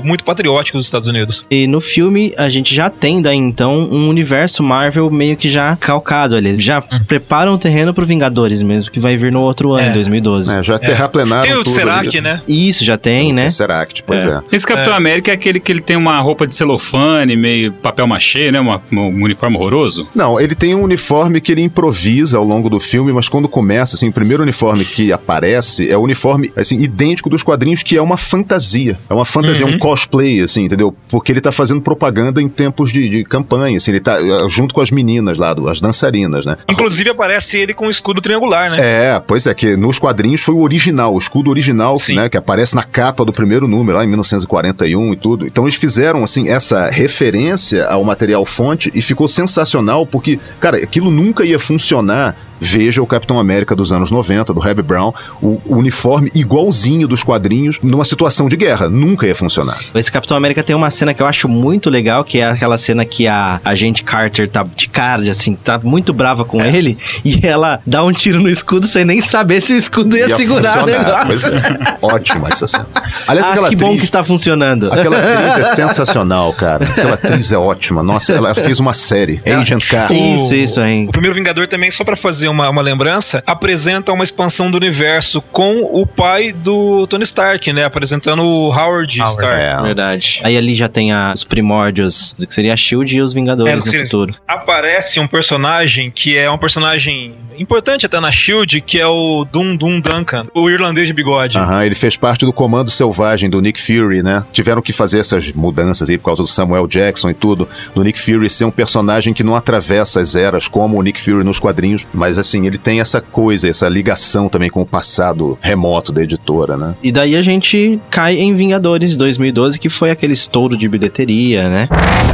muito 0.04 0.24
patriótico 0.24 0.78
dos 0.78 0.88
Estados 0.88 1.08
Unidos. 1.08 1.44
E 1.50 1.68
no 1.68 1.80
filme 1.82 2.34
a 2.38 2.50
gente 2.50 2.74
já 2.74 2.90
tem 2.90 3.22
daí 3.22 3.38
então 3.38 3.88
um 3.92 4.08
universo 4.10 4.64
Marvel 4.64 5.10
meio 5.10 5.36
que 5.38 5.50
já 5.50 5.76
calcado 5.76 6.36
ali. 6.36 6.60
Já 6.62 6.80
Hum. 6.80 7.00
preparam 7.08 7.54
o 7.54 7.58
terreno 7.58 7.94
pro 7.94 8.06
Vingadores 8.06 8.62
mesmo, 8.64 8.92
que 8.92 9.00
vai 9.00 9.16
vir 9.18 9.32
no 9.32 9.42
outro 9.42 9.74
ano, 9.74 9.90
É. 9.90 9.94
2012. 9.94 10.54
É, 10.54 10.64
já 10.64 10.78
terraplenaram 10.80 11.44
Tem 11.44 11.54
o 11.54 11.64
tudo 11.64 11.74
Serac, 11.74 12.08
isso. 12.08 12.22
né? 12.22 12.42
Isso, 12.48 12.84
já 12.86 12.98
tem, 12.98 13.34
né? 13.34 13.46
Tesseract, 13.46 14.04
pois 14.06 14.26
é. 14.26 14.40
Esse 14.52 14.66
Capitão 14.66 14.94
América 14.94 15.32
é 15.32 15.34
aquele 15.34 15.60
que 15.60 15.72
ele 15.72 15.82
tem 15.82 15.96
uma 15.96 16.20
roupa 16.20 16.46
de 16.48 16.56
celofane, 16.56 17.36
meio 17.36 17.72
papel 17.72 18.06
machê, 18.08 18.52
né? 18.52 18.60
Uma- 18.60 18.82
um 18.92 19.24
uniforme 19.24 19.56
horroroso. 19.58 20.08
Não, 20.16 20.40
ele 20.40 20.56
tem 20.56 20.74
um 20.76 20.82
uniforme 20.84 21.40
que 21.42 21.52
ele 21.52 21.62
improvisa 21.62 22.38
ao 22.38 22.44
longo 22.44 22.70
do 22.70 22.80
filme, 22.80 23.12
mas 23.14 23.28
quando 23.30 23.48
começa, 23.50 23.96
assim, 23.96 24.10
o 24.10 24.14
primeiro 24.14 24.44
uniforme 24.44 24.86
que 24.86 25.12
aparece 25.14 25.90
é 25.90 25.98
o 25.98 26.02
uniforme, 26.02 26.52
assim, 26.56 26.80
idêntico 26.82 27.30
dos 27.30 27.44
quadrinhos, 27.44 27.84
que 27.84 27.96
é 27.98 28.02
uma 28.02 28.18
fantasia. 28.18 28.98
É 29.10 29.14
uma 29.14 29.26
fantasia, 29.26 29.41
Uhum. 29.42 29.76
um 29.76 29.80
cosplay, 29.80 30.42
assim, 30.42 30.64
entendeu? 30.64 30.96
Porque 31.10 31.32
ele 31.32 31.42
tá 31.42 31.52
fazendo 31.52 31.82
propaganda 31.82 32.42
em 32.42 32.48
tempos 32.50 32.92
de, 32.92 33.08
de 33.10 33.24
campanha, 33.24 33.78
assim, 33.78 33.92
ele 33.92 34.00
tá 34.00 34.20
eh, 34.22 34.50
junto 34.50 34.74
com 34.74 34.82
as 34.82 34.92
meninas 34.92 35.38
lá, 35.38 35.54
do- 35.54 35.68
as 35.70 35.80
dançarinas, 35.82 36.46
né? 36.46 36.58
Inclusive 36.70 37.10
aparece 37.10 37.58
ele 37.58 37.74
com 37.74 37.88
um 37.88 37.90
escudo 37.90 38.22
triangular, 38.22 38.70
né? 38.72 38.78
É, 38.80 39.20
pois 39.26 39.48
é, 39.48 39.54
que 39.54 39.76
nos 39.76 40.00
quadrinhos 40.00 40.42
foi 40.42 40.54
o 40.56 40.62
original, 40.62 41.14
o 41.14 41.18
escudo 41.18 41.50
original, 41.50 41.98
Sim. 41.98 42.16
né, 42.16 42.30
que 42.30 42.38
aparece 42.38 42.76
na 42.76 42.84
capa 42.84 43.24
do 43.26 43.32
primeiro 43.32 43.68
número, 43.68 43.98
lá 43.98 44.04
em 44.04 44.08
1941 44.08 45.14
e 45.14 45.16
tudo. 45.16 45.46
Então 45.48 45.66
eles 45.66 45.76
fizeram, 45.76 46.24
assim, 46.24 46.50
essa 46.50 46.90
referência 46.90 47.86
ao 47.88 48.04
material 48.04 48.46
fonte 48.46 48.92
e 48.94 49.02
ficou 49.02 49.28
sensacional, 49.28 50.06
porque, 50.06 50.40
cara, 50.60 50.78
aquilo 50.78 51.12
nunca 51.12 51.46
ia 51.46 51.60
funcionar. 51.60 52.36
Veja 52.64 53.02
o 53.02 53.08
Capitão 53.08 53.40
América 53.40 53.76
dos 53.76 53.92
anos 53.92 54.12
90, 54.12 54.54
do 54.54 54.66
Hebe 54.68 54.84
Brown, 54.84 55.12
o, 55.42 55.60
o 55.66 55.76
uniforme 55.78 56.30
igualzinho 56.36 57.08
dos 57.08 57.24
quadrinhos 57.24 57.80
numa 57.82 58.06
situação 58.06 58.48
de 58.48 58.56
guerra. 58.56 58.88
Nunca 58.88 59.26
ia 59.26 59.36
funcionar. 59.36 59.80
Esse 59.96 60.12
Capitão 60.12 60.38
América 60.38 60.62
tem 60.62 60.76
uma 60.76 60.92
cena 60.92 61.14
que 61.14 61.22
eu 61.24 61.26
acho 61.26 61.48
muito 61.50 61.90
legal, 61.90 62.24
que 62.24 62.40
é 62.40 62.46
aquela 62.50 62.78
cena 62.78 63.04
que 63.04 63.28
a 63.28 63.60
agente 63.66 64.04
Carter 64.04 64.50
tá 64.50 64.64
de 64.76 64.88
cara, 64.88 65.30
assim, 65.32 65.56
tá 65.56 65.80
muito 65.82 66.14
brava 66.14 66.44
É. 66.44 66.46
com 66.46 66.62
ele, 66.64 66.98
e 67.26 67.46
ela 67.46 67.80
dá 67.86 68.04
um 68.04 68.12
tiro 68.12 68.40
no 68.40 68.50
escudo 68.50 68.86
sem 68.86 69.04
nem 69.04 69.22
saber 69.22 69.60
se 69.62 69.74
o 69.74 69.78
escudo 69.78 70.16
ia, 70.16 70.28
Ia 70.28 70.36
segurar 70.38 70.84
o 70.84 70.86
negócio. 70.86 71.54
é. 71.56 71.62
Ótima 72.02 72.48
essa 72.52 72.68
cena. 72.68 72.86
Aliás, 73.28 73.48
ah, 73.48 73.52
aquela 73.52 73.70
que 73.70 73.76
bom 73.76 73.86
atriz- 73.88 74.00
que 74.00 74.06
está 74.06 74.24
funcionando. 74.24 74.92
Aquela 74.94 75.18
atriz 75.18 75.68
é 75.72 75.74
sensacional, 75.76 76.54
cara. 76.54 76.86
Aquela 76.86 77.14
atriz 77.16 77.52
é 77.52 77.58
ótima. 77.58 78.04
Nossa, 78.04 78.34
ela 78.34 78.54
fez 78.54 78.80
uma 78.80 78.94
série, 78.94 79.42
Agent 79.46 79.86
Carter. 79.88 80.16
Isso, 80.36 80.54
isso, 80.54 80.82
hein. 80.82 81.08
O 81.10 81.12
primeiro 81.12 81.36
Vingador 81.36 81.68
também, 81.68 81.90
só 81.90 82.04
pra 82.04 82.16
fazer 82.16 82.51
uma, 82.52 82.70
uma 82.70 82.82
lembrança, 82.82 83.44
apresenta 83.48 84.12
uma 84.12 84.24
expansão 84.24 84.70
do 84.70 84.78
universo 84.78 85.42
com 85.42 85.82
o 85.92 86.06
pai 86.06 86.52
do 86.54 87.08
Tony 87.08 87.24
Stark, 87.24 87.72
né? 87.74 87.84
Apresentando 87.86 88.44
o 88.44 88.68
Howard, 88.70 89.18
Stark. 89.30 89.44
É. 89.62 89.82
Verdade. 89.82 90.40
Aí 90.44 90.56
ali 90.58 90.76
já 90.76 90.88
tem 90.90 91.12
a- 91.12 91.32
os 91.34 91.44
primórdios 91.44 92.34
que 92.38 92.54
seria 92.54 92.74
a 92.74 92.78
SHIELD 92.78 93.18
e 93.18 93.22
os 93.22 93.34
Vingadores 93.34 93.74
É, 93.74 93.76
no 93.76 93.82
sim. 93.84 94.04
futuro. 94.04 94.36
Aparece 94.48 95.20
um 95.20 95.28
personagem 95.28 96.12
que 96.12 96.38
é 96.38 96.50
um 96.52 96.58
personagem 96.58 97.36
importante 97.58 98.06
até 98.06 98.20
na 98.20 98.32
SHIELD, 98.32 98.82
que 98.82 99.00
é 99.00 99.08
o 99.08 99.46
Dum 99.46 99.76
Dum 99.76 100.00
Duncan, 100.00 100.48
o 100.54 100.70
irlandês 100.70 101.08
de 101.08 101.14
bigode. 101.14 101.58
Aham, 101.58 101.86
ele 101.86 101.96
fez 101.96 102.16
parte 102.18 102.46
do 102.46 102.52
Comando 102.54 102.90
Selvagem 102.92 103.50
do 103.50 103.62
Nick 103.62 103.80
Fury, 103.82 104.22
né? 104.24 104.44
Tiveram 104.52 104.82
que 104.82 104.92
fazer 104.94 105.20
essas 105.20 105.52
mudanças 105.52 106.10
aí 106.10 106.18
por 106.18 106.26
causa 106.26 106.42
do 106.44 106.48
Samuel 106.48 106.88
Jackson 106.88 107.30
e 107.30 107.34
tudo, 107.34 107.68
do 107.94 108.04
Nick 108.04 108.20
Fury 108.20 108.50
ser 108.50 108.66
um 108.66 108.72
personagem 108.72 109.34
que 109.34 109.44
não 109.44 109.56
atravessa 109.56 110.20
as 110.20 110.36
eras 110.36 110.68
como 110.68 110.98
o 110.98 111.02
Nick 111.02 111.22
Fury 111.22 111.44
nos 111.44 111.60
quadrinhos, 111.60 112.06
mas 112.14 112.38
assim, 112.42 112.66
ele 112.68 112.78
tem 112.78 113.00
essa 113.00 113.22
coisa, 113.22 113.70
essa 113.70 113.88
ligação 113.88 114.50
também 114.50 114.70
com 114.70 114.82
o 114.82 114.86
passado 114.86 115.58
remoto 115.62 116.12
da 116.12 116.22
editora, 116.22 116.76
né? 116.76 116.96
E 117.02 117.12
daí 117.12 117.36
a 117.36 117.42
gente 117.42 118.00
cai 118.10 118.38
em 118.38 118.54
Vingadores 118.54 119.16
2012, 119.16 119.80
que 119.80 119.90
foi 119.90 120.12
aquele 120.12 120.34
estouro 120.34 120.78
de 120.78 120.88
bilheteria, 120.88 121.70
né? 121.70 121.88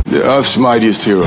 The 0.10 0.18
Earth's 0.18 0.58
mightiest 0.58 1.08
hero. 1.08 1.26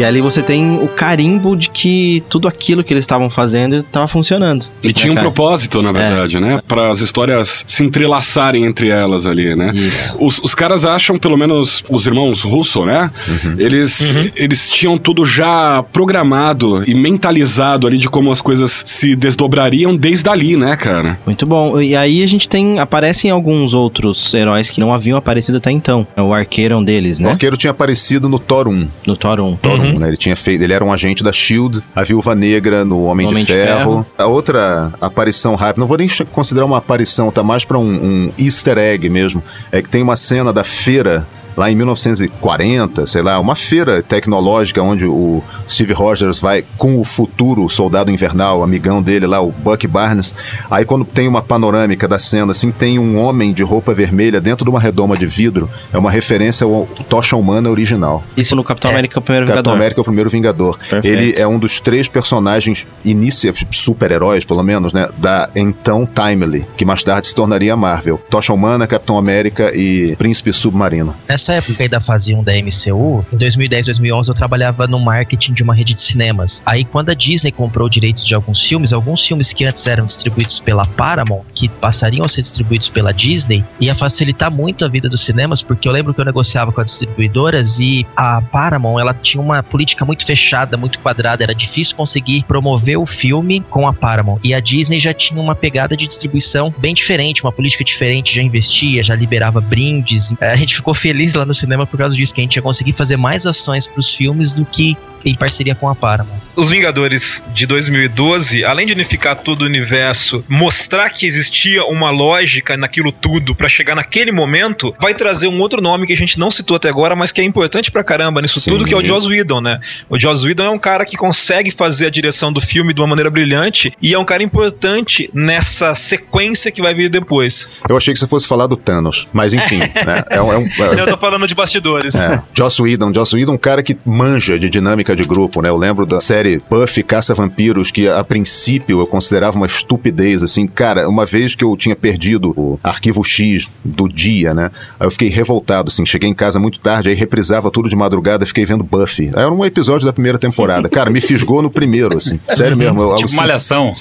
E 0.00 0.04
ali 0.04 0.22
você 0.22 0.42
tem 0.42 0.78
o 0.82 0.88
carimbo 0.88 1.54
de 1.54 1.68
que 1.68 2.22
tudo 2.30 2.48
aquilo 2.48 2.82
que 2.82 2.90
eles 2.90 3.02
estavam 3.02 3.28
fazendo 3.28 3.76
estava 3.76 4.08
funcionando. 4.08 4.64
E 4.82 4.94
tinha 4.94 5.12
um 5.12 5.14
Né, 5.14 5.20
cara? 5.20 5.30
propósito, 5.30 5.82
na 5.82 5.92
verdade, 5.92 6.40
né? 6.40 6.62
Para 6.66 6.88
as 6.88 7.00
histórias 7.00 7.62
se 7.66 7.84
entrelaçarem 7.84 8.64
entre 8.64 8.88
elas 8.88 9.26
ali, 9.26 9.54
né? 9.54 9.72
Isso. 9.74 10.16
Os, 10.18 10.38
os 10.42 10.54
caras 10.54 10.86
acham, 10.86 11.18
pelo 11.18 11.36
menos 11.36 11.84
os 11.88 12.06
irmãos 12.06 12.42
Russo, 12.42 12.86
né? 12.86 13.10
Eles, 13.58 14.14
eles 14.36 14.70
tinham 14.70 14.96
tudo 14.96 15.26
já 15.26 15.82
programado 15.92 16.82
e 16.88 16.94
mentalizado 16.94 17.86
ali 17.86 17.98
de 17.98 18.08
como 18.08 18.32
as 18.32 18.40
coisas 18.40 18.82
se 18.86 19.14
desdobrariam 19.14 19.94
desde 19.94 20.30
ali, 20.30 20.56
né, 20.56 20.76
cara? 20.76 21.18
Muito 21.26 21.44
bom. 21.44 21.78
E 21.78 21.94
aí 21.94 22.22
a 22.22 22.26
gente 22.26 22.48
tem. 22.48 22.78
Aparecem 22.78 23.30
alguns 23.30 23.74
outros 23.74 24.32
heróis 24.32 24.70
que 24.70 24.80
não 24.80 24.94
haviam 24.94 25.18
aparecido 25.18 25.58
até 25.58 25.70
então. 25.70 26.06
O 26.16 26.32
arqueiro 26.32 26.72
é 26.72 26.76
um 26.78 26.82
deles, 26.84 27.18
O 27.18 27.24
né? 27.24 27.30
arqueiro 27.32 27.56
tinha 27.56 27.70
aparecido 27.70 28.28
no 28.30 28.38
Thor 28.38 28.66
1. 28.66 28.88
No 29.06 29.14
Thor 29.16 29.40
1. 29.40 29.56
Thor 29.56 29.78
1, 29.80 29.89
né? 29.98 30.08
Ele 30.08 30.16
tinha 30.16 30.36
feito, 30.36 30.62
ele 30.62 30.72
era 30.72 30.84
um 30.84 30.92
agente 30.92 31.22
da 31.22 31.32
Shield, 31.32 31.82
a 31.94 32.02
Viúva 32.02 32.34
Negra 32.34 32.84
no 32.84 33.02
Homem, 33.02 33.26
Homem 33.26 33.44
de, 33.44 33.52
de 33.52 33.58
Ferro. 33.58 33.78
Ferro. 33.78 34.06
A 34.16 34.26
outra 34.26 34.92
aparição 35.00 35.54
rápida, 35.54 35.80
não 35.80 35.88
vou 35.88 35.96
nem 35.96 36.08
considerar 36.32 36.66
uma 36.66 36.78
aparição, 36.78 37.30
tá 37.30 37.42
mais 37.42 37.64
pra 37.64 37.78
um, 37.78 37.84
um 37.84 38.32
easter 38.38 38.78
egg 38.78 39.08
mesmo. 39.08 39.42
É 39.72 39.82
que 39.82 39.88
tem 39.88 40.02
uma 40.02 40.16
cena 40.16 40.52
da 40.52 40.64
feira 40.64 41.26
lá 41.56 41.70
em 41.70 41.74
1940, 41.74 43.06
sei 43.06 43.22
lá, 43.22 43.38
uma 43.38 43.54
feira 43.54 44.02
tecnológica 44.02 44.82
onde 44.82 45.06
o 45.06 45.42
Steve 45.68 45.92
Rogers 45.92 46.40
vai 46.40 46.64
com 46.78 46.98
o 46.98 47.04
futuro 47.04 47.68
soldado 47.68 48.10
invernal, 48.10 48.62
amigão 48.62 49.02
dele 49.02 49.26
lá, 49.26 49.40
o 49.40 49.50
Buck 49.50 49.86
Barnes. 49.86 50.34
Aí 50.70 50.84
quando 50.84 51.04
tem 51.04 51.28
uma 51.28 51.42
panorâmica 51.42 52.06
da 52.06 52.18
cena, 52.18 52.52
assim, 52.52 52.70
tem 52.70 52.98
um 52.98 53.18
homem 53.18 53.52
de 53.52 53.62
roupa 53.62 53.94
vermelha 53.94 54.40
dentro 54.40 54.64
de 54.64 54.70
uma 54.70 54.80
redoma 54.80 55.16
de 55.16 55.26
vidro. 55.26 55.68
É 55.92 55.98
uma 55.98 56.10
referência 56.10 56.64
ao 56.64 56.86
Tocha 57.08 57.36
Humana 57.36 57.70
original. 57.70 58.22
Isso 58.36 58.54
no 58.56 58.64
Capitão 58.64 58.90
América, 58.90 59.18
o 59.18 59.22
primeiro 59.22 59.46
Capitão 59.46 59.62
Vingador. 59.62 59.76
América 59.76 60.00
é 60.00 60.02
o 60.02 60.04
primeiro 60.04 60.30
Vingador. 60.30 60.78
Perfeito. 60.78 61.06
Ele 61.06 61.34
é 61.36 61.46
um 61.46 61.58
dos 61.58 61.80
três 61.80 62.08
personagens 62.08 62.86
inicia 63.04 63.52
super-heróis, 63.70 64.44
pelo 64.44 64.62
menos, 64.62 64.92
né? 64.92 65.08
Da 65.18 65.48
então 65.54 66.06
Timely, 66.06 66.66
que 66.76 66.84
mais 66.84 67.02
tarde 67.02 67.28
se 67.28 67.34
tornaria 67.34 67.72
a 67.72 67.76
Marvel. 67.76 68.20
Tocha 68.30 68.52
Humana, 68.52 68.86
Capitão 68.86 69.18
América 69.18 69.72
e 69.74 70.14
Príncipe 70.16 70.52
Submarino. 70.52 71.14
Nessa 71.40 71.54
época 71.54 71.82
aí 71.82 71.88
da 71.88 72.02
fase 72.02 72.34
1 72.34 72.44
da 72.44 72.52
MCU, 72.52 73.24
em 73.32 73.36
2010, 73.38 73.86
2011, 73.86 74.28
eu 74.28 74.34
trabalhava 74.34 74.86
no 74.86 74.98
marketing 74.98 75.54
de 75.54 75.62
uma 75.62 75.74
rede 75.74 75.94
de 75.94 76.02
cinemas. 76.02 76.62
Aí, 76.66 76.84
quando 76.84 77.08
a 77.08 77.14
Disney 77.14 77.50
comprou 77.50 77.88
direitos 77.88 78.26
de 78.26 78.34
alguns 78.34 78.62
filmes, 78.62 78.92
alguns 78.92 79.26
filmes 79.26 79.54
que 79.54 79.64
antes 79.64 79.86
eram 79.86 80.04
distribuídos 80.04 80.60
pela 80.60 80.84
Paramount, 80.84 81.44
que 81.54 81.66
passariam 81.66 82.26
a 82.26 82.28
ser 82.28 82.42
distribuídos 82.42 82.90
pela 82.90 83.10
Disney, 83.10 83.64
ia 83.80 83.94
facilitar 83.94 84.52
muito 84.52 84.84
a 84.84 84.88
vida 84.88 85.08
dos 85.08 85.22
cinemas, 85.22 85.62
porque 85.62 85.88
eu 85.88 85.92
lembro 85.92 86.12
que 86.12 86.20
eu 86.20 86.26
negociava 86.26 86.72
com 86.72 86.82
as 86.82 86.90
distribuidoras 86.90 87.80
e 87.80 88.06
a 88.14 88.42
Paramount, 88.42 89.00
ela 89.00 89.14
tinha 89.14 89.42
uma 89.42 89.62
política 89.62 90.04
muito 90.04 90.26
fechada, 90.26 90.76
muito 90.76 90.98
quadrada, 90.98 91.42
era 91.42 91.54
difícil 91.54 91.96
conseguir 91.96 92.44
promover 92.44 92.98
o 92.98 93.06
filme 93.06 93.64
com 93.70 93.88
a 93.88 93.94
Paramount. 93.94 94.40
E 94.44 94.52
a 94.52 94.60
Disney 94.60 95.00
já 95.00 95.14
tinha 95.14 95.40
uma 95.40 95.54
pegada 95.54 95.96
de 95.96 96.06
distribuição 96.06 96.74
bem 96.76 96.92
diferente, 96.92 97.42
uma 97.42 97.50
política 97.50 97.82
diferente, 97.82 98.34
já 98.34 98.42
investia, 98.42 99.02
já 99.02 99.14
liberava 99.14 99.58
brindes. 99.58 100.34
É, 100.38 100.50
A 100.50 100.56
gente 100.56 100.76
ficou 100.76 100.92
feliz 100.92 101.29
lá 101.34 101.44
no 101.44 101.54
cinema 101.54 101.86
por 101.86 101.96
causa 101.96 102.16
disso, 102.16 102.34
que 102.34 102.40
a 102.40 102.44
gente 102.44 102.56
ia 102.56 102.62
conseguir 102.62 102.92
fazer 102.92 103.16
mais 103.16 103.46
ações 103.46 103.86
para 103.86 103.98
os 104.00 104.14
filmes 104.14 104.54
do 104.54 104.64
que 104.64 104.96
em 105.24 105.34
parceria 105.34 105.74
com 105.74 105.88
a 105.88 105.94
Paramount. 105.94 106.40
Os 106.56 106.68
Vingadores 106.68 107.42
de 107.54 107.66
2012, 107.66 108.64
além 108.64 108.86
de 108.86 108.92
unificar 108.92 109.36
todo 109.36 109.62
o 109.62 109.64
universo, 109.64 110.44
mostrar 110.48 111.08
que 111.10 111.26
existia 111.26 111.84
uma 111.84 112.10
lógica 112.10 112.76
naquilo 112.76 113.12
tudo 113.12 113.54
pra 113.54 113.68
chegar 113.68 113.94
naquele 113.94 114.32
momento, 114.32 114.94
vai 115.00 115.14
trazer 115.14 115.48
um 115.48 115.60
outro 115.60 115.80
nome 115.80 116.06
que 116.06 116.12
a 116.12 116.16
gente 116.16 116.38
não 116.38 116.50
citou 116.50 116.76
até 116.76 116.88
agora, 116.88 117.14
mas 117.16 117.32
que 117.32 117.40
é 117.40 117.44
importante 117.44 117.90
pra 117.90 118.04
caramba 118.04 118.42
nisso 118.42 118.60
Sim. 118.60 118.70
tudo, 118.72 118.84
que 118.84 118.92
é 118.92 118.96
o 118.96 119.04
Joss 119.04 119.26
Whedon, 119.26 119.60
né? 119.60 119.80
O 120.08 120.18
Joss 120.18 120.44
Whedon 120.44 120.64
é 120.64 120.70
um 120.70 120.78
cara 120.78 121.04
que 121.04 121.16
consegue 121.16 121.70
fazer 121.70 122.06
a 122.06 122.10
direção 122.10 122.52
do 122.52 122.60
filme 122.60 122.92
de 122.92 123.00
uma 123.00 123.06
maneira 123.06 123.30
brilhante 123.30 123.92
e 124.02 124.12
é 124.12 124.18
um 124.18 124.24
cara 124.24 124.42
importante 124.42 125.30
nessa 125.32 125.94
sequência 125.94 126.70
que 126.70 126.82
vai 126.82 126.94
vir 126.94 127.08
depois. 127.08 127.70
Eu 127.88 127.96
achei 127.96 128.12
que 128.12 128.20
você 128.20 128.26
fosse 128.26 128.46
falar 128.46 128.66
do 128.66 128.76
Thanos, 128.76 129.26
mas 129.32 129.54
enfim, 129.54 129.78
né? 130.04 130.22
É 130.28 130.40
um. 130.42 130.52
É 130.52 130.58
um 130.58 130.66
Eu 130.98 131.06
tô 131.06 131.16
falando 131.16 131.46
de 131.46 131.54
bastidores. 131.54 132.14
É, 132.14 132.42
Joss 132.52 132.82
Whedon, 132.82 133.12
Joss 133.14 133.34
Whedon 133.34 133.52
é 133.52 133.54
um 133.54 133.58
cara 133.58 133.82
que 133.82 133.96
manja 134.04 134.58
de 134.58 134.68
dinâmica 134.68 135.09
de 135.14 135.22
grupo, 135.24 135.60
né? 135.62 135.68
Eu 135.68 135.76
lembro 135.76 136.04
da 136.06 136.20
série 136.20 136.60
Buffy 136.70 137.02
Caça-Vampiros, 137.02 137.90
que 137.90 138.08
a 138.08 138.22
princípio 138.24 139.00
eu 139.00 139.06
considerava 139.06 139.56
uma 139.56 139.66
estupidez, 139.66 140.42
assim. 140.42 140.66
Cara, 140.66 141.08
uma 141.08 141.24
vez 141.26 141.54
que 141.54 141.64
eu 141.64 141.76
tinha 141.76 141.94
perdido 141.96 142.52
o 142.56 142.78
arquivo 142.82 143.22
X 143.24 143.66
do 143.84 144.08
dia, 144.08 144.54
né? 144.54 144.70
Aí 144.98 145.06
eu 145.06 145.10
fiquei 145.10 145.28
revoltado, 145.28 145.88
assim. 145.88 146.04
Cheguei 146.06 146.28
em 146.28 146.34
casa 146.34 146.58
muito 146.58 146.80
tarde, 146.80 147.08
aí 147.08 147.14
reprisava 147.14 147.70
tudo 147.70 147.88
de 147.88 147.96
madrugada, 147.96 148.44
fiquei 148.46 148.64
vendo 148.64 148.84
Buffy. 148.84 149.30
Era 149.34 149.50
um 149.50 149.64
episódio 149.64 150.06
da 150.06 150.12
primeira 150.12 150.38
temporada. 150.38 150.88
Cara, 150.88 151.10
me 151.10 151.20
fisgou 151.20 151.62
no 151.62 151.70
primeiro, 151.70 152.16
assim. 152.16 152.40
Sério 152.48 152.76
mesmo. 152.76 153.00
Eu, 153.02 153.14
Tipo 153.16 153.26
assim, 153.26 153.36
malhação. 153.36 153.92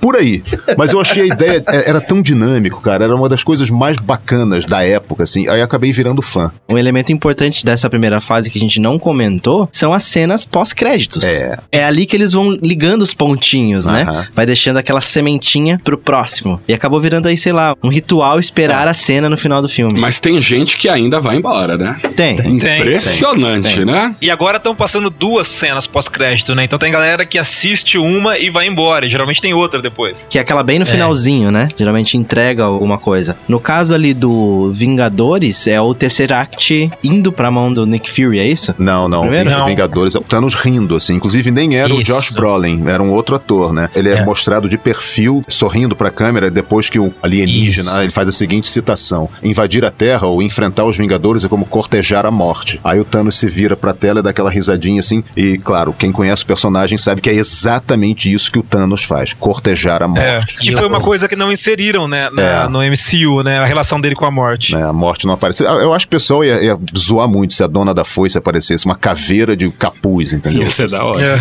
Por 0.00 0.16
aí. 0.16 0.42
Mas 0.76 0.92
eu 0.92 1.00
achei 1.00 1.22
a 1.22 1.26
ideia, 1.26 1.62
é- 1.68 1.88
era 1.88 2.00
tão 2.00 2.20
dinâmico, 2.22 2.80
cara. 2.80 3.04
Era 3.04 3.14
uma 3.14 3.28
das 3.28 3.44
coisas 3.44 3.70
mais 3.70 3.96
bacanas 3.98 4.64
da 4.64 4.82
época, 4.82 5.22
assim. 5.22 5.48
Aí 5.48 5.60
eu 5.60 5.64
acabei 5.64 5.92
virando 5.92 6.20
fã. 6.22 6.50
Um 6.68 6.78
elemento 6.78 7.12
importante 7.12 7.64
dessa 7.64 7.88
primeira 7.88 8.20
fase 8.20 8.50
que 8.50 8.58
a 8.58 8.60
gente 8.60 8.80
não 8.80 8.98
comentou 8.98 9.68
são 9.72 9.92
as 9.92 10.04
cenas 10.04 10.44
pós-créditos. 10.54 11.24
É. 11.24 11.58
É 11.72 11.84
ali 11.84 12.06
que 12.06 12.14
eles 12.14 12.32
vão 12.32 12.56
ligando 12.62 13.02
os 13.02 13.12
pontinhos, 13.12 13.86
né? 13.86 14.28
Vai 14.32 14.46
deixando 14.46 14.76
aquela 14.76 15.00
sementinha 15.00 15.80
pro 15.82 15.98
próximo. 15.98 16.60
E 16.68 16.72
acabou 16.72 17.00
virando 17.00 17.26
aí, 17.26 17.36
sei 17.36 17.50
lá, 17.52 17.74
um 17.82 17.88
ritual 17.88 18.38
esperar 18.38 18.86
a 18.86 18.94
cena 18.94 19.28
no 19.28 19.36
final 19.36 19.60
do 19.60 19.68
filme. 19.68 19.98
Mas 19.98 20.20
tem 20.20 20.40
gente 20.40 20.76
que 20.76 20.88
ainda 20.88 21.18
vai 21.18 21.38
embora, 21.38 21.76
né? 21.76 22.00
Tem. 22.14 22.36
Impressionante, 22.38 23.78
Tem. 23.78 23.84
né? 23.84 24.14
E 24.22 24.30
agora 24.30 24.58
estão 24.58 24.76
passando 24.76 25.10
duas 25.10 25.48
cenas 25.48 25.88
pós-crédito, 25.88 26.54
né? 26.54 26.62
Então 26.62 26.78
tem 26.78 26.92
galera 26.92 27.26
que 27.26 27.36
assiste 27.36 27.98
uma 27.98 28.38
e 28.38 28.48
vai 28.48 28.68
embora. 28.68 29.06
E 29.06 29.10
geralmente 29.10 29.42
tem 29.42 29.52
outra 29.52 29.82
depois. 29.82 30.28
Que 30.30 30.38
é 30.38 30.40
aquela 30.40 30.62
bem 30.62 30.78
no 30.78 30.86
finalzinho, 30.86 31.50
né? 31.50 31.68
Geralmente 31.76 32.16
entrega 32.16 32.62
alguma 32.62 32.96
coisa. 32.96 33.36
No 33.48 33.58
caso 33.58 33.92
ali 33.92 34.14
do 34.14 34.70
Vingadores, 34.70 35.66
é 35.66 35.80
o 35.80 35.92
Tesseract 35.94 36.92
indo 37.02 37.32
pra 37.32 37.50
mão 37.50 37.72
do 37.72 37.84
Nick 37.84 38.08
Fury, 38.08 38.38
é 38.38 38.46
isso? 38.46 38.72
Não, 38.78 39.08
não. 39.08 39.22
Primeiro? 39.22 39.50
Não. 39.50 39.66
Vingadores, 39.66 40.14
o 40.14 40.20
Rindo, 40.52 40.94
assim. 40.96 41.14
Inclusive, 41.14 41.50
nem 41.50 41.76
era 41.76 41.94
o 41.94 42.00
Isso. 42.00 42.12
Josh 42.12 42.34
Brolin, 42.34 42.86
era 42.88 43.02
um 43.02 43.10
outro 43.10 43.34
ator, 43.36 43.72
né? 43.72 43.88
Ele 43.94 44.10
é, 44.10 44.18
É. 44.18 44.24
mostrado 44.24 44.68
de 44.68 44.76
perfil, 44.76 45.42
sorrindo 45.48 45.96
pra 45.96 46.10
câmera, 46.10 46.50
depois 46.50 46.90
que 46.90 46.98
o 46.98 47.14
alienígena, 47.22 47.90
Isso. 47.92 48.00
ele 48.02 48.10
faz 48.10 48.28
a 48.28 48.32
seguinte 48.32 48.68
citação: 48.68 49.28
Invadir 49.42 49.84
a 49.84 49.90
Terra 49.90 50.26
ou 50.26 50.42
enfrentar 50.42 50.84
os 50.84 50.96
Vingadores 50.96 51.44
é 51.44 51.48
como 51.48 51.64
cortejar 51.64 52.26
a 52.26 52.30
morte. 52.30 52.80
Aí 52.84 53.00
o 53.00 53.04
Thanos 53.04 53.38
se 53.38 53.48
vira 53.48 53.76
pra 53.76 53.94
tela 53.94 54.20
e 54.20 54.22
dá 54.22 54.30
aquela 54.30 54.50
risadinha 54.50 55.00
assim. 55.00 55.22
E, 55.36 55.56
claro, 55.58 55.92
quem 55.96 56.10
conhece 56.12 56.42
o 56.42 56.46
personagem 56.46 56.98
sabe 56.98 57.20
que 57.20 57.30
é 57.30 57.34
exatamente 57.34 58.32
isso 58.32 58.50
que 58.52 58.58
o 58.58 58.62
Thanos 58.62 59.04
faz: 59.04 59.32
cortejar 59.32 60.02
a 60.02 60.08
morte. 60.08 60.22
É, 60.24 60.40
que 60.60 60.72
foi 60.72 60.86
uma 60.86 61.00
coisa 61.00 61.26
que 61.28 61.36
não 61.36 61.52
inseriram, 61.52 62.06
né, 62.06 62.28
na- 62.30 62.42
É. 62.42 62.68
no 62.68 62.82
MCU, 62.82 63.42
né, 63.42 63.58
a 63.58 63.64
relação 63.64 64.00
dele 64.00 64.14
com 64.14 64.26
a 64.26 64.30
morte. 64.30 64.74
né, 64.74 64.84
a 64.84 64.92
morte 64.92 65.26
não 65.26 65.34
apareceu. 65.34 65.66
Eu 65.66 65.92
acho 65.94 66.06
que 66.06 66.14
o 66.14 66.18
pessoal 66.18 66.44
ia, 66.44 66.62
ia 66.62 66.78
zoar 66.96 67.28
muito 67.28 67.54
se 67.54 67.62
a 67.62 67.66
dona 67.66 67.94
da 67.94 68.04
foice 68.04 68.36
aparecesse, 68.36 68.84
uma 68.86 68.94
caveira 68.94 69.56
de 69.56 69.70
capuz, 69.70 70.32
entendeu? 70.34 70.62
Ia 70.62 70.70
ser 70.70 70.90
da 70.90 71.04
hora. 71.04 71.40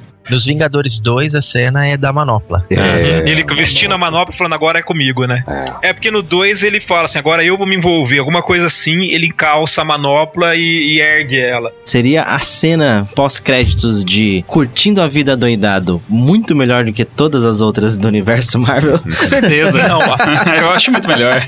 Nos 0.30 0.46
Vingadores 0.46 1.00
2, 1.00 1.34
a 1.34 1.42
cena 1.42 1.86
é 1.86 1.96
da 1.96 2.12
manopla. 2.12 2.64
É. 2.70 3.24
E 3.26 3.30
ele 3.30 3.44
vestindo 3.54 3.92
a 3.92 3.98
manopla 3.98 4.34
e 4.34 4.36
falando, 4.36 4.54
agora 4.54 4.78
é 4.78 4.82
comigo, 4.82 5.26
né? 5.26 5.44
É. 5.82 5.92
porque 5.92 6.10
no 6.10 6.22
2 6.22 6.62
ele 6.62 6.80
fala 6.80 7.04
assim, 7.04 7.18
agora 7.18 7.44
eu 7.44 7.56
vou 7.56 7.66
me 7.66 7.76
envolver. 7.76 8.18
Alguma 8.18 8.42
coisa 8.42 8.66
assim, 8.66 9.04
ele 9.06 9.30
calça 9.30 9.82
a 9.82 9.84
manopla 9.84 10.56
e, 10.56 10.94
e 10.94 11.00
ergue 11.00 11.38
ela. 11.38 11.72
Seria 11.84 12.22
a 12.22 12.38
cena 12.38 13.08
pós-créditos 13.14 14.04
de 14.04 14.42
Curtindo 14.46 15.02
a 15.02 15.06
Vida 15.06 15.36
Doidado 15.36 16.02
muito 16.08 16.56
melhor 16.56 16.84
do 16.84 16.92
que 16.92 17.04
todas 17.04 17.44
as 17.44 17.60
outras 17.60 17.96
do 17.96 18.08
universo 18.08 18.58
Marvel? 18.58 18.98
Com 18.98 19.26
certeza. 19.26 19.76
Não, 19.88 20.00
Eu 20.58 20.70
acho 20.70 20.90
muito 20.90 21.08
melhor. 21.08 21.46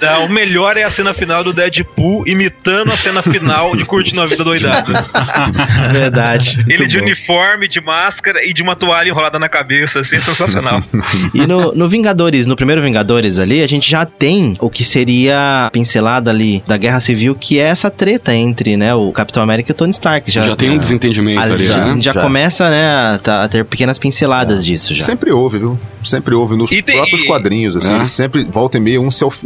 Não, 0.00 0.26
o 0.26 0.28
melhor 0.28 0.76
é 0.76 0.82
a 0.84 0.90
cena 0.90 1.12
final 1.14 1.42
do 1.42 1.52
Deadpool 1.52 2.24
imitando 2.26 2.92
a 2.92 2.96
cena 2.96 3.22
final 3.22 3.74
de 3.76 3.84
Curtindo 3.84 4.20
a 4.22 4.26
Vida 4.26 4.44
Doidado. 4.44 4.92
Verdade. 5.92 6.64
Ele 6.68 6.86
de 6.86 6.98
bom. 6.98 7.04
uniforme, 7.04 7.68
de 7.68 7.80
máscara 7.80 8.44
e 8.44 8.52
de 8.52 8.62
uma 8.62 8.74
toalha 8.76 9.08
enrolada 9.08 9.38
na 9.38 9.48
cabeça, 9.48 10.00
assim, 10.00 10.20
sensacional. 10.20 10.82
E 11.34 11.46
no, 11.46 11.72
no 11.72 11.88
Vingadores, 11.88 12.46
no 12.46 12.56
primeiro 12.56 12.80
Vingadores 12.82 13.38
ali, 13.38 13.62
a 13.62 13.66
gente 13.66 13.90
já 13.90 14.04
tem 14.04 14.54
o 14.60 14.70
que 14.70 14.84
seria 14.84 15.66
a 15.66 15.70
pincelada 15.70 16.30
ali 16.30 16.62
da 16.66 16.76
Guerra 16.76 17.00
Civil, 17.00 17.34
que 17.34 17.58
é 17.58 17.64
essa 17.64 17.90
treta 17.90 18.34
entre, 18.34 18.76
né, 18.76 18.94
o 18.94 19.12
Capitão 19.12 19.42
América 19.42 19.70
e 19.70 19.72
o 19.72 19.74
Tony 19.74 19.90
Stark. 19.90 20.30
Já, 20.30 20.42
Já 20.42 20.56
tem 20.56 20.70
um 20.70 20.78
desentendimento 20.78 21.52
ali, 21.52 21.64
já, 21.66 21.76
né? 21.78 21.84
A 21.84 21.90
gente 21.94 22.04
já, 22.04 22.12
Já. 22.12 22.22
começa, 22.22 22.68
né, 22.70 22.88
a, 23.14 23.18
tá- 23.22 23.44
a 23.44 23.48
ter 23.48 23.64
pequenas 23.64 23.98
pinceladas 23.98 24.64
disso 24.64 24.94
já. 24.94 25.04
Sempre 25.04 25.30
houve, 25.32 25.58
viu? 25.58 25.78
Sempre 26.02 26.34
houve 26.34 26.56
nos 26.56 26.70
E 26.72 26.80
tem- 26.82 26.96
próprios 26.96 27.24
quadrinhos, 27.24 27.76
assim. 27.76 27.92
É. 27.92 27.96
eles 27.96 28.10
Sempre, 28.10 28.44
volta 28.44 28.78
e 28.78 28.80
meia, 28.80 29.00
um 29.00 29.10
se 29.10 29.22
alf- 29.24 29.42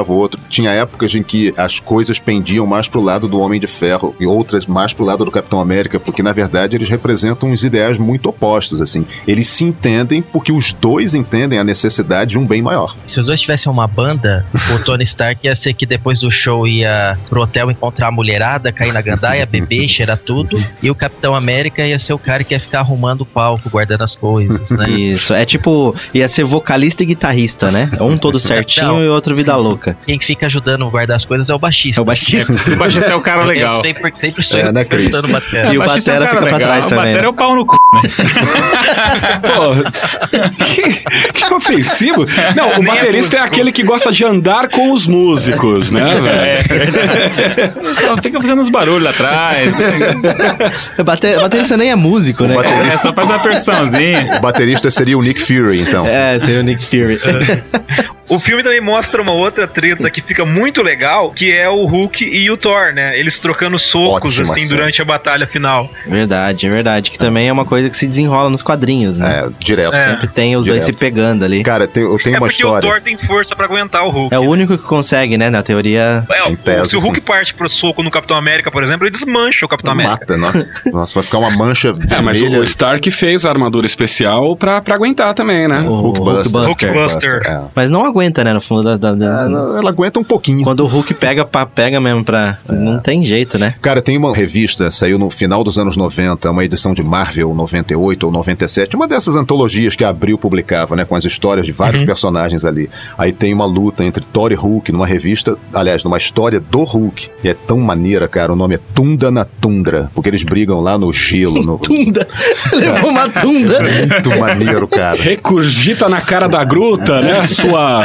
o 0.00 0.12
outro. 0.12 0.40
Tinha 0.48 0.70
épocas 0.70 1.14
em 1.14 1.22
que 1.22 1.52
as 1.56 1.78
coisas 1.80 2.18
pendiam 2.18 2.66
mais 2.66 2.88
pro 2.88 3.00
lado 3.00 3.28
do 3.28 3.38
Homem 3.38 3.60
de 3.60 3.66
Ferro 3.66 4.14
e 4.18 4.26
outras 4.26 4.66
mais 4.66 4.92
pro 4.92 5.04
lado 5.04 5.24
do 5.24 5.30
Capitão 5.30 5.60
América, 5.60 6.00
porque 6.00 6.22
na 6.22 6.32
verdade 6.32 6.76
eles 6.76 6.88
representam 6.88 7.50
uns 7.50 7.64
ideais 7.64 7.98
muito 7.98 8.28
opostos, 8.28 8.80
assim. 8.80 9.04
Eles 9.26 9.48
se 9.48 9.64
entendem 9.64 10.22
porque 10.22 10.52
os 10.52 10.72
dois 10.72 11.14
entendem 11.14 11.58
a 11.58 11.64
necessidade 11.64 12.30
de 12.30 12.38
um 12.38 12.46
bem 12.46 12.62
maior. 12.62 12.96
Se 13.06 13.20
os 13.20 13.26
dois 13.26 13.40
tivessem 13.40 13.70
uma 13.70 13.86
banda, 13.86 14.46
o 14.74 14.84
Tony 14.84 15.02
Stark 15.02 15.46
ia 15.46 15.54
ser 15.54 15.74
que 15.74 15.84
depois 15.84 16.20
do 16.20 16.30
show 16.30 16.66
ia 16.66 17.18
pro 17.28 17.42
hotel 17.42 17.70
encontrar 17.70 18.08
a 18.08 18.10
mulherada, 18.10 18.72
cair 18.72 18.92
na 18.92 19.00
gandaia, 19.00 19.44
beber, 19.46 19.88
cheirar 19.88 20.18
tudo. 20.18 20.62
E 20.82 20.90
o 20.90 20.94
Capitão 20.94 21.34
América 21.34 21.84
ia 21.86 21.98
ser 21.98 22.12
o 22.12 22.18
cara 22.18 22.44
que 22.44 22.54
ia 22.54 22.60
ficar 22.60 22.80
arrumando 22.80 23.22
o 23.22 23.26
palco, 23.26 23.68
guardando 23.68 24.02
as 24.02 24.16
coisas, 24.16 24.70
né? 24.70 24.88
Isso, 24.90 25.34
é 25.34 25.44
tipo, 25.44 25.94
ia 26.14 26.28
ser 26.28 26.44
vocalista 26.44 27.02
e 27.02 27.06
guitarrista, 27.06 27.70
né? 27.70 27.90
Um 28.00 28.16
todo 28.16 28.38
certinho 28.40 28.86
Não. 28.86 29.04
e 29.04 29.08
o 29.08 29.12
outro 29.12 29.34
vida 29.34 29.56
louca. 29.56 29.81
Quem 30.06 30.18
fica 30.20 30.46
ajudando 30.46 30.84
a 30.86 30.90
guardar 30.90 31.16
as 31.16 31.24
coisas 31.24 31.50
é 31.50 31.54
o 31.54 31.58
baixista. 31.58 32.00
É 32.00 32.02
o 32.02 32.04
baixista. 32.04 32.52
O 32.52 32.76
baixista 32.76 33.10
é 33.10 33.14
o 33.14 33.20
cara 33.20 33.44
legal. 33.44 33.76
Eu 33.76 33.82
sempre, 33.82 34.12
sempre 34.16 34.40
estou 34.40 34.60
É, 34.60 34.72
né, 34.72 34.84
Cris? 34.84 35.02
ajudando 35.04 35.24
o 35.26 35.32
batera. 35.32 35.72
E 35.72 35.76
o 35.76 35.80
baixista 35.80 36.12
é 36.12 36.14
batera 36.20 36.30
cara 36.30 36.46
fica 36.46 36.48
pra 36.48 36.58
legal. 36.58 36.70
trás 36.70 36.86
O 36.86 36.88
também, 36.88 37.04
batera 37.04 37.20
né? 37.20 37.26
é 37.26 37.28
o 37.28 37.32
pau 37.34 37.54
no 37.54 37.62
c. 37.62 37.78
Pô, 39.42 40.64
que, 40.64 40.82
que 41.32 41.54
ofensivo. 41.54 42.26
Não, 42.56 42.68
o 42.70 42.82
é 42.82 42.82
baterista 42.82 43.36
é, 43.36 43.40
aquele 43.40 43.72
que 43.72 43.82
gosta 43.82 44.10
de 44.12 44.24
andar 44.24 44.68
com 44.68 44.92
os 44.92 45.06
músicos, 45.06 45.90
né, 45.90 46.14
velho? 46.20 46.40
É. 46.40 46.62
Só 47.94 48.16
fica 48.22 48.40
fazendo 48.40 48.62
uns 48.62 48.68
barulhos 48.68 49.04
lá 49.04 49.10
atrás. 49.10 49.72
Bate- 51.04 51.36
Baterista 51.36 51.76
nem 51.76 51.90
é 51.90 51.94
músico, 51.96 52.44
né? 52.44 52.54
É, 52.92 52.96
só 52.98 53.12
faz 53.12 53.28
uma 53.28 53.38
percussãozinha. 53.38 54.36
O 54.38 54.40
baterista 54.40 54.90
seria 54.90 55.16
o 55.18 55.22
Nick 55.22 55.40
Fury, 55.40 55.80
então. 55.80 56.06
É, 56.06 56.38
seria 56.38 56.60
o 56.60 56.62
Nick 56.62 56.84
Fury. 56.84 57.20
O 58.34 58.38
filme 58.40 58.62
também 58.62 58.80
mostra 58.80 59.20
uma 59.20 59.32
outra 59.32 59.66
treta 59.66 60.08
que 60.10 60.20
fica 60.20 60.44
muito 60.44 60.82
legal, 60.82 61.30
que 61.30 61.52
é 61.52 61.68
o 61.68 61.84
Hulk 61.84 62.24
e 62.24 62.50
o 62.50 62.56
Thor, 62.56 62.92
né? 62.94 63.18
Eles 63.18 63.38
trocando 63.38 63.78
socos, 63.78 64.38
Ótima 64.38 64.54
assim, 64.54 64.66
cena. 64.66 64.80
durante 64.80 65.02
a 65.02 65.04
batalha 65.04 65.46
final. 65.46 65.88
Verdade, 66.06 66.66
é 66.66 66.70
verdade. 66.70 67.10
Que 67.10 67.18
também 67.18 67.48
é 67.48 67.52
uma 67.52 67.64
coisa 67.64 67.90
que 67.90 67.96
se 67.96 68.06
desenrola 68.06 68.48
nos 68.50 68.62
quadrinhos, 68.62 69.18
né? 69.18 69.44
É, 69.46 69.48
direto. 69.58 69.94
É. 69.94 70.04
Sempre 70.10 70.28
tem 70.28 70.56
os 70.56 70.64
dois 70.64 70.80
Direto. 70.80 70.84
se 70.86 70.92
pegando 70.92 71.44
ali. 71.44 71.62
Cara, 71.62 71.86
tem, 71.86 72.02
eu 72.02 72.16
tenho 72.18 72.36
é 72.36 72.38
uma 72.38 72.46
porque 72.46 72.62
história. 72.62 72.88
o 72.88 72.90
Thor 72.92 73.00
tem 73.00 73.16
força 73.16 73.54
pra 73.54 73.66
aguentar 73.66 74.06
o 74.06 74.10
Hulk. 74.10 74.34
É 74.34 74.38
o 74.38 74.42
único 74.42 74.76
que 74.78 74.84
consegue, 74.84 75.36
né? 75.36 75.50
Na 75.50 75.62
teoria. 75.62 76.24
É, 76.30 76.42
o- 76.44 76.56
tese, 76.56 76.90
se 76.90 76.96
o 76.96 77.00
Hulk 77.00 77.16
sim. 77.20 77.24
parte 77.26 77.54
pro 77.54 77.68
soco 77.68 78.02
no 78.02 78.10
Capitão 78.10 78.36
América, 78.36 78.70
por 78.70 78.82
exemplo, 78.82 79.04
ele 79.06 79.10
desmancha 79.12 79.66
o 79.66 79.68
Capitão 79.68 79.92
América. 79.92 80.12
Mata, 80.20 80.36
nossa. 80.36 80.68
Nossa, 80.92 81.14
vai 81.14 81.22
ficar 81.22 81.38
uma 81.38 81.50
mancha 81.50 81.94
É, 82.10 82.20
mas 82.20 82.38
vermelha. 82.40 82.60
o 82.60 82.64
Stark 82.64 83.10
fez 83.10 83.44
a 83.44 83.50
armadura 83.50 83.86
especial 83.86 84.56
pra, 84.56 84.80
pra 84.80 84.94
aguentar 84.94 85.34
também, 85.34 85.66
né? 85.68 85.80
O 85.80 85.94
Hulkbuster. 85.94 86.60
Hulkbuster. 86.60 86.88
Hulkbuster. 86.92 87.42
É. 87.44 87.60
Mas 87.74 87.90
não 87.90 88.04
aguenta, 88.04 88.21
né? 88.44 88.52
No 88.52 88.60
fundo 88.60 88.82
da. 88.82 88.96
da- 88.96 89.14
da- 89.14 89.42
Ela, 89.44 89.78
ela 89.78 89.90
aguenta 89.90 90.18
um 90.20 90.24
pouquinho. 90.24 90.62
Quando 90.64 90.80
o 90.80 90.86
Hulk 90.86 91.14
pega, 91.14 91.44
pá, 91.44 91.64
pega 91.66 92.00
mesmo 92.00 92.24
pra. 92.24 92.58
Não 92.68 92.98
tem 93.00 93.24
jeito, 93.24 93.58
né? 93.58 93.74
Cara, 93.82 94.00
tem 94.02 94.16
uma 94.16 94.34
revista, 94.34 94.90
saiu 94.90 95.18
no 95.18 95.30
final 95.30 95.64
dos 95.64 95.78
anos 95.78 95.96
90, 95.96 96.50
uma 96.50 96.64
edição 96.64 96.94
de 96.94 97.02
Marvel 97.02 97.54
98 97.54 98.24
ou 98.26 98.32
97, 98.32 98.96
uma 98.96 99.06
dessas 99.08 99.34
antologias 99.36 99.96
que 99.96 100.04
a 100.04 100.08
Abril 100.08 100.38
publicava, 100.38 100.94
né, 100.96 101.04
com 101.04 101.14
as 101.16 101.24
histórias 101.24 101.66
de 101.66 101.72
vários 101.72 102.02
personagens 102.02 102.64
ali. 102.64 102.88
Aí 103.18 103.32
tem 103.32 103.52
uma 103.52 103.64
luta 103.66 104.04
entre 104.04 104.24
Thor 104.24 104.52
e 104.52 104.54
Hulk 104.54 104.92
numa 104.92 105.06
revista, 105.06 105.56
aliás, 105.74 106.04
numa 106.04 106.16
história 106.18 106.60
do 106.60 106.82
Hulk. 106.84 107.28
E 107.42 107.48
é 107.48 107.54
tão 107.54 107.78
maneira, 107.80 108.28
cara, 108.28 108.52
o 108.52 108.56
nome 108.56 108.74
é 108.76 108.80
Tunda 108.94 109.30
na 109.30 109.44
Tundra, 109.44 110.10
porque 110.14 110.28
eles 110.28 110.42
brigam 110.42 110.80
lá 110.80 110.96
no 110.98 111.12
gelo. 111.12 111.62
No... 111.62 111.78
Tunda! 111.82 112.26
Levou 112.72 113.10
uma 113.10 113.28
tunda! 113.28 113.78
Muito 113.82 114.38
maneiro, 114.38 114.86
cara. 114.88 115.20
Recurgita 115.20 116.08
na 116.08 116.20
cara 116.20 116.48
da 116.48 116.62
gruta, 116.64 117.20
né? 117.22 117.44
Sua. 117.46 118.04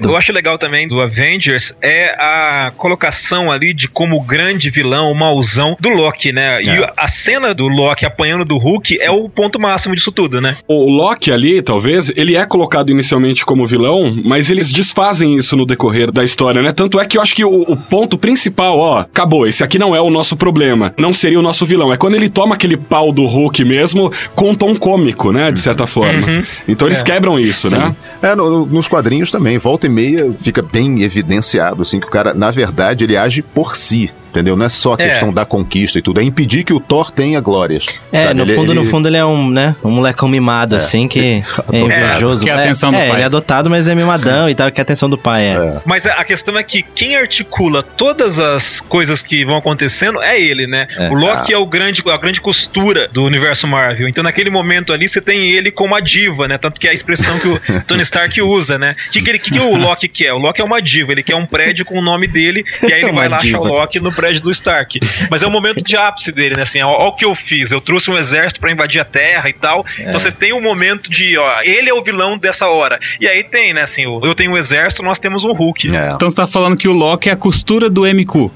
Eu 0.00 0.16
acho 0.16 0.32
legal 0.32 0.56
também 0.58 0.86
do 0.86 1.00
Avengers 1.00 1.74
é 1.82 2.14
a 2.18 2.72
colocação 2.76 3.50
ali 3.50 3.74
de 3.74 3.88
como 3.88 4.20
grande 4.20 4.70
vilão, 4.70 5.10
o 5.10 5.14
mauzão 5.14 5.76
do 5.80 5.88
Loki, 5.88 6.32
né? 6.32 6.62
E 6.62 6.68
É. 6.70 6.92
a 6.96 7.08
cena 7.08 7.52
do 7.52 7.66
Loki 7.66 8.06
apanhando 8.06 8.44
do 8.44 8.56
Hulk 8.58 8.98
é 9.00 9.10
o 9.10 9.28
ponto 9.28 9.58
máximo 9.58 9.96
disso 9.96 10.12
tudo, 10.12 10.40
né? 10.40 10.56
O 10.68 10.88
Loki 10.88 11.32
ali, 11.32 11.60
talvez, 11.60 12.12
ele 12.16 12.36
é 12.36 12.46
colocado 12.46 12.90
inicialmente 12.90 13.44
como 13.44 13.66
vilão, 13.66 14.16
mas 14.24 14.50
eles 14.50 14.70
desfazem 14.70 15.34
isso 15.34 15.56
no 15.56 15.66
decorrer 15.66 16.12
da 16.12 16.22
história, 16.22 16.62
né? 16.62 16.70
Tanto 16.70 17.00
é 17.00 17.04
que 17.04 17.18
eu 17.18 17.22
acho 17.22 17.34
que 17.34 17.44
o, 17.44 17.62
o 17.62 17.76
ponto 17.76 18.16
principal, 18.16 18.78
ó, 18.78 18.98
acabou, 19.00 19.46
esse 19.48 19.64
aqui 19.64 19.78
não 19.80 19.96
é 19.96 20.00
o 20.00 20.10
nosso 20.10 20.36
problema, 20.36 20.94
não 20.96 21.12
seria 21.12 21.38
o 21.40 21.42
nosso 21.42 21.66
vilão. 21.66 21.92
É 21.92 21.96
quando 21.96 22.14
ele 22.14 22.30
toma 22.30 22.54
aquele 22.54 22.76
pau 22.76 23.10
do 23.12 23.26
Hulk 23.26 23.64
mesmo 23.64 24.12
com 24.36 24.50
um 24.50 24.54
tom 24.54 24.76
cômico, 24.76 25.32
né? 25.32 25.50
De 25.50 25.58
certa 25.58 25.86
forma. 25.88 26.24
Uhum. 26.26 26.44
Então 26.68 26.86
eles 26.86 27.00
É. 27.00 27.04
quebram 27.04 27.38
isso, 27.38 27.68
né? 27.68 27.94
É, 28.22 28.34
no- 28.36 28.48
no- 28.50 28.66
nos 28.66 28.86
quadrinhos 28.86 29.30
também, 29.30 29.58
volta 29.58 29.87
e 29.88 29.90
meia 29.90 30.32
fica 30.38 30.62
bem 30.62 31.02
evidenciado, 31.02 31.82
assim, 31.82 31.98
que 31.98 32.06
o 32.06 32.10
cara, 32.10 32.32
na 32.32 32.50
verdade, 32.50 33.04
ele 33.04 33.16
age 33.16 33.42
por 33.42 33.76
si. 33.76 34.10
Entendeu? 34.38 34.54
Não 34.56 34.66
é 34.66 34.68
só 34.68 34.92
a 34.92 35.02
É. 35.02 35.08
questão 35.08 35.32
da 35.32 35.44
conquista 35.44 35.98
e 35.98 36.02
tudo, 36.02 36.20
é 36.20 36.22
impedir 36.22 36.62
que 36.62 36.72
o 36.72 36.78
Thor 36.78 37.10
tenha 37.10 37.40
glórias. 37.40 37.86
É, 38.12 38.22
sabe? 38.22 38.34
no 38.34 38.44
Ele- 38.44 38.54
fundo, 38.54 38.72
ele- 38.72 38.78
no 38.80 38.86
fundo 38.86 39.08
ele 39.08 39.16
é 39.16 39.24
um, 39.24 39.50
né, 39.50 39.74
um 39.82 39.90
molecão 39.90 40.28
mimado, 40.28 40.76
É. 40.76 40.78
assim, 40.78 41.08
que 41.08 41.42
é 41.72 41.78
invejoso. 41.78 42.44
quer 42.44 42.52
a 42.52 42.60
É, 42.60 42.64
atenção 42.64 42.92
do 42.92 42.98
é, 42.98 43.06
pai. 43.06 43.16
ele 43.16 43.22
é 43.22 43.24
adotado, 43.24 43.68
mas 43.68 43.88
é 43.88 43.94
mimadão 43.96 44.48
e 44.48 44.54
tal, 44.54 44.70
quer 44.70 44.80
a 44.80 44.82
atenção 44.82 45.10
do 45.10 45.18
pai, 45.18 45.46
é. 45.48 45.80
Mas 45.84 46.06
a 46.06 46.22
questão 46.24 46.56
é 46.56 46.62
que 46.62 46.82
quem 46.82 47.16
articula 47.16 47.82
todas 47.82 48.38
as 48.38 48.80
coisas 48.80 49.22
que 49.22 49.44
vão 49.44 49.56
acontecendo 49.56 50.22
é 50.22 50.40
ele, 50.40 50.66
né? 50.68 50.86
É. 50.96 51.08
O 51.10 51.14
Loki 51.14 51.52
é 51.52 51.58
o 51.58 51.66
grande, 51.66 52.02
a 52.08 52.16
grande 52.16 52.40
costura 52.40 53.08
do 53.08 53.24
universo 53.24 53.66
Marvel. 53.66 54.08
Então, 54.08 54.22
naquele 54.22 54.50
momento 54.50 54.92
ali, 54.92 55.08
você 55.08 55.20
tem 55.20 55.50
ele 55.50 55.70
como 55.72 55.94
a 55.96 56.00
diva, 56.00 56.46
né? 56.46 56.56
Tanto 56.58 56.80
que 56.80 56.86
é 56.86 56.90
a 56.90 56.94
expressão 56.94 57.36
que 57.40 57.48
o 57.48 57.58
Tony 57.88 58.02
Stark 58.02 58.40
usa, 58.40 58.78
né? 58.78 58.94
O 59.08 59.12
que, 59.12 59.20
que, 59.22 59.30
ele- 59.30 59.38
que, 59.38 59.50
que 59.50 59.58
o 59.58 59.76
Loki 59.76 60.06
quer? 60.08 60.32
O 60.32 60.38
Loki 60.38 60.60
é 60.60 60.64
uma 60.64 60.80
diva, 60.80 61.10
ele 61.12 61.22
quer 61.22 61.34
um 61.34 61.46
prédio 61.46 61.84
com 61.84 61.98
o 61.98 62.02
nome 62.02 62.26
dele, 62.28 62.64
e 62.82 62.92
aí 62.92 63.02
ele 63.02 63.12
vai 63.12 63.28
lá 63.28 63.38
achar 63.38 63.58
o. 63.60 63.64
Loki 63.64 63.98
no 64.00 64.12
prédio 64.12 64.27
do 64.40 64.50
Stark. 64.50 65.00
Mas 65.30 65.42
é 65.42 65.46
o 65.46 65.50
momento 65.50 65.82
de 65.82 65.96
ápice 65.96 66.30
dele, 66.32 66.56
né? 66.56 66.62
Assim, 66.62 66.80
ó, 66.82 66.90
ó 66.90 67.08
o 67.08 67.12
que 67.12 67.24
eu 67.24 67.34
fiz. 67.34 67.72
Eu 67.72 67.80
trouxe 67.80 68.10
um 68.10 68.18
exército 68.18 68.60
pra 68.60 68.70
invadir 68.70 69.00
a 69.00 69.04
Terra 69.04 69.48
e 69.48 69.52
tal. 69.52 69.84
É. 69.98 70.02
Então 70.02 70.20
você 70.20 70.30
tem 70.30 70.52
um 70.52 70.60
momento 70.60 71.10
de, 71.10 71.36
ó, 71.38 71.60
ele 71.62 71.88
é 71.88 71.94
o 71.94 72.02
vilão 72.02 72.38
dessa 72.38 72.68
hora. 72.68 72.98
E 73.20 73.26
aí 73.26 73.42
tem, 73.42 73.72
né? 73.72 73.82
Assim, 73.82 74.02
eu 74.02 74.34
tenho 74.34 74.52
um 74.52 74.56
exército, 74.56 75.02
nós 75.02 75.18
temos 75.18 75.44
um 75.44 75.52
Hulk. 75.52 75.88
Então 76.14 76.28
você 76.28 76.36
tá 76.36 76.46
falando 76.46 76.76
que 76.76 76.88
o 76.88 76.92
Loki 76.92 77.28
é 77.28 77.32
a 77.32 77.36
costura 77.36 77.88
do 77.88 78.06
MQ. 78.06 78.50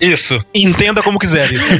Isso. 0.00 0.38
Entenda 0.54 1.02
como 1.02 1.18
quiser 1.18 1.52
isso. 1.52 1.74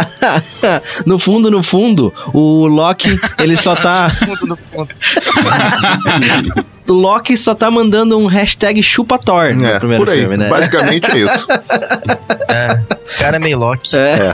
no 1.06 1.18
fundo, 1.18 1.50
no 1.50 1.62
fundo, 1.62 2.12
o 2.32 2.66
Loki, 2.66 3.18
ele 3.38 3.56
só 3.56 3.74
tá. 3.74 4.10
o 6.88 6.92
Loki 6.92 7.36
só 7.36 7.54
tá 7.54 7.70
mandando 7.70 8.18
um 8.18 8.26
hashtag 8.26 8.82
chupa 8.82 9.18
Thor 9.18 9.54
no 9.54 9.66
É, 9.66 9.78
primeiro 9.78 10.04
por 10.04 10.12
aí. 10.12 10.20
filme, 10.20 10.36
né? 10.36 10.48
Basicamente 10.48 11.10
é 11.10 11.18
isso. 11.18 11.46
É, 12.54 12.66
o 12.68 13.18
cara 13.18 13.36
é 13.36 13.40
meio 13.40 13.58
Loki. 13.58 13.96
É. 13.96 14.32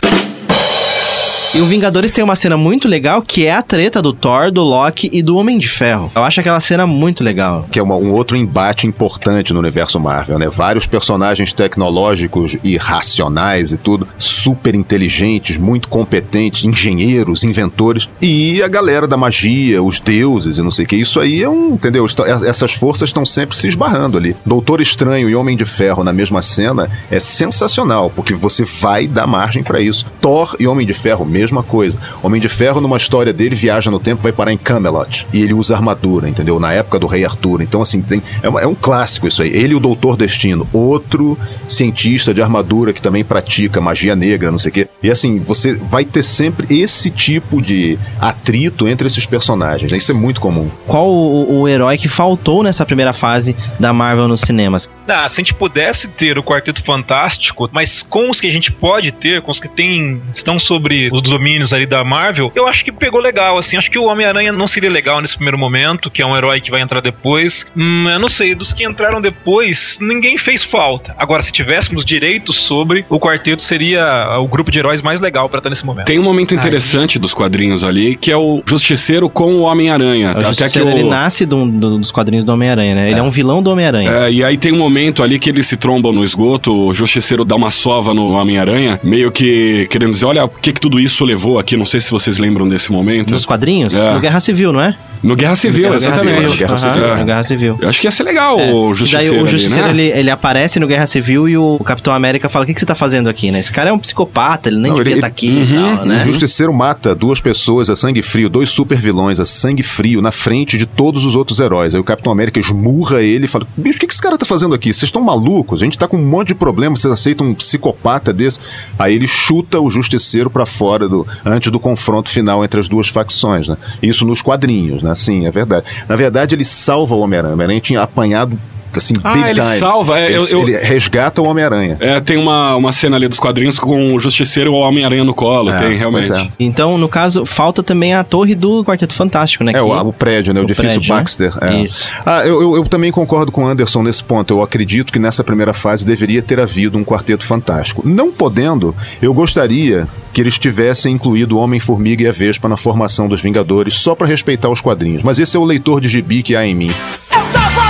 E 1.53 1.61
o 1.61 1.67
Vingadores 1.67 2.13
tem 2.13 2.23
uma 2.23 2.37
cena 2.37 2.57
muito 2.57 2.87
legal 2.87 3.21
que 3.23 3.45
é 3.45 3.53
a 3.53 3.61
treta 3.61 4.01
do 4.01 4.13
Thor, 4.13 4.53
do 4.53 4.63
Loki 4.63 5.11
e 5.13 5.21
do 5.21 5.37
Homem 5.37 5.59
de 5.59 5.69
Ferro. 5.69 6.09
Eu 6.15 6.23
acho 6.23 6.39
aquela 6.39 6.61
cena 6.61 6.87
muito 6.87 7.25
legal. 7.25 7.67
Que 7.73 7.81
é 7.81 7.83
uma- 7.83 7.97
um 7.97 8.13
outro 8.13 8.37
embate 8.37 8.87
importante 8.87 9.53
no 9.53 9.59
universo 9.59 9.99
Marvel, 9.99 10.39
né? 10.39 10.49
Vários 10.49 10.87
personagens 10.87 11.53
tecnológicos 11.53 12.57
e 12.63 12.77
racionais 12.77 13.73
e 13.73 13.77
tudo, 13.77 14.07
super 14.17 14.77
inteligentes, 14.77 15.57
muito 15.57 15.89
competentes, 15.89 16.63
engenheiros, 16.65 17.43
inventores, 17.43 18.09
e 18.23 18.63
a 18.63 18.69
galera 18.69 19.09
da 19.09 19.17
magia, 19.17 19.83
os 19.83 19.99
deuses 19.99 20.57
e 20.57 20.63
não 20.63 20.71
sei 20.71 20.85
o 20.85 20.89
que. 20.89 20.95
Isso 20.97 21.19
aí 21.19 21.43
é 21.43 21.49
um, 21.49 21.73
entendeu? 21.75 22.07
Está- 22.07 22.27
Essas 22.47 22.73
forças 22.75 23.09
estão 23.09 23.27
sempre 23.27 23.57
se 23.57 23.67
esbarrando 23.67 24.17
ali. 24.17 24.37
Doutor 24.47 24.81
Estranho 24.81 25.29
e 25.29 25.35
Homem 25.35 25.57
de 25.57 25.65
Ferro 25.65 26.05
na 26.05 26.13
mesma 26.13 26.43
cena 26.43 26.89
é 27.11 27.19
sensacional, 27.19 28.09
porque 28.15 28.35
você 28.35 28.65
vai 28.65 29.09
dar 29.09 29.27
margem 29.27 29.65
pra 29.65 29.81
isso. 29.81 30.07
Thor 30.21 30.55
e 30.61 30.67
Homem 30.69 30.87
de 30.87 30.95
Ferro, 30.95 31.25
mesma 31.41 31.63
coisa. 31.63 31.99
Homem 32.23 32.41
de 32.41 32.49
Ferro, 32.49 32.81
numa 32.81 32.97
história 32.97 33.33
dele, 33.33 33.55
viaja 33.55 33.91
no 33.91 33.99
tempo, 33.99 34.23
vai 34.23 34.33
parar 34.33 34.53
em 34.53 34.57
Camelot. 34.59 35.27
E 35.33 35.41
ele 35.43 35.55
usa 35.55 35.75
armadura, 35.75 36.29
entendeu? 36.29 36.61
Na 36.61 36.73
época 36.73 36.99
do 36.99 37.07
Rei 37.07 37.25
Arthur. 37.25 37.63
Então, 37.63 37.81
assim, 37.83 38.01
tem, 38.03 38.23
é, 38.43 38.49
uma- 38.49 38.61
é 38.61 38.67
um 38.67 38.75
clássico 38.75 39.27
isso 39.27 39.43
aí. 39.43 39.51
Ele 39.51 39.73
e 39.73 39.77
o 39.77 39.81
Doutor 39.81 40.17
Destino, 40.17 40.69
outro 40.73 41.39
cientista 41.67 42.35
de 42.35 42.43
armadura 42.43 42.93
que 42.93 43.01
também 43.03 43.25
pratica 43.25 43.81
magia 43.81 44.15
negra, 44.17 44.51
não 44.51 44.59
sei 44.59 44.71
o 44.71 44.73
quê. 44.73 44.89
E 45.03 45.11
assim, 45.11 45.39
você 45.39 45.75
vai 45.75 46.05
ter 46.05 46.23
sempre 46.23 46.67
esse 46.83 47.11
tipo 47.11 47.61
de 47.63 47.99
atrito 48.21 48.87
entre 48.89 49.07
esses 49.07 49.25
personagens. 49.27 49.91
né? 49.91 49.99
Isso 49.99 50.11
é 50.11 50.15
muito 50.15 50.41
comum. 50.41 50.69
Qual 50.87 51.09
o, 51.09 51.61
o 51.61 51.69
herói 51.69 51.97
que 51.99 52.09
faltou 52.09 52.63
nessa 52.63 52.85
primeira 52.85 53.13
fase 53.13 53.55
da 53.79 53.93
Marvel 53.93 54.29
nos 54.29 54.41
cinemas? 54.43 54.89
Ah, 55.09 55.29
se 55.29 55.41
a 55.41 55.43
gente 55.43 55.55
pudesse 55.55 56.09
ter 56.09 56.39
o 56.39 56.43
Quarteto 56.43 56.83
Fantástico, 56.85 57.69
mas 57.73 58.03
com 58.03 58.31
os 58.31 58.41
que 58.41 58.47
a 58.47 58.53
gente 58.53 58.71
pode 58.71 59.11
ter, 59.11 59.41
com 59.43 59.51
os 59.51 59.59
que 59.59 59.69
tem, 59.69 60.23
estão 60.33 60.59
sobre 60.59 61.09
os 61.13 61.21
domínios 61.31 61.73
ali 61.73 61.87
da 61.87 62.05
Marvel, 62.05 62.53
eu 62.55 62.67
acho 62.67 62.85
que 62.85 62.93
pegou 62.93 63.21
legal, 63.21 63.57
assim. 63.59 63.77
Acho 63.77 63.91
que 63.91 63.99
o 63.99 64.05
Homem-Aranha 64.05 64.53
não 64.53 64.67
seria 64.67 64.91
legal 64.91 65.21
nesse 65.21 65.35
primeiro 65.37 65.59
momento, 65.59 66.11
que 66.11 66.23
é 66.23 66.27
um 66.27 66.37
herói 66.37 66.61
que 66.61 66.71
vai 66.71 66.81
entrar 66.81 67.01
depois. 67.01 67.67
Hum, 67.77 68.09
eu 68.09 68.19
não 68.19 68.29
sei, 68.29 68.55
dos 68.55 68.73
que 68.73 68.85
entraram 68.85 69.21
depois, 69.21 69.99
ninguém 70.01 70.37
fez 70.39 70.63
falta. 70.63 71.15
Agora, 71.19 71.43
se 71.43 71.53
tivéssemos 71.53 72.05
direitos 72.05 72.57
sobre, 72.57 73.05
o 73.09 73.19
Quarteto 73.19 73.63
seria 73.63 74.39
o 74.39 74.47
grupo 74.47 74.71
de 74.71 74.79
heróis 74.79 75.03
mais 75.03 75.21
legal 75.21 75.49
pra 75.49 75.59
estar 75.59 75.71
nesse 75.71 75.85
momento. 75.87 76.07
Tem 76.07 76.19
um 76.19 76.23
momento 76.23 76.55
interessante 76.55 77.19
dos 77.19 77.33
quadrinhos 77.35 77.83
ali, 77.85 78.17
que 78.17 78.31
é 78.31 78.37
o 78.37 78.63
Justiceiro 78.67 79.29
com 79.29 79.55
o 79.57 79.61
Homem-Aranha. 79.63 80.35
O 80.35 80.47
Até 80.47 80.69
que 80.69 80.81
o... 80.81 80.89
ele 80.89 81.05
nasce 81.05 81.47
do- 81.47 81.67
do- 81.67 81.99
dos 81.99 82.11
quadrinhos 82.11 82.45
do 82.45 82.53
Homem-Aranha, 82.53 82.95
né? 82.95 83.11
Ele 83.11 83.19
é. 83.21 83.23
um 83.23 83.31
vilão 83.31 83.63
do 83.63 83.71
Homem-Aranha. 83.71 84.11
É, 84.11 84.31
e 84.33 84.45
aí 84.45 84.57
tem 84.57 84.73
um 84.73 84.79
momento 84.79 85.23
ali 85.23 85.39
que 85.39 85.49
eles 85.51 85.67
se 85.67 85.77
trombam 85.77 86.13
no 86.13 86.25
esgoto, 86.25 86.73
o 86.89 86.95
Justiceiro 86.95 87.45
dá 87.45 87.55
uma 87.57 87.71
sova 87.71 88.13
no 88.15 88.31
Homem-Aranha, 88.33 88.99
meio 89.03 89.31
que 89.31 89.87
querendo 89.91 90.13
dizer, 90.13 90.27
olha, 90.27 90.45
o 90.45 90.49
que 90.49 90.73
que 90.73 90.81
tudo 90.81 90.99
isso 90.99 91.20
levou 91.25 91.59
aqui, 91.59 91.77
não 91.77 91.85
sei 91.85 92.01
se 92.01 92.11
vocês 92.11 92.39
lembram 92.39 92.69
desse 92.69 92.91
momento. 92.93 93.33
Nos 93.33 93.47
quadrinhos? 93.47 93.95
É. 93.95 94.15
No 94.15 94.21
Guerra 94.21 94.41
Civil, 94.41 94.73
não 94.73 94.81
é? 94.81 94.97
No 95.23 95.37
Guerra 95.37 95.55
Civil, 95.57 95.91
No 95.91 95.99
Guerra 95.99 96.13
exatamente. 96.15 96.51
Civil, 96.51 96.57
Guerra 96.67 96.77
Civil. 96.77 97.17
no 97.19 97.25
Guerra 97.25 97.45
Civil. 97.45 97.79
Eu 97.81 97.89
acho 97.89 98.01
que 98.01 98.07
ia 98.07 98.11
ser 98.11 98.23
legal 98.23 98.59
É. 98.59 98.73
o 98.73 98.91
E 98.91 98.95
Justiceiro 98.95 99.31
daí 99.31 99.37
o 99.37 99.41
ali, 99.43 99.51
Justiceiro, 99.51 99.87
né? 99.89 99.93
ele, 99.93 100.19
ele 100.19 100.31
aparece 100.31 100.81
no 100.81 100.87
Guerra 100.87 101.07
Civil 101.07 101.49
e 101.49 101.57
o 101.59 101.79
Capitão 101.85 102.15
América 102.15 102.49
fala, 102.49 102.65
o 102.65 102.67
que, 102.67 102.73
que 102.75 102.81
você 102.81 102.87
tá 102.87 102.95
fazendo 102.95 103.29
aqui, 103.29 103.51
né? 103.51 103.61
Esse 103.61 103.71
cara 103.73 103.91
é 103.91 103.93
um 103.93 103.99
psicopata, 103.99 104.69
ele 104.69 104.79
nem 104.79 104.91
Não, 104.91 104.97
devia 104.99 105.15
estar 105.17 105.27
aqui 105.27 105.49
e 105.49 105.73
Uhum. 105.75 105.97
tal, 105.97 106.07
né? 106.07 106.23
O 106.23 106.25
Justiceiro 106.25 106.73
mata 106.73 107.15
duas 107.15 107.41
pessoas 107.41 107.91
a 107.91 107.97
sangue 107.97 108.23
frio, 108.23 108.49
dois 108.49 108.71
super 108.71 108.97
vilões 108.99 109.39
a 109.41 109.45
sangue 109.45 109.83
frio 109.83 110.23
na 110.23 110.33
frente 110.33 110.79
de 110.79 110.87
todos 110.87 111.25
os 111.25 111.35
outros 111.35 111.61
heróis. 111.61 111.95
Aí 111.95 112.01
o 112.01 112.05
Capitão 112.05 112.33
América 112.33 112.59
esmurra 112.59 113.23
ele 113.23 113.45
e 113.45 113.49
fala: 113.49 113.67
Bicho, 113.77 113.99
o 113.99 114.01
que 114.01 114.07
que 114.07 114.13
esse 114.15 114.23
cara 114.23 114.39
tá 114.39 114.47
fazendo 114.47 114.75
aqui? 114.75 114.93
Vocês 114.93 115.05
estão 115.09 115.23
malucos? 115.23 115.83
A 115.83 115.85
gente 115.85 115.99
tá 115.99 116.09
com 116.09 116.17
um 116.17 116.27
monte 116.27 116.49
de 116.49 116.55
problema, 116.55 116.97
vocês 116.97 117.13
aceitam 117.13 117.47
um 117.47 117.55
psicopata 117.55 118.33
desse? 118.33 118.59
Aí 118.99 119.15
ele 119.15 119.27
chuta 119.27 119.79
o 119.81 119.91
Justiceiro 119.91 120.49
pra 120.51 120.65
fora 120.67 121.09
do 121.09 121.27
antes 121.45 121.71
do 121.71 121.79
confronto 121.79 122.31
final 122.31 122.65
entre 122.65 122.81
as 122.81 122.89
duas 122.89 123.09
facções, 123.09 123.69
né? 123.69 123.77
Isso 124.03 124.25
nos 124.25 124.41
quadrinhos, 124.43 125.03
né? 125.03 125.10
Sim, 125.15 125.47
é 125.47 125.51
verdade. 125.51 125.87
Na 126.09 126.17
verdade, 126.17 126.55
ele 126.55 126.65
salva 126.65 127.15
o 127.15 127.21
Homem-Aranha. 127.21 127.53
O 127.53 127.55
Homem-Aranha 127.55 127.81
tinha 127.81 128.03
apanhado 128.03 128.59
assim, 128.99 129.15
Ah, 129.23 129.33
big 129.35 129.45
ele 129.51 129.61
time. 129.61 129.77
salva, 129.77 130.19
é, 130.19 130.27
ele, 130.27 130.37
eu- 130.37 130.47
eu- 130.49 130.63
ele 130.69 130.77
resgata 130.79 131.41
o 131.41 131.45
Homem-Aranha. 131.45 131.97
É, 132.01 132.21
tem 132.21 132.37
uma, 132.37 132.75
uma 132.77 132.93
cena 132.93 133.17
ali 133.17 133.29
dos 133.29 133.39
quadrinhos 133.39 133.79
com 133.79 134.15
o 134.15 134.21
Justiceiro 134.21 134.71
e 134.71 134.73
o 134.75 134.77
Homem-Aranha 134.77 135.25
no 135.25 135.35
colo, 135.35 135.71
É, 135.71 135.79
tem, 135.79 135.97
realmente. 135.97 136.33
é. 136.33 136.49
Então, 136.59 136.97
no 136.99 137.09
caso, 137.09 137.45
falta 137.47 137.83
também 137.83 138.15
a 138.15 138.23
torre 138.25 138.55
do 138.55 138.85
Quarteto 138.85 139.15
Fantástico, 139.15 139.63
né? 139.65 139.73
É, 139.73 139.75
que- 139.75 139.81
o, 139.81 139.93
o 140.09 140.13
prédio, 140.13 140.53
né? 140.55 140.61
O, 140.61 140.65
edifício 140.65 140.91
prédio, 141.01 141.13
né? 141.13 141.19
Baxter. 141.21 141.53
é. 141.61 141.83
Isso. 141.83 142.09
Ah, 142.27 142.41
eu, 142.47 142.61
eu, 142.63 142.77
eu 142.77 142.85
também 142.87 143.11
concordo 143.13 143.53
com 143.53 143.65
o 143.65 143.67
Anderson 143.67 144.03
nesse 144.03 144.23
ponto. 144.25 144.53
Eu 144.55 144.63
acredito 144.63 145.13
que 145.13 145.19
nessa 145.19 145.43
primeira 145.45 145.73
fase 145.73 146.05
deveria 146.05 146.43
ter 146.43 146.59
havido 146.61 146.97
um 146.99 147.05
quarteto 147.05 147.45
fantástico. 147.45 148.03
Não 148.05 148.31
podendo, 148.33 148.95
eu 149.23 149.33
gostaria 149.33 150.07
que 150.33 150.41
eles 150.41 150.59
tivessem 150.59 151.15
incluído 151.15 151.57
o 151.57 151.61
Homem-Formiga 151.61 152.23
e 152.23 152.29
a 152.29 152.33
Vespa 152.33 152.69
na 152.69 152.77
formação 152.77 153.29
dos 153.29 153.41
Vingadores, 153.41 153.95
só 153.95 154.15
pra 154.15 154.27
respeitar 154.27 154.69
os 154.69 154.81
quadrinhos. 154.81 155.23
Mas 155.23 155.39
esse 155.39 155.57
é 155.57 155.61
o 155.61 155.65
leitor 155.65 156.01
de 156.01 156.09
gibi 156.09 156.43
que 156.43 156.55
há 156.55 156.65
em 156.67 156.75
mim. 156.75 156.91
Eu 157.31 157.53
tava 157.53 157.90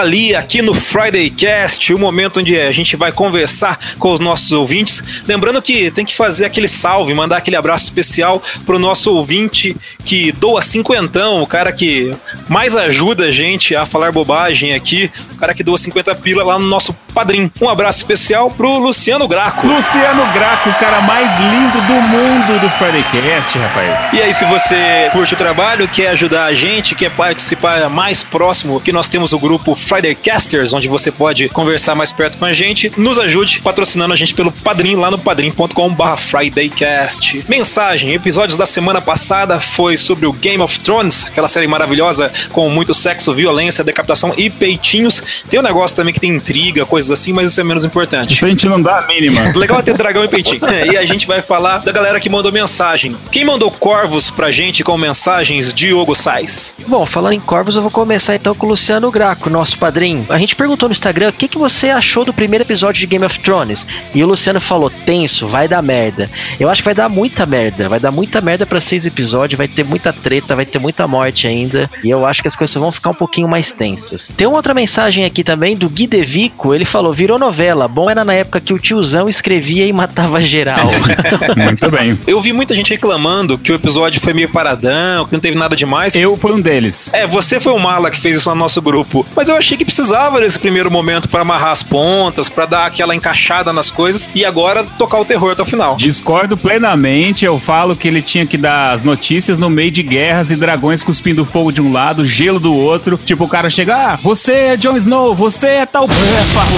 ali 0.00 0.34
aqui 0.34 0.60
no 0.62 0.74
Friday 0.74 1.30
Cast, 1.30 1.94
o 1.94 1.98
momento 1.98 2.40
onde 2.40 2.58
a 2.58 2.72
gente 2.72 2.96
vai 2.96 3.12
conversar 3.12 3.78
com 3.98 4.12
os 4.12 4.18
nossos 4.18 4.50
ouvintes. 4.50 5.02
Lembrando 5.26 5.62
que 5.62 5.90
tem 5.90 6.04
que 6.04 6.16
fazer 6.16 6.44
aquele 6.44 6.66
salve, 6.66 7.14
mandar 7.14 7.36
aquele 7.36 7.56
abraço 7.56 7.84
especial 7.84 8.42
pro 8.66 8.78
nosso 8.78 9.12
ouvinte 9.12 9.76
que 10.04 10.32
doa 10.32 10.60
cinquentão, 10.60 11.40
o 11.40 11.46
cara 11.46 11.72
que 11.72 12.12
mais 12.48 12.76
ajuda 12.76 13.26
a 13.26 13.30
gente 13.30 13.76
a 13.76 13.86
falar 13.86 14.10
bobagem 14.10 14.74
aqui, 14.74 15.10
o 15.32 15.36
cara 15.36 15.54
que 15.54 15.62
doa 15.62 15.78
50 15.78 16.14
pila 16.16 16.42
lá 16.42 16.58
no 16.58 16.66
nosso 16.66 16.92
Padrim. 17.18 17.50
Um 17.60 17.68
abraço 17.68 17.98
especial 17.98 18.48
pro 18.48 18.78
Luciano 18.78 19.26
Graco. 19.26 19.66
Luciano 19.66 20.24
Graco, 20.32 20.70
o 20.70 20.74
cara 20.74 21.00
mais 21.00 21.34
lindo 21.34 21.80
do 21.88 21.94
mundo 21.94 22.60
do 22.60 22.70
Fridaycast, 22.70 23.58
rapaz. 23.58 24.12
E 24.12 24.22
aí, 24.22 24.32
se 24.32 24.44
você 24.44 25.10
curte 25.10 25.34
o 25.34 25.36
trabalho, 25.36 25.88
quer 25.88 26.10
ajudar 26.10 26.44
a 26.44 26.54
gente, 26.54 26.94
quer 26.94 27.10
participar 27.10 27.90
mais 27.90 28.22
próximo, 28.22 28.80
que 28.80 28.92
nós 28.92 29.08
temos 29.08 29.32
o 29.32 29.38
grupo 29.38 29.74
Fridaycasters, 29.74 30.72
onde 30.72 30.86
você 30.86 31.10
pode 31.10 31.48
conversar 31.48 31.96
mais 31.96 32.12
perto 32.12 32.38
com 32.38 32.44
a 32.44 32.52
gente, 32.52 32.92
nos 32.96 33.18
ajude 33.18 33.62
patrocinando 33.62 34.14
a 34.14 34.16
gente 34.16 34.32
pelo 34.32 34.52
Padrim, 34.52 34.94
lá 34.94 35.10
no 35.10 35.18
padrim.com.br 35.18 36.16
Fridaycast. 36.18 37.44
Mensagem: 37.48 38.14
episódios 38.14 38.56
da 38.56 38.64
semana 38.64 39.00
passada 39.00 39.58
foi 39.58 39.96
sobre 39.96 40.24
o 40.24 40.32
Game 40.32 40.62
of 40.62 40.78
Thrones, 40.78 41.26
aquela 41.26 41.48
série 41.48 41.66
maravilhosa 41.66 42.32
com 42.52 42.70
muito 42.70 42.94
sexo, 42.94 43.34
violência, 43.34 43.82
decapitação 43.82 44.32
e 44.36 44.48
peitinhos. 44.48 45.42
Tem 45.50 45.58
um 45.58 45.64
negócio 45.64 45.96
também 45.96 46.14
que 46.14 46.20
tem 46.20 46.30
intriga, 46.30 46.86
coisas 47.08 47.10
assim, 47.10 47.32
mas 47.32 47.46
isso 47.48 47.60
é 47.60 47.64
menos 47.64 47.84
importante. 47.84 48.34
Isso 48.34 48.44
a 48.44 48.48
gente 48.48 48.66
não 48.66 48.80
dá 48.80 48.98
a 48.98 49.06
mínima. 49.06 49.40
Legal 49.56 49.80
é 49.80 49.82
ter 49.82 49.96
dragão 49.96 50.24
e 50.24 50.28
peitinho. 50.28 50.58
É, 50.68 50.86
e 50.86 50.96
a 50.98 51.06
gente 51.06 51.26
vai 51.26 51.40
falar 51.40 51.78
da 51.78 51.90
galera 51.90 52.20
que 52.20 52.28
mandou 52.28 52.52
mensagem. 52.52 53.16
Quem 53.30 53.44
mandou 53.44 53.70
corvos 53.70 54.30
pra 54.30 54.50
gente 54.50 54.84
com 54.84 54.98
mensagens? 54.98 55.72
Diogo 55.72 56.14
Sais. 56.14 56.74
Bom, 56.86 57.06
falando 57.06 57.32
em 57.32 57.40
corvos, 57.40 57.76
eu 57.76 57.82
vou 57.82 57.90
começar 57.90 58.34
então 58.34 58.54
com 58.54 58.66
o 58.66 58.68
Luciano 58.70 59.10
Graco, 59.10 59.48
nosso 59.48 59.78
padrinho. 59.78 60.26
A 60.28 60.36
gente 60.36 60.54
perguntou 60.54 60.88
no 60.88 60.92
Instagram 60.92 61.30
o 61.30 61.32
que, 61.32 61.48
que 61.48 61.56
você 61.56 61.88
achou 61.88 62.24
do 62.24 62.34
primeiro 62.34 62.64
episódio 62.64 63.00
de 63.00 63.06
Game 63.06 63.24
of 63.24 63.40
Thrones. 63.40 63.86
E 64.14 64.22
o 64.22 64.26
Luciano 64.26 64.60
falou: 64.60 64.90
tenso, 64.90 65.46
vai 65.46 65.66
dar 65.66 65.80
merda. 65.80 66.28
Eu 66.60 66.68
acho 66.68 66.82
que 66.82 66.86
vai 66.86 66.94
dar 66.94 67.08
muita 67.08 67.46
merda. 67.46 67.88
Vai 67.88 68.00
dar 68.00 68.10
muita 68.10 68.40
merda 68.40 68.66
pra 68.66 68.80
seis 68.80 69.06
episódios, 69.06 69.56
vai 69.56 69.68
ter 69.68 69.84
muita 69.84 70.12
treta, 70.12 70.54
vai 70.54 70.66
ter 70.66 70.78
muita 70.78 71.06
morte 71.08 71.46
ainda. 71.46 71.90
E 72.04 72.10
eu 72.10 72.26
acho 72.26 72.42
que 72.42 72.48
as 72.48 72.56
coisas 72.56 72.74
vão 72.76 72.92
ficar 72.92 73.10
um 73.10 73.14
pouquinho 73.14 73.48
mais 73.48 73.72
tensas. 73.72 74.32
Tem 74.36 74.46
uma 74.46 74.56
outra 74.56 74.74
mensagem 74.74 75.24
aqui 75.24 75.42
também 75.42 75.76
do 75.76 75.88
Gui 75.88 76.06
Devico. 76.06 76.74
Ele 76.74 76.84
falou: 76.84 76.97
virou 77.12 77.38
novela. 77.38 77.88
Bom 77.88 78.10
era 78.10 78.24
na 78.24 78.34
época 78.34 78.60
que 78.60 78.72
o 78.72 78.78
tiozão 78.78 79.28
escrevia 79.28 79.86
e 79.86 79.92
matava 79.92 80.40
geral. 80.40 80.90
Muito 81.56 81.90
bem. 81.90 82.18
Eu 82.26 82.40
vi 82.40 82.52
muita 82.52 82.74
gente 82.74 82.90
reclamando 82.90 83.56
que 83.56 83.72
o 83.72 83.74
episódio 83.74 84.20
foi 84.20 84.34
meio 84.34 84.48
paradão, 84.48 85.24
que 85.26 85.32
não 85.32 85.40
teve 85.40 85.56
nada 85.56 85.74
demais. 85.74 86.14
Eu 86.14 86.36
fui 86.36 86.52
um 86.52 86.60
deles. 86.60 87.10
É, 87.12 87.26
você 87.26 87.58
foi 87.60 87.72
o 87.72 87.78
mala 87.78 88.10
que 88.10 88.18
fez 88.18 88.36
isso 88.36 88.48
no 88.50 88.56
nosso 88.56 88.82
grupo. 88.82 89.26
Mas 89.34 89.48
eu 89.48 89.56
achei 89.56 89.76
que 89.76 89.84
precisava 89.84 90.40
desse 90.40 90.58
primeiro 90.58 90.90
momento 90.90 91.28
pra 91.28 91.40
amarrar 91.40 91.70
as 91.70 91.82
pontas, 91.82 92.48
pra 92.48 92.66
dar 92.66 92.86
aquela 92.86 93.14
encaixada 93.14 93.72
nas 93.72 93.90
coisas 93.90 94.28
e 94.34 94.44
agora 94.44 94.84
tocar 94.84 95.18
o 95.18 95.24
terror 95.24 95.52
até 95.52 95.62
o 95.62 95.66
final. 95.66 95.96
Discordo 95.96 96.56
plenamente. 96.56 97.44
Eu 97.44 97.58
falo 97.58 97.96
que 97.96 98.08
ele 98.08 98.22
tinha 98.22 98.46
que 98.46 98.56
dar 98.56 98.92
as 98.92 99.02
notícias 99.02 99.58
no 99.58 99.70
meio 99.70 99.90
de 99.90 100.02
guerras 100.02 100.50
e 100.50 100.56
dragões 100.56 101.02
cuspindo 101.02 101.44
fogo 101.44 101.72
de 101.72 101.80
um 101.80 101.92
lado, 101.92 102.26
gelo 102.26 102.60
do 102.60 102.74
outro. 102.74 103.18
Tipo, 103.24 103.44
o 103.44 103.48
cara 103.48 103.70
chega, 103.70 103.94
ah, 103.94 104.18
você 104.22 104.52
é 104.52 104.76
Jon 104.76 104.96
Snow, 104.96 105.34
você 105.34 105.68
é 105.68 105.86
tal. 105.86 106.06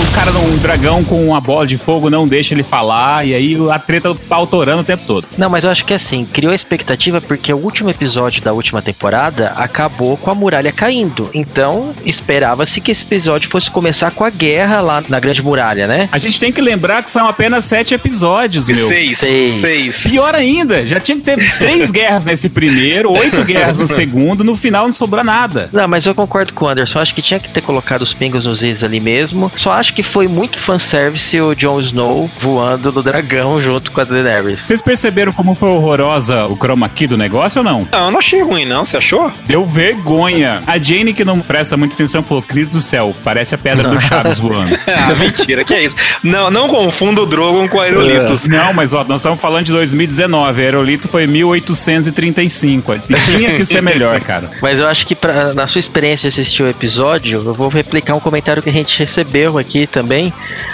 O 0.01 0.12
cara, 0.12 0.30
um 0.32 0.57
dragão 0.59 1.05
com 1.05 1.26
uma 1.26 1.40
bola 1.40 1.66
de 1.66 1.76
fogo, 1.76 2.09
não 2.09 2.26
deixa 2.26 2.55
ele 2.55 2.62
falar. 2.62 3.26
E 3.26 3.34
aí 3.34 3.57
a 3.70 3.78
treta 3.78 4.14
tá 4.14 4.36
autorando 4.36 4.80
o 4.80 4.84
tempo 4.84 5.05
todo. 5.07 5.26
Não, 5.36 5.51
mas 5.51 5.64
eu 5.64 5.70
acho 5.70 5.84
que 5.84 5.92
assim, 5.92 6.24
criou 6.24 6.53
a 6.53 6.55
expectativa 6.55 7.20
porque 7.20 7.53
o 7.53 7.57
último 7.57 7.90
episódio 7.90 8.42
da 8.42 8.53
última 8.53 8.80
temporada 8.80 9.53
acabou 9.57 10.16
com 10.16 10.30
a 10.30 10.34
muralha 10.34 10.72
caindo. 10.72 11.30
Então, 11.34 11.92
esperava-se 12.05 12.80
que 12.80 12.90
esse 12.90 13.05
episódio 13.05 13.51
fosse 13.51 13.70
começar 13.70 14.11
com 14.11 14.24
a 14.24 14.30
guerra 14.30 14.80
lá 14.80 15.03
na 15.09 15.20
Grande 15.20 15.42
Muralha, 15.42 15.86
né? 15.86 16.09
A 16.11 16.18
gente 16.18 16.40
tem 16.40 16.51
que 16.51 16.61
lembrar 16.61 17.03
que 17.03 17.11
são 17.11 17.28
apenas 17.28 17.64
sete 17.64 17.94
episódios, 17.94 18.68
meu. 18.68 18.86
Seis. 18.86 19.18
Seis. 19.18 19.53
Seis. 19.53 20.03
Pior 20.09 20.34
ainda, 20.34 20.86
já 20.86 20.98
tinha 20.98 21.18
que 21.18 21.24
ter 21.24 21.59
três 21.59 21.90
guerras 21.92 22.24
nesse 22.24 22.48
primeiro, 22.48 23.12
oito 23.12 23.44
guerras 23.44 23.78
no 23.78 23.86
segundo, 23.86 24.42
no 24.42 24.57
final 24.57 24.84
não 24.84 24.92
sobrou 24.92 25.22
nada. 25.22 25.68
Não, 25.72 25.86
mas 25.86 26.07
eu 26.07 26.14
concordo 26.14 26.53
com 26.53 26.64
o 26.64 26.68
Anderson. 26.68 26.98
Acho 26.98 27.14
que 27.14 27.22
tinha 27.22 27.38
que 27.38 27.48
ter 27.48 27.61
colocado 27.61 28.03
os 28.03 28.14
pingos 28.14 28.46
nos 28.46 28.62
is 28.62 28.82
ali 28.82 29.01
mesmo. 29.01 29.51
Só 29.57 29.72
acho 29.72 29.89
que 29.93 30.03
foi 30.03 30.28
muito 30.28 30.59
fanservice 30.59 31.41
o 31.41 31.55
Jon 31.55 31.80
Snow 31.80 32.30
voando 32.38 32.93
no 32.93 33.03
dragão 33.03 33.61
junto 33.61 33.93
com 33.93 34.01
a 34.01 34.05
Daenerys. 34.05 34.61
Vocês 34.61 34.80
perceberam 34.80 35.32
como 35.32 35.55
foi 35.55 35.68
horrorosa 35.68 36.47
o 36.47 36.57
chroma 36.57 36.88
key 36.88 37.07
do 37.07 37.16
negócio 37.16 37.61
ou 37.61 37.64
não? 37.64 37.88
Não, 37.91 38.07
eu 38.07 38.11
não 38.11 38.18
achei 38.18 38.43
ruim, 38.43 38.64
não. 38.64 38.84
Você 38.84 38.97
achou? 38.97 39.32
Deu 39.47 39.66
vergonha. 39.66 40.62
A 40.66 40.78
Jane, 40.78 41.12
que 41.12 41.24
não 41.24 41.41
presta 41.41 41.76
muita 41.76 41.95
atenção, 41.95 42.22
falou: 42.22 42.43
Cris 42.43 42.68
do 42.68 42.80
céu, 42.80 43.14
parece 43.22 43.55
a 43.55 43.59
pedra 43.59 43.88
do 43.88 44.01
Chaves 44.01 44.38
voando. 44.41 44.76
ah, 44.86 45.14
mentira, 45.14 45.64
que 45.64 45.74
é 45.74 45.84
isso? 45.84 45.97
Não, 46.22 46.51
não 46.51 46.68
confunda 46.68 47.22
o 47.22 47.26
Drogon 47.26 47.68
com 47.68 47.80
Aerolitos. 47.80 48.47
Não, 48.47 48.72
mas 48.72 48.95
ó, 48.95 49.05
nós 49.05 49.20
estamos 49.20 49.41
falando 49.41 49.66
de 49.66 49.72
2019. 49.72 50.62
Aerolito 50.62 51.09
foi 51.09 51.26
1835. 51.26 52.95
E 52.95 53.01
tinha 53.24 53.57
que 53.57 53.64
ser 53.64 53.82
melhor, 53.82 54.20
cara. 54.22 54.51
Mas 54.61 54.80
eu 54.80 54.88
acho 54.88 55.07
que 55.07 55.14
pra, 55.14 55.55
na 55.55 55.66
sua 55.66 55.78
experiência 55.78 56.28
de 56.30 56.41
assistir 56.41 56.62
o 56.62 56.68
episódio, 56.68 57.43
eu 57.45 57.55
vou 57.55 57.68
replicar 57.68 58.14
um 58.14 58.20
comentário 58.20 58.62
que 58.62 58.70
a 58.70 58.72
gente 58.72 58.99
recebeu 58.99 59.59
aqui 59.59 59.79
também, 59.86 60.32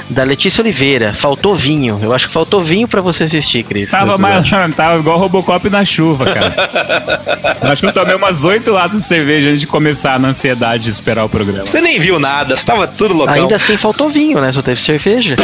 da 0.09 0.23
Letícia 0.23 0.63
Oliveira. 0.63 1.13
Faltou 1.13 1.55
vinho. 1.55 1.99
Eu 2.03 2.13
acho 2.13 2.27
que 2.27 2.33
faltou 2.33 2.63
vinho 2.63 2.87
pra 2.87 3.01
você 3.01 3.25
assistir, 3.25 3.65
Cris. 3.65 3.91
Tava, 3.91 4.17
mais, 4.19 4.49
tava 4.77 4.99
igual 4.99 5.19
Robocop 5.19 5.69
na 5.69 5.85
chuva, 5.85 6.25
cara. 6.27 7.59
acho 7.73 7.83
que 7.83 7.89
eu 7.89 7.93
tomei 7.93 8.15
umas 8.15 8.45
oito 8.45 8.71
latas 8.71 8.99
de 8.99 9.05
cerveja 9.05 9.49
antes 9.49 9.61
de 9.61 9.67
começar 9.67 10.19
na 10.19 10.29
ansiedade 10.29 10.85
de 10.85 10.91
esperar 10.91 11.25
o 11.25 11.29
programa. 11.29 11.67
Você 11.67 11.81
nem 11.81 11.99
viu 11.99 12.19
nada, 12.19 12.57
você 12.57 12.65
tava 12.65 12.87
tudo 12.87 13.15
loucão. 13.15 13.35
Ainda 13.35 13.57
assim 13.57 13.77
faltou 13.77 14.09
vinho, 14.09 14.41
né? 14.41 14.53
Só 14.53 14.63
teve 14.63 14.81
cerveja. 14.81 15.37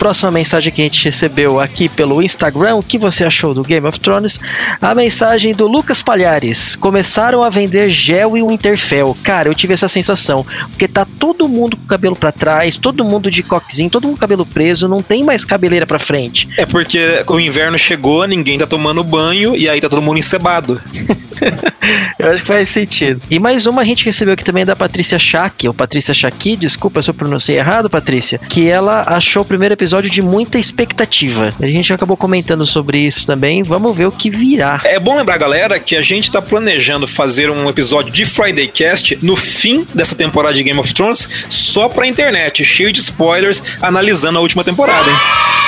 Próxima 0.00 0.30
mensagem 0.30 0.72
que 0.72 0.80
a 0.80 0.84
gente 0.84 1.04
recebeu 1.04 1.60
aqui 1.60 1.86
pelo 1.86 2.22
Instagram, 2.22 2.76
o 2.76 2.82
que 2.82 2.96
você 2.96 3.22
achou 3.22 3.52
do 3.52 3.62
Game 3.62 3.86
of 3.86 4.00
Thrones? 4.00 4.40
A 4.80 4.94
mensagem 4.94 5.54
do 5.54 5.66
Lucas 5.66 6.00
Palhares. 6.00 6.74
Começaram 6.74 7.42
a 7.42 7.50
vender 7.50 7.90
gel 7.90 8.34
e 8.34 8.42
Winterfell. 8.42 9.14
Cara, 9.22 9.50
eu 9.50 9.54
tive 9.54 9.74
essa 9.74 9.88
sensação, 9.88 10.42
porque 10.70 10.88
tá 10.88 11.04
todo 11.04 11.46
mundo 11.46 11.76
com 11.76 11.84
o 11.84 11.86
cabelo 11.86 12.16
para 12.16 12.32
trás, 12.32 12.78
todo 12.78 13.04
mundo 13.04 13.30
de 13.30 13.42
coquezinho, 13.42 13.90
todo 13.90 14.04
mundo 14.04 14.14
com 14.14 14.20
cabelo 14.20 14.46
preso, 14.46 14.88
não 14.88 15.02
tem 15.02 15.22
mais 15.22 15.44
cabeleira 15.44 15.86
para 15.86 15.98
frente. 15.98 16.48
É 16.56 16.64
porque 16.64 17.22
o 17.26 17.38
inverno 17.38 17.78
chegou, 17.78 18.26
ninguém 18.26 18.58
tá 18.58 18.66
tomando 18.66 19.04
banho 19.04 19.54
e 19.54 19.68
aí 19.68 19.82
tá 19.82 19.88
todo 19.90 20.00
mundo 20.00 20.18
encebado. 20.18 20.80
eu 22.18 22.30
acho 22.30 22.42
que 22.42 22.48
faz 22.48 22.68
sentido. 22.68 23.20
E 23.30 23.38
mais 23.38 23.66
uma 23.66 23.82
a 23.82 23.84
gente 23.84 24.04
recebeu 24.04 24.34
aqui 24.34 24.44
também 24.44 24.64
da 24.64 24.76
Patrícia 24.76 25.18
Chaki, 25.18 25.68
ou 25.68 25.74
Patrícia 25.74 26.14
Chaki, 26.14 26.56
desculpa 26.56 27.02
se 27.02 27.10
eu 27.10 27.14
pronunciei 27.14 27.58
errado, 27.58 27.90
Patrícia, 27.90 28.38
que 28.48 28.68
ela 28.68 29.04
achou 29.06 29.42
o 29.42 29.44
primeiro 29.44 29.74
episódio 29.74 30.10
de 30.10 30.22
muita 30.22 30.58
expectativa. 30.58 31.54
A 31.60 31.66
gente 31.66 31.92
acabou 31.92 32.16
comentando 32.16 32.64
sobre 32.66 32.98
isso 32.98 33.26
também. 33.26 33.62
Vamos 33.62 33.96
ver 33.96 34.06
o 34.06 34.12
que 34.12 34.30
virá. 34.30 34.80
É 34.84 34.98
bom 34.98 35.16
lembrar, 35.16 35.38
galera, 35.38 35.78
que 35.78 35.96
a 35.96 36.02
gente 36.02 36.30
tá 36.30 36.42
planejando 36.42 37.06
fazer 37.06 37.50
um 37.50 37.68
episódio 37.68 38.12
de 38.12 38.24
Friday 38.24 38.68
Cast 38.68 39.18
no 39.22 39.36
fim 39.36 39.86
dessa 39.94 40.14
temporada 40.14 40.54
de 40.54 40.62
Game 40.62 40.78
of 40.78 40.92
Thrones, 40.94 41.28
só 41.48 41.88
pra 41.88 42.06
internet, 42.06 42.64
cheio 42.64 42.92
de 42.92 43.00
spoilers, 43.00 43.62
analisando 43.80 44.38
a 44.38 44.42
última 44.42 44.64
temporada, 44.64 45.08
hein? 45.08 45.59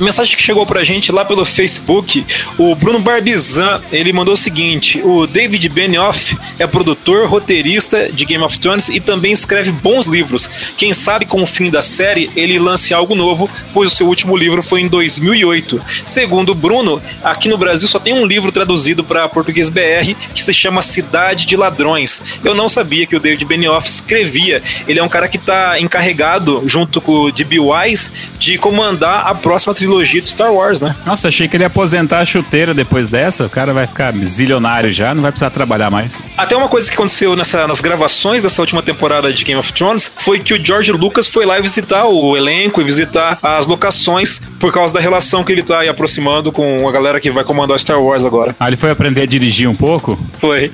Mensagem 0.00 0.34
que 0.34 0.42
chegou 0.42 0.64
pra 0.64 0.82
gente 0.82 1.12
lá 1.12 1.26
pelo 1.26 1.44
Facebook, 1.44 2.24
o 2.56 2.74
Bruno 2.74 3.00
Barbizan, 3.00 3.82
ele 3.92 4.12
mandou 4.14 4.32
o 4.32 4.36
seguinte: 4.36 5.00
o 5.04 5.26
David 5.26 5.68
Benioff 5.68 6.38
é 6.58 6.66
produtor, 6.66 7.28
roteirista 7.28 8.10
de 8.10 8.24
Game 8.24 8.42
of 8.42 8.58
Thrones 8.58 8.88
e 8.88 8.98
também 8.98 9.32
escreve 9.32 9.70
bons 9.70 10.06
livros. 10.06 10.48
Quem 10.78 10.94
sabe 10.94 11.26
com 11.26 11.42
o 11.42 11.46
fim 11.46 11.70
da 11.70 11.82
série 11.82 12.30
ele 12.34 12.58
lance 12.58 12.94
algo 12.94 13.14
novo, 13.14 13.48
pois 13.74 13.92
o 13.92 13.94
seu 13.94 14.06
último 14.06 14.36
livro 14.36 14.62
foi 14.62 14.80
em 14.80 14.88
2008. 14.88 15.80
Segundo 16.06 16.52
o 16.52 16.54
Bruno, 16.54 17.02
aqui 17.22 17.48
no 17.48 17.58
Brasil 17.58 17.86
só 17.86 17.98
tem 17.98 18.14
um 18.14 18.24
livro 18.24 18.50
traduzido 18.50 19.04
para 19.04 19.28
português 19.28 19.68
BR 19.68 20.14
que 20.34 20.42
se 20.42 20.54
chama 20.54 20.80
Cidade 20.80 21.44
de 21.44 21.56
Ladrões. 21.56 22.22
Eu 22.42 22.54
não 22.54 22.70
sabia 22.70 23.06
que 23.06 23.16
o 23.16 23.20
David 23.20 23.44
Benioff 23.44 23.86
escrevia. 23.86 24.62
Ele 24.88 24.98
é 24.98 25.02
um 25.02 25.08
cara 25.08 25.28
que 25.28 25.36
está 25.36 25.78
encarregado, 25.78 26.62
junto 26.66 27.02
com 27.02 27.12
o 27.12 27.32
D.B. 27.32 27.58
Wise, 27.60 28.10
de 28.38 28.56
comandar 28.56 29.26
a 29.26 29.34
próxima 29.34 29.59
trilogia 29.74 30.20
de 30.20 30.28
Star 30.28 30.52
Wars, 30.52 30.80
né? 30.80 30.94
Nossa, 31.04 31.28
achei 31.28 31.48
que 31.48 31.56
ele 31.56 31.64
ia 31.64 31.68
aposentar 31.68 32.20
a 32.20 32.24
chuteira 32.24 32.72
depois 32.74 33.08
dessa. 33.08 33.46
O 33.46 33.50
cara 33.50 33.72
vai 33.72 33.86
ficar 33.86 34.12
zilionário 34.24 34.92
já, 34.92 35.14
não 35.14 35.22
vai 35.22 35.30
precisar 35.30 35.50
trabalhar 35.50 35.90
mais. 35.90 36.22
Até 36.36 36.56
uma 36.56 36.68
coisa 36.68 36.88
que 36.88 36.94
aconteceu 36.94 37.36
nessa, 37.36 37.66
nas 37.66 37.80
gravações 37.80 38.42
dessa 38.42 38.60
última 38.60 38.82
temporada 38.82 39.32
de 39.32 39.44
Game 39.44 39.60
of 39.60 39.72
Thrones 39.72 40.10
foi 40.18 40.40
que 40.40 40.54
o 40.54 40.64
George 40.64 40.92
Lucas 40.92 41.26
foi 41.26 41.44
lá 41.44 41.58
visitar 41.60 42.06
o 42.06 42.36
elenco 42.36 42.80
e 42.80 42.84
visitar 42.84 43.38
as 43.42 43.66
locações 43.66 44.40
por 44.58 44.72
causa 44.72 44.92
da 44.92 45.00
relação 45.00 45.42
que 45.42 45.52
ele 45.52 45.62
tá 45.62 45.80
aí 45.80 45.88
aproximando 45.88 46.52
com 46.52 46.88
a 46.88 46.92
galera 46.92 47.18
que 47.20 47.30
vai 47.30 47.44
comandar 47.44 47.78
Star 47.78 48.00
Wars 48.00 48.24
agora. 48.24 48.54
Ah, 48.58 48.68
ele 48.68 48.76
foi 48.76 48.90
aprender 48.90 49.22
a 49.22 49.26
dirigir 49.26 49.68
um 49.68 49.74
pouco? 49.74 50.18
Foi. 50.38 50.70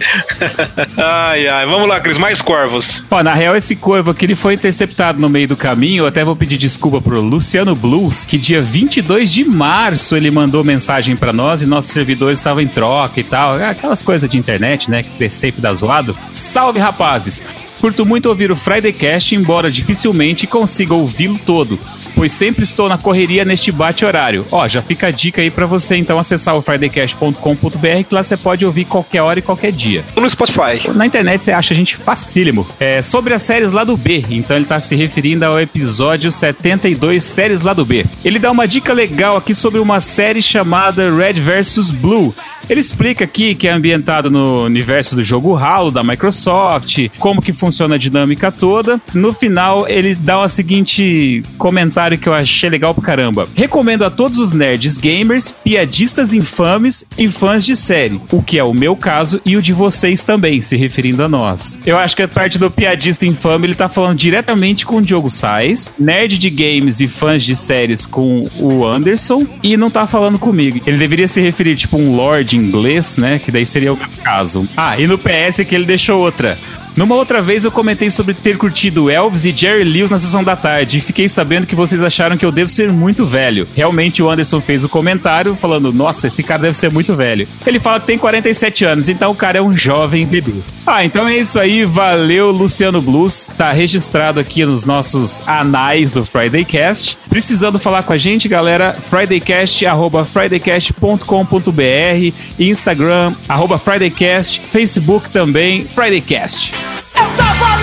ai, 0.98 1.46
ai. 1.46 1.66
Vamos 1.66 1.88
lá, 1.88 2.00
Cris, 2.00 2.18
mais 2.18 2.42
corvos. 2.42 3.04
Ó, 3.10 3.22
na 3.22 3.34
real, 3.34 3.54
esse 3.56 3.76
corvo 3.76 4.10
aqui 4.10 4.24
ele 4.24 4.34
foi 4.34 4.54
interceptado 4.54 5.20
no 5.20 5.28
meio 5.28 5.48
do 5.48 5.56
caminho. 5.56 6.02
Eu 6.02 6.06
até 6.06 6.24
vou 6.24 6.34
pedir 6.34 6.56
desculpa 6.56 7.00
pro 7.00 7.20
Luciano 7.20 7.74
Blues, 7.74 8.26
que 8.26 8.36
dia 8.36 8.60
22 8.78 9.32
de 9.32 9.42
março 9.42 10.14
ele 10.14 10.30
mandou 10.30 10.62
mensagem 10.62 11.16
para 11.16 11.32
nós 11.32 11.62
e 11.62 11.66
nossos 11.66 11.90
servidores 11.92 12.40
estavam 12.40 12.62
em 12.62 12.68
troca 12.68 13.18
e 13.18 13.24
tal. 13.24 13.54
Aquelas 13.54 14.02
coisas 14.02 14.28
de 14.28 14.36
internet, 14.36 14.90
né? 14.90 15.02
Que 15.02 15.30
sempre 15.30 15.62
dá 15.62 15.72
zoado. 15.72 16.14
Salve, 16.30 16.78
rapazes! 16.78 17.42
Curto 17.80 18.04
muito 18.04 18.28
ouvir 18.28 18.50
o 18.50 18.56
Friday 18.56 18.92
Cast, 18.92 19.34
embora 19.34 19.70
dificilmente 19.70 20.46
consiga 20.46 20.92
ouvi-lo 20.92 21.38
todo. 21.38 21.80
Pois 22.16 22.32
sempre 22.32 22.64
estou 22.64 22.88
na 22.88 22.96
correria 22.96 23.44
neste 23.44 23.70
bate-horário. 23.70 24.46
Ó, 24.50 24.66
já 24.66 24.80
fica 24.80 25.08
a 25.08 25.10
dica 25.10 25.42
aí 25.42 25.50
pra 25.50 25.66
você 25.66 25.96
então 25.96 26.18
acessar 26.18 26.56
o 26.56 26.62
fridaycast.com.br 26.62 28.04
que 28.08 28.14
lá 28.14 28.22
você 28.22 28.36
pode 28.36 28.64
ouvir 28.64 28.86
qualquer 28.86 29.20
hora 29.20 29.38
e 29.38 29.42
qualquer 29.42 29.70
dia. 29.70 30.02
No 30.16 30.28
Spotify. 30.28 30.90
Na 30.94 31.04
internet 31.04 31.44
você 31.44 31.52
acha 31.52 31.74
a 31.74 31.76
gente 31.76 31.96
facílimo. 31.96 32.66
É 32.80 33.02
sobre 33.02 33.34
as 33.34 33.42
séries 33.42 33.72
lá 33.72 33.84
do 33.84 33.96
B, 33.96 34.24
então 34.30 34.56
ele 34.56 34.64
tá 34.64 34.80
se 34.80 34.96
referindo 34.96 35.44
ao 35.44 35.60
episódio 35.60 36.32
72, 36.32 37.22
séries 37.22 37.60
lá 37.60 37.74
do 37.74 37.84
B. 37.84 38.06
Ele 38.24 38.38
dá 38.38 38.50
uma 38.50 38.66
dica 38.66 38.92
legal 38.94 39.36
aqui 39.36 39.54
sobre 39.54 39.78
uma 39.78 40.00
série 40.00 40.40
chamada 40.40 41.14
Red 41.14 41.34
vs 41.34 41.90
Blue. 41.90 42.34
Ele 42.68 42.80
explica 42.80 43.24
aqui 43.24 43.54
que 43.54 43.68
é 43.68 43.70
ambientado 43.70 44.28
no 44.28 44.64
universo 44.64 45.14
do 45.14 45.22
jogo 45.22 45.54
Halo 45.54 45.92
da 45.92 46.02
Microsoft, 46.02 47.08
como 47.18 47.40
que 47.40 47.52
funciona 47.52 47.94
a 47.94 47.98
dinâmica 47.98 48.50
toda. 48.50 49.00
No 49.14 49.32
final, 49.32 49.88
ele 49.88 50.16
dá 50.16 50.40
o 50.40 50.48
seguinte 50.48 51.44
comentário 51.58 52.05
que 52.14 52.28
eu 52.28 52.34
achei 52.34 52.68
legal 52.68 52.94
pra 52.94 53.02
caramba. 53.02 53.48
Recomendo 53.54 54.04
a 54.04 54.10
todos 54.10 54.38
os 54.38 54.52
nerds 54.52 54.98
gamers, 54.98 55.54
piadistas 55.64 56.34
infames 56.34 57.04
e 57.16 57.30
fãs 57.30 57.64
de 57.64 57.74
série, 57.74 58.20
o 58.30 58.42
que 58.42 58.58
é 58.58 58.64
o 58.64 58.74
meu 58.74 58.94
caso 58.94 59.40
e 59.46 59.56
o 59.56 59.62
de 59.62 59.72
vocês 59.72 60.22
também, 60.22 60.60
se 60.60 60.76
referindo 60.76 61.22
a 61.22 61.28
nós. 61.28 61.80
Eu 61.86 61.96
acho 61.96 62.14
que 62.14 62.22
a 62.22 62.28
parte 62.28 62.58
do 62.58 62.70
piadista 62.70 63.24
infame 63.24 63.66
ele 63.66 63.74
tá 63.74 63.88
falando 63.88 64.18
diretamente 64.18 64.84
com 64.84 64.96
o 64.96 65.02
Diogo 65.02 65.30
Sais, 65.30 65.90
nerd 65.98 66.36
de 66.36 66.50
games 66.50 67.00
e 67.00 67.08
fãs 67.08 67.42
de 67.42 67.56
séries 67.56 68.04
com 68.04 68.48
o 68.58 68.86
Anderson, 68.86 69.46
e 69.62 69.76
não 69.76 69.90
tá 69.90 70.06
falando 70.06 70.38
comigo. 70.38 70.80
Ele 70.86 70.98
deveria 70.98 71.28
se 71.28 71.40
referir 71.40 71.76
tipo 71.76 71.96
um 71.96 72.14
lord 72.14 72.56
inglês, 72.56 73.16
né? 73.16 73.38
Que 73.38 73.50
daí 73.50 73.64
seria 73.64 73.92
o 73.92 73.96
meu 73.96 74.08
caso. 74.22 74.68
Ah, 74.76 74.98
e 74.98 75.06
no 75.06 75.16
PS 75.16 75.64
que 75.66 75.74
ele 75.74 75.86
deixou 75.86 76.20
outra. 76.20 76.58
Numa 76.96 77.14
outra 77.14 77.42
vez 77.42 77.62
eu 77.62 77.70
comentei 77.70 78.10
sobre 78.10 78.32
ter 78.32 78.56
curtido 78.56 79.10
Elvis 79.10 79.44
e 79.44 79.54
Jerry 79.54 79.84
Lewis 79.84 80.10
na 80.10 80.18
sessão 80.18 80.42
da 80.42 80.56
tarde 80.56 80.96
e 80.96 81.00
fiquei 81.02 81.28
sabendo 81.28 81.66
que 81.66 81.74
vocês 81.74 82.02
acharam 82.02 82.38
que 82.38 82.46
eu 82.46 82.50
devo 82.50 82.70
ser 82.70 82.90
muito 82.90 83.26
velho. 83.26 83.68
Realmente 83.76 84.22
o 84.22 84.30
Anderson 84.30 84.62
fez 84.62 84.82
o 84.82 84.88
comentário 84.88 85.54
falando: 85.54 85.92
Nossa, 85.92 86.26
esse 86.26 86.42
cara 86.42 86.62
deve 86.62 86.78
ser 86.78 86.90
muito 86.90 87.14
velho. 87.14 87.46
Ele 87.66 87.78
fala 87.78 88.00
que 88.00 88.06
tem 88.06 88.16
47 88.16 88.86
anos, 88.86 89.10
então 89.10 89.30
o 89.30 89.34
cara 89.34 89.58
é 89.58 89.62
um 89.62 89.76
jovem 89.76 90.26
bebê. 90.26 90.54
Ah, 90.86 91.04
então 91.04 91.28
é 91.28 91.36
isso 91.36 91.58
aí. 91.58 91.84
Valeu, 91.84 92.50
Luciano 92.50 93.02
Blues. 93.02 93.46
Tá 93.58 93.72
registrado 93.72 94.40
aqui 94.40 94.64
nos 94.64 94.86
nossos 94.86 95.42
anais 95.46 96.12
do 96.12 96.24
Friday 96.24 96.64
Cast. 96.64 97.18
Precisando 97.28 97.78
falar 97.78 98.04
com 98.04 98.14
a 98.14 98.18
gente, 98.18 98.48
galera, 98.48 98.94
fridaycast, 98.94 99.84
arroba 99.84 100.24
fridaycast.com.br, 100.24 102.32
Instagram, 102.58 103.34
arroba 103.46 103.76
fridaycast, 103.76 104.62
Facebook 104.66 105.28
também, 105.28 105.84
fridaycast. 105.84 106.85
Stop! 107.16 107.75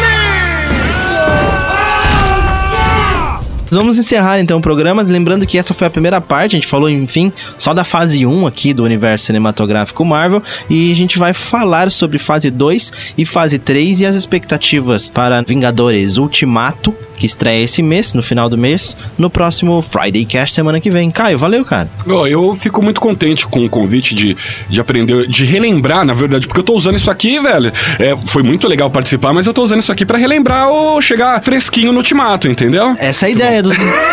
Vamos 3.76 3.98
encerrar 3.98 4.40
então 4.40 4.58
o 4.58 4.62
programa, 4.62 5.02
lembrando 5.02 5.46
que 5.46 5.58
essa 5.58 5.74
foi 5.74 5.88
a 5.88 5.90
primeira 5.90 6.20
parte, 6.22 6.56
a 6.56 6.58
gente 6.58 6.68
falou, 6.68 6.90
enfim, 6.90 7.32
só 7.58 7.74
da 7.74 7.84
fase 7.84 8.26
1 8.26 8.48
aqui 8.48 8.74
do 8.74 8.84
universo 8.84 9.26
cinematográfico 9.26 10.04
Marvel, 10.06 10.42
e 10.70 10.92
a 10.92 10.96
gente 10.96 11.18
vai 11.18 11.34
falar 11.34 11.92
sobre 11.92 12.18
fase 12.18 12.50
2 12.50 12.92
e 13.18 13.26
fase 13.26 13.58
3 13.58 14.02
e 14.02 14.06
as 14.06 14.16
expectativas 14.16 15.10
para 15.10 15.42
Vingadores 15.42 16.18
Ultimato, 16.18 16.94
que 17.16 17.26
estreia 17.26 17.64
esse 17.64 17.82
mês, 17.82 18.14
no 18.14 18.22
final 18.22 18.50
do 18.50 18.58
mês, 18.58 18.98
no 19.18 19.30
próximo 19.30 19.82
Friday 19.82 20.26
Cast 20.26 20.54
semana 20.54 20.80
que 20.80 20.90
vem. 20.90 21.10
Caio, 21.10 21.38
valeu, 21.38 21.64
cara. 21.64 21.90
Ó, 22.08 22.28
eu 22.28 22.56
fico 22.56 22.82
muito 22.82 23.00
contente 23.00 23.48
com 23.48 23.66
o 23.66 23.70
convite 23.70 24.14
de, 24.14 24.36
de 24.70 24.82
aprender, 24.82 25.28
de 25.28 25.46
relembrar, 25.46 26.06
na 26.06 26.14
verdade, 26.14 26.48
porque 26.48 26.60
eu 26.60 26.66
tô 26.66 26.74
usando 26.74 26.98
isso 26.98 27.10
aqui, 27.10 27.40
velho. 27.40 27.72
É, 28.00 28.16
foi 28.18 28.44
muito 28.44 28.68
legal 28.68 28.90
participar, 28.90 29.34
mas 29.34 29.48
eu 29.48 29.54
tô 29.54 29.64
usando 29.64 29.80
isso 29.80 29.92
aqui 29.92 30.06
pra 30.06 30.18
relembrar 30.18 30.70
ou 30.70 31.02
chegar 31.02 31.42
fresquinho 31.42 31.92
no 31.92 32.00
ultimato, 32.00 32.48
entendeu? 32.48 32.96
Essa 32.98 33.26
é 33.26 33.30
a 33.30 33.32
ideia 33.32 33.63
do, 33.64 33.70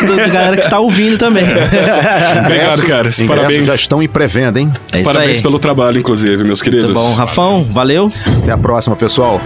do, 0.06 0.16
da 0.16 0.28
galera 0.28 0.56
que 0.56 0.62
está 0.62 0.78
ouvindo 0.78 1.18
também. 1.18 1.44
Obrigado, 2.44 2.82
cara. 2.82 3.10
Parabéns. 3.26 3.66
já 3.66 3.74
estão 3.74 4.02
em 4.02 4.08
pré-venda, 4.08 4.60
hein? 4.60 4.72
É 4.92 4.98
isso 4.98 5.04
Parabéns 5.04 5.38
aí. 5.38 5.42
pelo 5.42 5.58
trabalho, 5.58 5.98
inclusive, 5.98 6.44
meus 6.44 6.62
queridos. 6.62 6.90
Muito 6.90 7.00
bom, 7.00 7.14
Rafão, 7.14 7.66
valeu. 7.70 8.12
Até 8.42 8.52
a 8.52 8.58
próxima, 8.58 8.96
pessoal. 8.96 9.40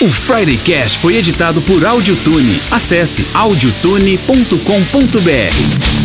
O 0.00 0.08
Friday 0.08 0.56
Cast 0.58 1.00
foi 1.00 1.16
editado 1.16 1.60
por 1.60 1.84
Audiotune. 1.84 2.62
Acesse 2.70 3.26
audiotune.com.br. 3.34 5.97